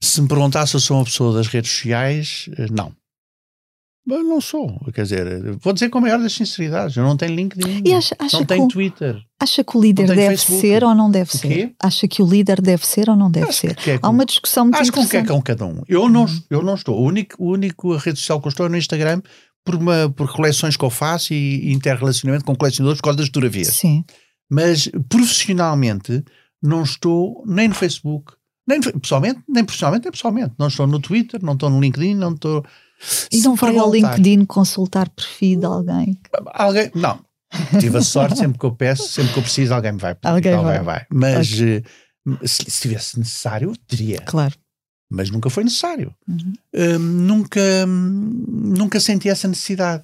Se 0.02 0.22
me 0.22 0.28
perguntar 0.28 0.66
se 0.68 0.76
eu 0.76 0.80
sou 0.80 0.98
uma 0.98 1.06
pessoa 1.06 1.34
das 1.34 1.48
redes 1.48 1.72
sociais, 1.72 2.50
eh, 2.58 2.68
não. 2.72 2.94
Mas 4.06 4.20
não 4.20 4.42
sou, 4.42 4.78
quer 4.94 5.04
dizer, 5.04 5.56
vou 5.62 5.72
dizer 5.72 5.90
com 5.90 6.00
a 6.00 6.02
maior 6.02 6.20
das 6.20 6.34
sinceridades, 6.34 6.98
eu 6.98 7.04
não 7.04 7.16
tenho 7.16 7.34
LinkedIn, 7.36 7.94
acha, 7.94 8.14
acha 8.20 8.38
não 8.38 8.46
tenho 8.46 8.68
Twitter. 8.68 9.24
Acha 9.40 9.64
que 9.64 9.78
o 9.78 9.82
líder 9.82 10.08
deve 10.08 10.36
Facebook. 10.36 10.60
ser 10.60 10.84
ou 10.84 10.94
não 10.94 11.10
deve 11.10 11.30
o 11.34 11.38
ser? 11.38 11.74
Acha 11.82 12.06
que 12.06 12.22
o 12.22 12.28
líder 12.28 12.62
deve 12.62 12.86
ser 12.86 13.10
ou 13.10 13.16
não 13.16 13.32
deve 13.32 13.48
acho 13.48 13.60
ser? 13.60 13.78
É 13.88 14.00
Há 14.02 14.10
uma 14.10 14.26
discussão 14.26 14.66
muito 14.66 14.76
Acho 14.76 14.92
que 14.92 15.18
é 15.18 15.26
com 15.26 15.42
cada 15.42 15.66
um. 15.66 15.84
Eu 15.88 16.10
não, 16.10 16.26
uhum. 16.26 16.42
eu 16.50 16.62
não 16.62 16.76
estou. 16.76 17.00
O 17.00 17.06
único, 17.06 17.42
o 17.42 17.48
único 17.52 17.96
rede 17.96 18.20
social 18.20 18.42
que 18.42 18.48
eu 18.48 18.50
estou 18.50 18.66
é 18.66 18.70
no 18.70 18.78
Instagram 18.78 19.22
por, 19.64 19.76
uma, 19.76 20.10
por 20.10 20.32
coleções 20.32 20.76
que 20.76 20.84
eu 20.84 20.90
faço 20.90 21.34
e, 21.34 21.70
e 21.70 21.74
interrelacionamento 21.74 22.46
com 22.46 22.56
colecionadores 22.56 23.00
por 23.00 23.06
causa 23.06 23.18
das 23.18 23.28
fotografias. 23.28 23.68
Sim. 23.68 24.04
Mas 24.50 24.90
profissionalmente 25.10 26.24
não 26.62 26.84
estou 26.84 27.44
nem 27.46 27.68
no 27.68 27.76
Facebook, 27.76 28.34
nem 28.68 28.80
pessoalmente, 28.82 29.42
nem 29.48 29.64
profissionalmente, 29.64 30.06
nem 30.06 30.12
pessoalmente. 30.12 30.54
Não 30.58 30.68
estou 30.68 30.88
no 30.88 31.00
Twitter, 31.00 31.44
não 31.44 31.54
estou 31.54 31.70
no 31.70 31.80
LinkedIn, 31.80 32.16
não 32.16 32.34
estou. 32.34 32.64
E 33.32 33.42
não 33.42 33.56
vai 33.56 33.78
ao 33.78 33.92
LinkedIn 33.92 34.46
consultar 34.46 35.10
perfil 35.10 35.60
de 35.60 35.66
alguém? 35.66 36.20
Alguém, 36.54 36.92
não. 36.96 37.20
Tive 37.80 37.98
a 37.98 38.02
sorte, 38.02 38.38
sempre 38.38 38.58
que 38.58 38.66
eu 38.66 38.72
peço, 38.72 39.08
sempre 39.08 39.34
que 39.34 39.40
eu 39.40 39.44
preciso, 39.44 39.74
alguém 39.74 39.92
me 39.92 40.00
vai. 40.00 40.18
Alguém, 40.24 40.54
alguém 40.54 40.74
vai. 40.76 40.84
vai. 40.84 41.06
Mas 41.12 41.54
okay. 41.54 41.84
Eh, 42.42 42.48
se, 42.48 42.72
se 42.72 42.82
tivesse 42.82 43.20
necessário, 43.20 43.74
teria. 43.88 44.22
Claro 44.22 44.56
mas 45.14 45.30
nunca 45.30 45.50
foi 45.50 45.64
necessário. 45.64 46.14
Uhum. 46.28 46.54
Uh, 46.74 47.00
nunca, 47.00 47.86
nunca 47.86 49.00
senti 49.00 49.30
essa 49.30 49.48
necessidade. 49.48 50.04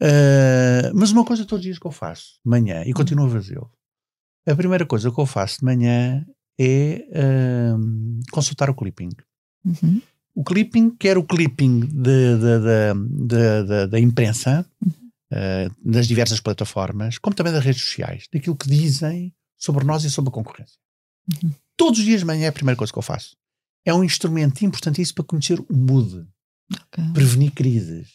Uh, 0.00 0.90
mas 0.94 1.10
uma 1.12 1.24
coisa 1.24 1.44
todos 1.44 1.60
os 1.60 1.64
dias 1.64 1.78
que 1.78 1.86
eu 1.86 1.90
faço 1.90 2.40
de 2.44 2.50
manhã 2.50 2.82
e 2.86 2.92
continuo 2.94 3.26
a 3.26 3.30
fazê-lo. 3.30 3.70
A 4.46 4.56
primeira 4.56 4.86
coisa 4.86 5.10
que 5.10 5.20
eu 5.20 5.26
faço 5.26 5.58
de 5.58 5.66
manhã 5.66 6.24
é 6.58 7.04
uh, 7.10 8.20
consultar 8.32 8.70
o 8.70 8.74
clipping. 8.74 9.10
Uhum. 9.66 10.00
O 10.34 10.42
clipping, 10.42 10.90
quer 10.90 11.18
o 11.18 11.24
clipping 11.24 11.80
de, 11.80 12.38
de, 12.38 13.66
de, 13.66 13.86
da 13.88 14.00
imprensa, 14.00 14.64
uhum. 14.80 15.68
das 15.84 16.06
diversas 16.06 16.40
plataformas, 16.40 17.18
como 17.18 17.34
também 17.34 17.52
das 17.52 17.64
redes 17.64 17.82
sociais, 17.82 18.28
daquilo 18.32 18.56
que 18.56 18.68
dizem 18.68 19.34
sobre 19.58 19.84
nós 19.84 20.04
e 20.04 20.10
sobre 20.10 20.30
a 20.30 20.32
concorrência. 20.32 20.78
Uhum. 21.42 21.50
Todos 21.76 21.98
os 21.98 22.04
dias 22.04 22.20
de 22.20 22.26
manhã 22.26 22.46
é 22.46 22.48
a 22.48 22.52
primeira 22.52 22.78
coisa 22.78 22.92
que 22.92 22.98
eu 22.98 23.02
faço 23.02 23.37
é 23.88 23.94
um 23.94 24.04
instrumento 24.04 24.64
importantíssimo 24.64 25.16
para 25.16 25.24
conhecer 25.24 25.58
o 25.60 25.66
mood, 25.74 26.26
okay. 26.72 27.12
prevenir 27.14 27.52
crises, 27.52 28.08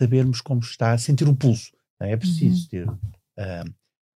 sabermos 0.00 0.40
como 0.40 0.60
está, 0.60 0.96
sentir 0.96 1.28
o 1.28 1.36
pulso. 1.36 1.70
É 2.00 2.16
preciso 2.16 2.62
uhum. 2.62 2.68
ter 2.68 2.88
uh, 2.88 2.94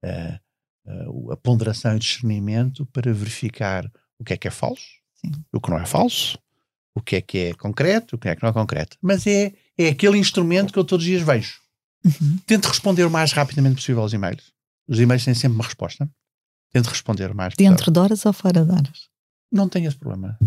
uh, 0.05 1.11
uh, 1.13 1.33
a 1.33 1.37
ponderação 1.37 1.97
e 1.97 1.99
discernimento 1.99 2.87
para 2.87 3.13
verificar 3.13 3.91
o 4.19 4.25
que 4.25 4.33
é 4.33 4.37
que 4.37 4.49
é 4.49 4.51
falso, 4.51 4.87
Sim. 5.15 5.33
o 5.53 5.61
que 5.61 5.71
não 5.71 5.79
é 5.79 5.87
falso, 5.87 6.39
o 6.95 7.01
que 7.03 7.17
é 7.17 7.21
que 7.21 7.39
é 7.39 7.55
concreto, 7.55 8.17
o 8.17 8.19
que 8.19 8.29
é 8.29 8.37
que 8.37 8.43
não 8.43 8.51
é 8.51 8.53
concreto. 8.53 8.97
Mas 9.03 9.27
é, 9.27 9.53
é 9.77 9.89
aquele 9.89 10.19
instrumento 10.19 10.73
que 10.73 10.79
eu 10.79 10.85
todos 10.85 11.05
os 11.05 11.11
dias 11.11 11.23
vejo. 11.23 11.61
Uhum. 12.05 12.39
Tento 12.47 12.69
responder 12.69 13.05
o 13.05 13.11
mais 13.11 13.33
rapidamente 13.33 13.77
possível 13.77 14.03
aos 14.03 14.15
e-mails. 14.15 14.53
Os 14.89 14.99
e-mails 14.99 15.25
têm 15.25 15.35
sempre 15.35 15.57
uma 15.57 15.65
resposta. 15.65 16.11
Tento 16.73 16.87
responder 16.87 17.31
o 17.31 17.35
mais 17.35 17.55
Dentro 17.55 17.91
de 17.91 17.99
horas 17.99 18.25
ou 18.25 18.33
fora 18.33 18.65
de 18.65 18.71
horas? 18.71 19.10
Não 19.51 19.69
tenho 19.69 19.89
esse 19.89 19.97
problema. 19.97 20.39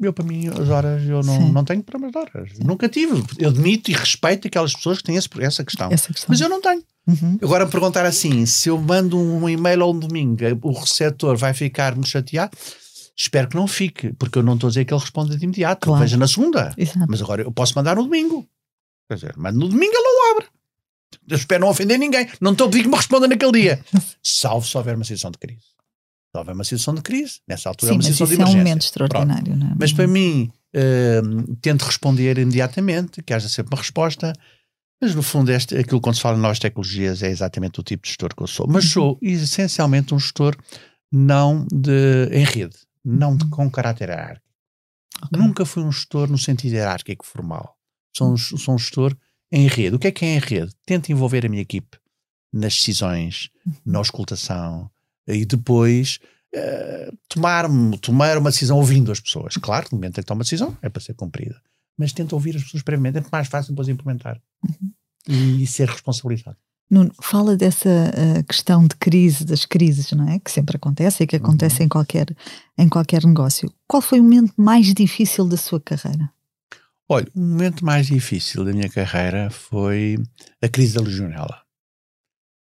Eu, 0.00 0.12
para 0.12 0.24
mim, 0.24 0.46
as 0.46 0.68
horas, 0.68 1.02
eu 1.08 1.22
não, 1.22 1.52
não 1.52 1.64
tenho 1.64 1.82
problemas 1.82 2.12
de 2.12 2.18
horas. 2.18 2.52
Sim. 2.52 2.62
Nunca 2.62 2.88
tive. 2.88 3.20
Eu 3.36 3.48
admito 3.48 3.90
e 3.90 3.94
respeito 3.94 4.46
aquelas 4.46 4.72
pessoas 4.72 4.98
que 4.98 5.04
têm 5.04 5.16
esse, 5.16 5.28
essa, 5.40 5.64
questão. 5.64 5.90
essa, 5.90 6.12
questão. 6.12 6.26
Mas 6.28 6.40
eu 6.40 6.48
não 6.48 6.60
tenho. 6.60 6.82
Uhum. 7.06 7.38
Agora, 7.42 7.66
perguntar 7.66 8.04
assim: 8.04 8.46
se 8.46 8.68
eu 8.68 8.78
mando 8.78 9.18
um 9.18 9.48
e-mail 9.48 9.82
ao 9.82 9.92
domingo, 9.92 10.36
o 10.62 10.72
receptor 10.72 11.36
vai 11.36 11.52
ficar-me 11.52 12.06
chateado? 12.06 12.56
Espero 13.16 13.48
que 13.48 13.56
não 13.56 13.66
fique, 13.66 14.12
porque 14.12 14.38
eu 14.38 14.42
não 14.44 14.54
estou 14.54 14.68
a 14.68 14.70
dizer 14.70 14.84
que 14.84 14.94
ele 14.94 15.00
responda 15.00 15.36
de 15.36 15.44
imediato. 15.44 15.86
Claro. 15.86 16.00
Veja 16.00 16.16
na 16.16 16.28
segunda. 16.28 16.72
Exato. 16.76 17.06
Mas 17.08 17.20
agora 17.20 17.42
eu 17.42 17.50
posso 17.50 17.72
mandar 17.74 17.96
no 17.96 18.04
domingo. 18.04 18.46
Quer 19.08 19.14
dizer, 19.14 19.34
mas 19.36 19.52
no 19.52 19.66
domingo 19.66 19.92
ele 19.92 20.02
não 20.02 20.30
abre. 20.30 20.46
Eu 21.28 21.36
espero 21.36 21.62
não 21.62 21.68
ofender 21.68 21.98
ninguém. 21.98 22.28
Não 22.40 22.52
estou 22.52 22.68
a 22.68 22.70
pedir 22.70 22.84
que 22.84 22.88
me 22.88 22.96
responda 22.96 23.26
naquele 23.26 23.52
dia. 23.52 23.84
Salvo 24.22 24.64
se 24.64 24.76
houver 24.76 24.94
uma 24.94 25.04
situação 25.04 25.32
de 25.32 25.38
crise. 25.38 25.77
Se 26.30 26.38
houver 26.38 26.54
uma 26.54 26.64
situação 26.64 26.94
de 26.94 27.02
crise, 27.02 27.40
nessa 27.48 27.68
altura 27.68 27.92
Sim, 27.92 27.94
é 27.94 27.96
uma 27.96 28.02
situação 28.02 28.26
de 28.26 28.34
emergência. 28.34 28.58
é 28.58 28.60
um 28.60 28.64
momento 28.64 28.82
extraordinário. 28.82 29.56
Não 29.56 29.66
é? 29.68 29.74
Mas 29.78 29.92
para 29.92 30.06
mim, 30.06 30.52
uh, 30.76 31.56
tento 31.56 31.82
responder 31.82 32.38
imediatamente, 32.38 33.22
que 33.22 33.32
haja 33.32 33.48
sempre 33.48 33.74
uma 33.74 33.80
resposta. 33.80 34.32
Mas 35.00 35.14
no 35.14 35.22
fundo, 35.22 35.50
este, 35.50 35.76
aquilo 35.76 36.00
quando 36.00 36.16
se 36.16 36.20
fala 36.22 36.36
em 36.36 36.40
novas 36.40 36.58
tecnologias 36.58 37.22
é 37.22 37.30
exatamente 37.30 37.80
o 37.80 37.82
tipo 37.82 38.02
de 38.02 38.08
gestor 38.10 38.34
que 38.34 38.42
eu 38.42 38.46
sou. 38.46 38.66
Mas 38.68 38.84
uhum. 38.84 38.90
sou 38.90 39.18
essencialmente 39.22 40.12
um 40.12 40.18
gestor 40.18 40.56
não 41.10 41.66
de, 41.72 42.28
em 42.32 42.44
rede, 42.44 42.76
não 43.04 43.36
de, 43.36 43.44
uhum. 43.44 43.50
com 43.50 43.70
caráter 43.70 44.08
hierárquico. 44.08 44.46
Okay. 45.24 45.40
Nunca 45.40 45.64
fui 45.64 45.82
um 45.82 45.90
gestor 45.90 46.28
no 46.30 46.38
sentido 46.38 46.74
hierárquico 46.74 47.24
formal. 47.24 47.76
Sou 48.16 48.32
um, 48.32 48.36
sou 48.36 48.74
um 48.74 48.78
gestor 48.78 49.16
em 49.50 49.66
rede. 49.66 49.96
O 49.96 49.98
que 49.98 50.08
é 50.08 50.12
que 50.12 50.24
é 50.24 50.34
em 50.34 50.38
rede? 50.38 50.72
Tento 50.84 51.10
envolver 51.10 51.46
a 51.46 51.48
minha 51.48 51.62
equipe 51.62 51.96
nas 52.52 52.74
decisões, 52.74 53.50
uhum. 53.64 53.72
na 53.86 53.98
auscultação, 53.98 54.90
e 55.34 55.44
depois 55.44 56.18
uh, 56.54 57.16
tomar, 57.28 57.66
tomar 58.00 58.38
uma 58.38 58.50
decisão 58.50 58.78
ouvindo 58.78 59.12
as 59.12 59.20
pessoas. 59.20 59.56
Claro, 59.56 59.88
no 59.92 59.98
momento 59.98 60.18
em 60.18 60.22
que 60.22 60.26
toma 60.26 60.38
uma 60.38 60.44
decisão 60.44 60.76
é 60.82 60.88
para 60.88 61.02
ser 61.02 61.14
cumprida, 61.14 61.60
mas 61.96 62.12
tenta 62.12 62.34
ouvir 62.34 62.56
as 62.56 62.62
pessoas 62.62 62.82
previamente, 62.82 63.18
é 63.18 63.20
muito 63.20 63.30
mais 63.30 63.48
fácil 63.48 63.72
depois 63.72 63.88
implementar 63.88 64.40
uhum. 64.64 64.92
e, 65.28 65.62
e, 65.62 65.66
ser 65.66 65.88
responsabilizado. 65.88 66.56
Nuno, 66.90 67.12
fala 67.20 67.54
dessa 67.54 67.88
uh, 67.88 68.42
questão 68.44 68.86
de 68.86 68.96
crise, 68.96 69.44
das 69.44 69.66
crises, 69.66 70.10
não 70.12 70.26
é? 70.26 70.38
Que 70.38 70.50
sempre 70.50 70.76
acontece 70.76 71.22
e 71.22 71.26
que 71.26 71.36
acontece 71.36 71.80
uhum. 71.80 71.84
em, 71.84 71.88
qualquer, 71.88 72.36
em 72.78 72.88
qualquer 72.88 73.24
negócio. 73.24 73.70
Qual 73.86 74.00
foi 74.00 74.20
o 74.20 74.22
momento 74.22 74.54
mais 74.56 74.94
difícil 74.94 75.46
da 75.46 75.58
sua 75.58 75.80
carreira? 75.80 76.30
Olha, 77.06 77.26
o 77.34 77.40
momento 77.40 77.84
mais 77.84 78.06
difícil 78.06 78.64
da 78.64 78.72
minha 78.72 78.88
carreira 78.88 79.50
foi 79.50 80.18
a 80.62 80.68
crise 80.68 80.94
da 80.94 81.02
legionela. 81.02 81.62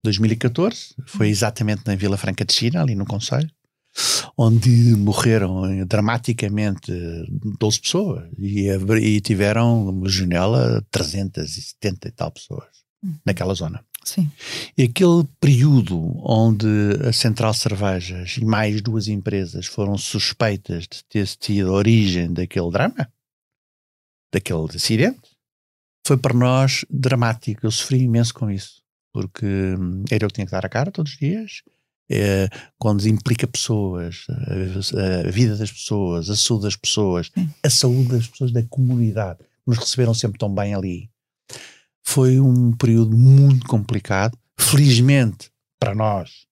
2014, 0.04 0.96
foi 1.06 1.28
uhum. 1.28 1.32
exatamente 1.32 1.84
na 1.86 1.96
Vila 1.96 2.18
Franca 2.18 2.44
de 2.44 2.54
China, 2.54 2.82
ali 2.82 2.96
no 2.96 3.06
Conselho, 3.06 3.50
onde 4.38 4.70
morreram 4.96 5.66
eh, 5.66 5.86
dramaticamente 5.86 6.92
12 7.60 7.82
pessoas 7.82 8.30
e, 8.38 8.68
e 9.02 9.22
tiveram 9.22 10.02
janela 10.06 10.84
370 10.90 12.08
e 12.08 12.12
tal 12.12 12.32
pessoas 12.32 12.70
uhum. 13.04 13.16
naquela 13.26 13.54
zona. 13.54 13.84
Sim. 14.04 14.32
E 14.76 14.84
aquele 14.84 15.24
período 15.40 16.00
onde 16.28 16.68
a 17.08 17.14
Central 17.14 17.54
Cervejas 17.54 18.38
e 18.38 18.46
mais 18.46 18.82
duas 18.82 19.08
empresas 19.08 19.68
foram 19.68 19.96
suspeitas 19.96 20.88
de 20.88 21.04
ter 21.08 21.28
tido 21.28 21.70
a 21.70 21.74
origem 21.74 22.34
daquele 22.34 22.72
drama, 22.72 23.08
daquele 24.34 24.66
acidente, 24.74 25.30
foi 26.08 26.18
para 26.18 26.34
nós 26.34 26.84
dramático. 26.90 27.68
Eu 27.68 27.72
sofri 27.72 28.00
imenso 28.00 28.34
com 28.34 28.50
isso 28.50 28.81
porque 29.12 29.46
hum, 29.46 30.04
era 30.10 30.26
eu 30.26 30.28
que 30.28 30.36
tinha 30.36 30.46
que 30.46 30.52
dar 30.52 30.66
a 30.66 30.70
cara 30.70 30.92
todos 30.92 31.14
os 31.14 31.18
dias. 31.18 31.62
É, 32.14 32.50
quando 32.78 33.08
implica 33.08 33.48
pessoas, 33.48 34.26
a, 34.30 35.28
a, 35.28 35.32
vida 35.32 35.56
das 35.56 35.72
pessoas, 35.72 36.30
a 36.30 36.36
saúde 36.36 36.64
das 36.64 36.76
pessoas, 36.76 37.32
a 37.64 37.70
saúde 37.70 38.10
das 38.10 38.28
pessoas 38.28 38.52
da 38.52 38.62
comunidade, 38.64 39.40
nos 39.66 39.78
receberam 39.78 40.14
sempre 40.14 40.38
tão 40.38 40.54
bem 40.54 40.76
ali. 40.76 41.10
Foi 42.04 42.40
um 42.40 42.74
período 42.74 43.18
muito 43.18 43.66
complicado. 43.68 44.38
Felizmente, 44.60 45.50
para 45.80 45.96
nós, 45.96 46.46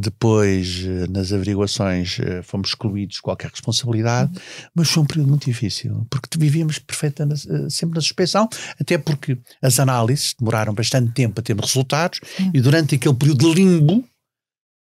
depois, 0.00 0.84
eh, 0.84 1.08
nas 1.10 1.32
averiguações, 1.32 2.20
eh, 2.20 2.40
fomos 2.42 2.68
excluídos 2.68 3.16
de 3.16 3.22
qualquer 3.22 3.50
responsabilidade, 3.50 4.30
uhum. 4.32 4.68
mas 4.72 4.88
foi 4.88 5.02
um 5.02 5.06
período 5.06 5.28
muito 5.28 5.44
difícil, 5.46 6.06
porque 6.08 6.38
vivíamos 6.38 6.78
perfeitamente 6.78 7.50
eh, 7.50 7.68
sempre 7.68 7.96
na 7.96 8.00
suspeição, 8.00 8.48
até 8.80 8.96
porque 8.96 9.36
as 9.60 9.80
análises 9.80 10.36
demoraram 10.38 10.72
bastante 10.72 11.12
tempo 11.12 11.40
a 11.40 11.42
ter 11.42 11.56
resultados, 11.56 12.20
uhum. 12.38 12.52
e 12.54 12.60
durante 12.60 12.94
aquele 12.94 13.14
período 13.16 13.52
de 13.52 13.60
limbo, 13.60 14.04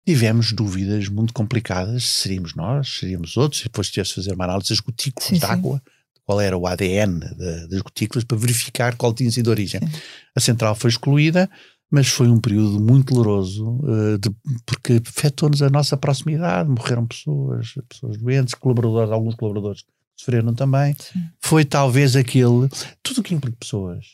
tivemos 0.06 0.52
dúvidas 0.52 1.08
muito 1.08 1.32
complicadas, 1.32 2.04
seríamos 2.04 2.54
nós, 2.54 2.98
seríamos 3.00 3.38
outros, 3.38 3.62
e 3.62 3.64
depois 3.66 3.90
tivemos 3.90 4.10
de 4.10 4.16
fazer 4.16 4.34
uma 4.34 4.44
análise 4.44 4.68
das 4.68 4.82
gotículas 4.82 5.30
sim, 5.30 5.40
de 5.40 5.46
água, 5.46 5.78
sim. 5.78 6.22
qual 6.26 6.42
era 6.42 6.58
o 6.58 6.68
ADN 6.68 7.20
de, 7.22 7.68
das 7.70 7.82
gotículas, 7.82 8.26
para 8.26 8.38
verificar 8.38 8.98
qual 8.98 9.14
tinha 9.14 9.32
sido 9.32 9.50
a 9.50 9.52
origem. 9.52 9.80
Sim. 9.80 10.02
A 10.36 10.42
central 10.42 10.76
foi 10.76 10.90
excluída, 10.90 11.50
mas 11.92 12.08
foi 12.08 12.28
um 12.28 12.40
período 12.40 12.80
muito 12.80 13.14
doloroso, 13.14 13.80
uh, 13.84 14.18
de, 14.18 14.30
porque 14.66 15.02
afetou-nos 15.06 15.62
a 15.62 15.70
nossa 15.70 15.96
proximidade, 15.96 16.70
morreram 16.70 17.06
pessoas, 17.06 17.74
pessoas 17.88 18.18
doentes, 18.18 18.54
colaboradores, 18.54 19.12
alguns 19.12 19.36
colaboradores 19.36 19.84
sofreram 20.16 20.54
também. 20.54 20.96
Sim. 21.00 21.30
Foi 21.40 21.66
talvez 21.66 22.16
aquele, 22.16 22.70
tudo 23.04 23.20
o 23.20 23.24
que 23.24 23.36
implica 23.36 23.58
pessoas, 23.60 24.06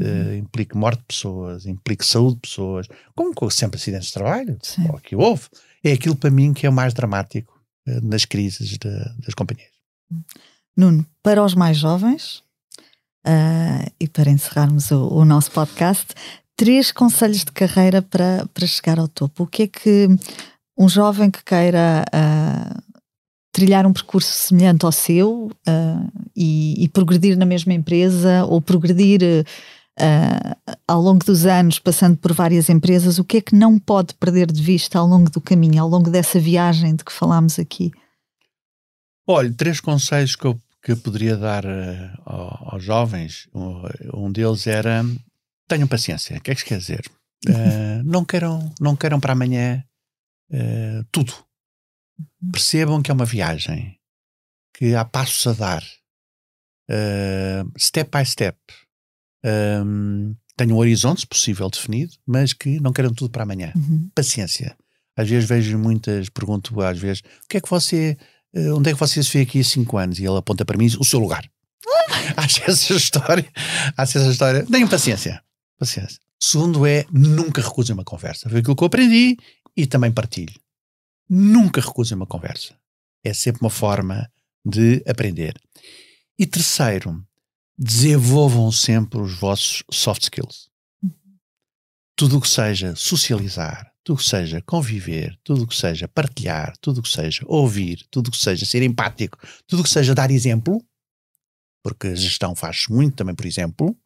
uh, 0.00 0.34
implica 0.34 0.78
morte 0.78 1.00
de 1.00 1.06
pessoas, 1.06 1.66
implica 1.66 2.04
saúde 2.04 2.34
de 2.36 2.40
pessoas, 2.40 2.88
como 3.14 3.50
sempre 3.50 3.78
acidentes 3.78 4.08
de 4.08 4.14
trabalho, 4.14 4.58
o 4.88 4.98
que 4.98 5.14
houve, 5.14 5.48
é 5.84 5.92
aquilo 5.92 6.16
para 6.16 6.30
mim 6.30 6.52
que 6.52 6.66
é 6.66 6.70
o 6.70 6.72
mais 6.72 6.92
dramático 6.92 7.60
uh, 7.88 8.00
nas 8.06 8.24
crises 8.24 8.70
de, 8.70 8.90
das 9.24 9.34
companhias. 9.34 9.70
Nuno, 10.76 11.06
para 11.22 11.44
os 11.44 11.54
mais 11.54 11.76
jovens, 11.76 12.42
uh, 13.26 13.90
e 13.98 14.08
para 14.08 14.30
encerrarmos 14.30 14.90
o, 14.90 15.08
o, 15.08 15.24
nosso 15.24 15.50
podcast, 15.50 16.06
três 16.60 16.92
conselhos 16.92 17.38
de 17.38 17.52
carreira 17.52 18.02
para, 18.02 18.46
para 18.52 18.66
chegar 18.66 18.98
ao 18.98 19.08
topo. 19.08 19.44
O 19.44 19.46
que 19.46 19.62
é 19.62 19.66
que 19.66 20.08
um 20.76 20.90
jovem 20.90 21.30
que 21.30 21.42
queira 21.42 22.04
uh, 22.14 22.98
trilhar 23.50 23.86
um 23.86 23.94
percurso 23.94 24.30
semelhante 24.30 24.84
ao 24.84 24.92
seu 24.92 25.46
uh, 25.46 26.12
e, 26.36 26.84
e, 26.84 26.86
progredir 26.90 27.34
na 27.38 27.46
mesma 27.46 27.72
empresa 27.72 28.44
ou 28.44 28.60
progredir 28.60 29.22
ao 30.86 31.00
longo 31.00 31.24
dos 31.24 31.46
anos, 31.46 31.78
passando 31.78 32.16
por 32.16 32.32
várias 32.32 32.68
empresas, 32.68 33.18
o 33.18 33.24
que 33.24 33.38
é 33.38 33.40
que 33.40 33.54
não 33.54 33.78
pode 33.78 34.14
perder 34.14 34.50
de 34.50 34.62
vista 34.62 34.98
ao 34.98 35.06
longo 35.06 35.30
do 35.30 35.40
caminho, 35.40 35.82
ao 35.82 35.88
longo 35.88 36.10
dessa 36.10 36.38
viagem 36.38 36.94
de 36.94 37.04
que 37.04 37.12
falámos 37.12 37.58
aqui? 37.58 37.90
Olha, 39.26 39.52
três 39.52 39.80
conselhos 39.80 40.36
que 40.36 40.46
eu 40.46 40.60
que 40.82 40.92
eu 40.92 40.96
poderia 40.96 41.36
dar 41.36 41.64
uh, 41.66 42.10
aos 42.26 42.82
jovens, 42.82 43.46
um 44.14 44.32
deles 44.32 44.66
era 44.66 45.04
tenham 45.70 45.88
paciência. 45.88 46.36
O 46.36 46.40
que 46.40 46.50
é 46.50 46.54
que 46.54 46.60
isso 46.60 46.68
quer 46.68 46.78
dizer? 46.78 47.10
Uh, 47.48 48.02
não, 48.04 48.24
queiram, 48.24 48.72
não 48.80 48.96
queiram 48.96 49.20
para 49.20 49.32
amanhã 49.32 49.82
uh, 50.50 51.04
tudo. 51.12 51.32
Uhum. 52.18 52.50
Percebam 52.50 53.02
que 53.02 53.10
é 53.10 53.14
uma 53.14 53.24
viagem, 53.24 53.98
que 54.76 54.94
há 54.94 55.04
passos 55.04 55.46
a 55.46 55.52
dar, 55.52 55.84
step 57.78 58.10
by 58.10 58.26
step. 58.26 58.58
Um, 59.44 60.34
tenham 60.56 60.76
um 60.76 60.80
horizonte, 60.80 61.22
se 61.22 61.26
possível, 61.26 61.70
definido, 61.70 62.12
mas 62.26 62.52
que 62.52 62.78
não 62.80 62.92
queiram 62.92 63.14
tudo 63.14 63.30
para 63.30 63.44
amanhã. 63.44 63.72
Uhum. 63.74 64.10
Paciência. 64.14 64.76
Às 65.16 65.28
vezes 65.28 65.48
vejo 65.48 65.78
muitas, 65.78 66.28
pergunto 66.28 66.78
às 66.82 66.98
vezes, 66.98 67.20
o 67.20 67.48
que 67.48 67.56
é 67.56 67.60
que 67.60 67.70
você 67.70 68.16
uh, 68.54 68.76
onde 68.76 68.90
é 68.90 68.92
que 68.92 68.98
você 68.98 69.22
se 69.22 69.32
vê 69.32 69.42
aqui 69.42 69.60
há 69.60 69.64
5 69.64 69.96
anos? 69.96 70.18
E 70.18 70.24
ele 70.24 70.36
aponta 70.36 70.64
para 70.64 70.76
mim 70.76 70.86
o 70.98 71.04
seu 71.04 71.20
lugar. 71.20 71.44
Acho 72.36 72.62
essa 72.70 72.92
história, 72.94 73.48
acho 73.96 74.18
essa 74.18 74.30
história. 74.30 74.64
Tenham 74.66 74.88
paciência. 74.88 75.42
Paciência. 75.80 76.20
Segundo 76.38 76.84
é, 76.84 77.06
nunca 77.10 77.62
recusem 77.62 77.94
uma 77.94 78.04
conversa. 78.04 78.50
Foi 78.50 78.60
aquilo 78.60 78.76
que 78.76 78.82
eu 78.82 78.86
aprendi 78.86 79.38
e 79.74 79.86
também 79.86 80.12
partilho. 80.12 80.60
Nunca 81.26 81.80
recusem 81.80 82.16
uma 82.16 82.26
conversa. 82.26 82.76
É 83.24 83.32
sempre 83.32 83.62
uma 83.62 83.70
forma 83.70 84.30
de 84.62 85.02
aprender. 85.08 85.58
E 86.38 86.46
terceiro, 86.46 87.26
desenvolvam 87.78 88.70
sempre 88.70 89.20
os 89.20 89.38
vossos 89.38 89.82
soft 89.90 90.24
skills. 90.24 90.68
Uhum. 91.02 91.12
Tudo 92.14 92.36
o 92.36 92.40
que 92.42 92.48
seja 92.48 92.94
socializar, 92.94 93.90
tudo 94.04 94.18
que 94.18 94.28
seja 94.28 94.60
conviver, 94.60 95.38
tudo 95.42 95.66
que 95.66 95.74
seja 95.74 96.06
partilhar, 96.06 96.76
tudo 96.78 97.02
que 97.02 97.08
seja 97.08 97.42
ouvir, 97.46 98.06
tudo 98.10 98.30
que 98.30 98.36
seja 98.36 98.66
ser 98.66 98.82
empático, 98.82 99.38
tudo 99.66 99.82
que 99.82 99.88
seja 99.88 100.14
dar 100.14 100.30
exemplo, 100.30 100.84
porque 101.82 102.08
a 102.08 102.14
gestão 102.14 102.54
faz-se 102.54 102.92
muito 102.92 103.16
também 103.16 103.34
por 103.34 103.46
exemplo, 103.46 103.96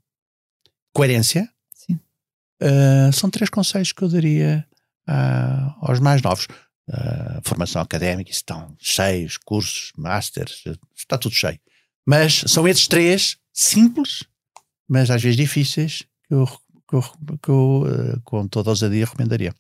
coerência, 0.93 1.53
uh, 2.63 3.13
são 3.13 3.31
três 3.31 3.51
conselhos 3.51 3.93
que 3.93 4.03
eu 4.03 4.09
daria 4.09 4.67
uh, 5.09 5.75
aos 5.81 6.01
mais 6.01 6.23
novos. 6.23 6.47
Uh, 6.89 7.41
formação 7.43 7.81
académica, 7.81 8.31
estão 8.31 8.77
cheios, 8.79 9.39
cursos, 9.39 9.91
masters, 9.97 10.63
está 10.95 11.17
tudo 11.17 11.35
cheio. 11.35 11.59
Mas 12.07 12.45
são 12.47 12.69
esses 12.69 12.87
três 12.87 13.39
simples, 13.53 14.25
mas 14.87 15.11
às 15.11 15.23
vezes 15.23 15.37
difíceis, 15.37 16.05
que 16.29 16.35
eu, 16.35 16.47
que 16.47 16.97
eu, 16.97 17.03
que 17.43 17.49
eu 17.49 18.21
com 18.23 18.47
toda 18.47 18.69
ousadia 18.69 19.07
recomendaria. 19.07 19.55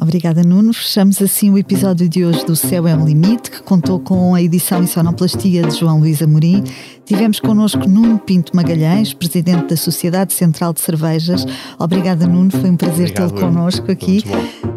Obrigada, 0.00 0.42
Nuno. 0.42 0.72
Fechamos 0.72 1.20
assim 1.20 1.50
o 1.50 1.58
episódio 1.58 2.08
de 2.08 2.24
hoje 2.24 2.44
do 2.44 2.56
Céu 2.56 2.88
é 2.88 2.96
um 2.96 3.04
Limite, 3.04 3.50
que 3.50 3.62
contou 3.62 4.00
com 4.00 4.34
a 4.34 4.42
edição 4.42 4.82
e 4.82 4.86
sonoplastia 4.86 5.62
de 5.62 5.78
João 5.78 6.00
Luís 6.00 6.22
Amorim. 6.22 6.64
Tivemos 7.04 7.38
connosco 7.38 7.86
Nuno 7.86 8.18
Pinto 8.18 8.56
Magalhães, 8.56 9.12
presidente 9.12 9.68
da 9.68 9.76
Sociedade 9.76 10.32
Central 10.32 10.72
de 10.72 10.80
Cervejas. 10.80 11.44
Obrigada, 11.78 12.26
Nuno. 12.26 12.50
Foi 12.50 12.70
um 12.70 12.76
prazer 12.76 13.12
tê-lo 13.12 13.32
connosco 13.32 13.92
aqui. 13.92 14.24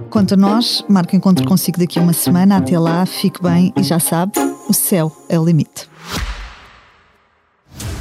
Quanto 0.09 0.34
a 0.34 0.38
nós, 0.38 0.84
marco 0.89 1.16
encontro 1.16 1.47
consigo 1.47 1.80
daqui 1.80 1.97
a 1.97 2.01
uma 2.01 2.13
semana. 2.13 2.57
Até 2.57 2.78
lá, 2.78 3.05
fique 3.05 3.41
bem 3.41 3.74
e 3.78 3.84
já 3.84 3.99
sabe, 3.99 4.34
o 4.68 4.74
céu 4.74 5.11
é 5.30 5.39
o 5.39 5.45
limite. 5.45 5.89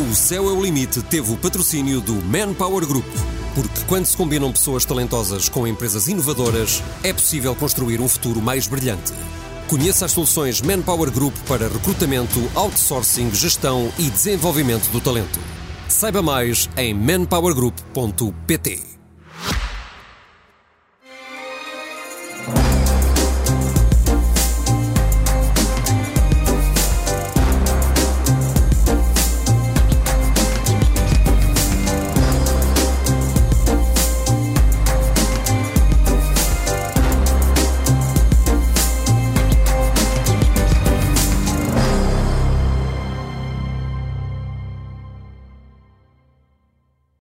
O 0.01 0.15
Céu 0.15 0.49
é 0.49 0.53
o 0.53 0.63
Limite 0.63 1.03
teve 1.03 1.33
o 1.33 1.37
patrocínio 1.37 2.01
do 2.01 2.15
Manpower 2.15 2.87
Group. 2.87 3.07
Porque 3.55 3.85
quando 3.87 4.07
se 4.07 4.17
combinam 4.17 4.51
pessoas 4.51 4.85
talentosas 4.85 5.49
com 5.49 5.67
empresas 5.67 6.09
inovadoras, 6.09 6.83
é 7.03 7.13
possível 7.13 7.55
construir 7.55 8.01
um 8.01 8.09
futuro 8.09 8.43
mais 8.43 8.67
brilhante. 8.67 9.13
Conheça 9.69 10.05
as 10.05 10.13
soluções 10.13 10.61
Manpower 10.61 11.11
Group 11.11 11.35
para 11.47 11.69
recrutamento, 11.69 12.41
outsourcing, 12.55 13.33
gestão 13.33 13.91
e 13.99 14.11
desenvolvimento 14.11 14.91
do 14.91 15.01
talento. 15.01 15.39
Saiba 15.89 16.21
mais 16.21 16.69
em 16.77 16.93
manpowergroup.pt. 16.93 18.94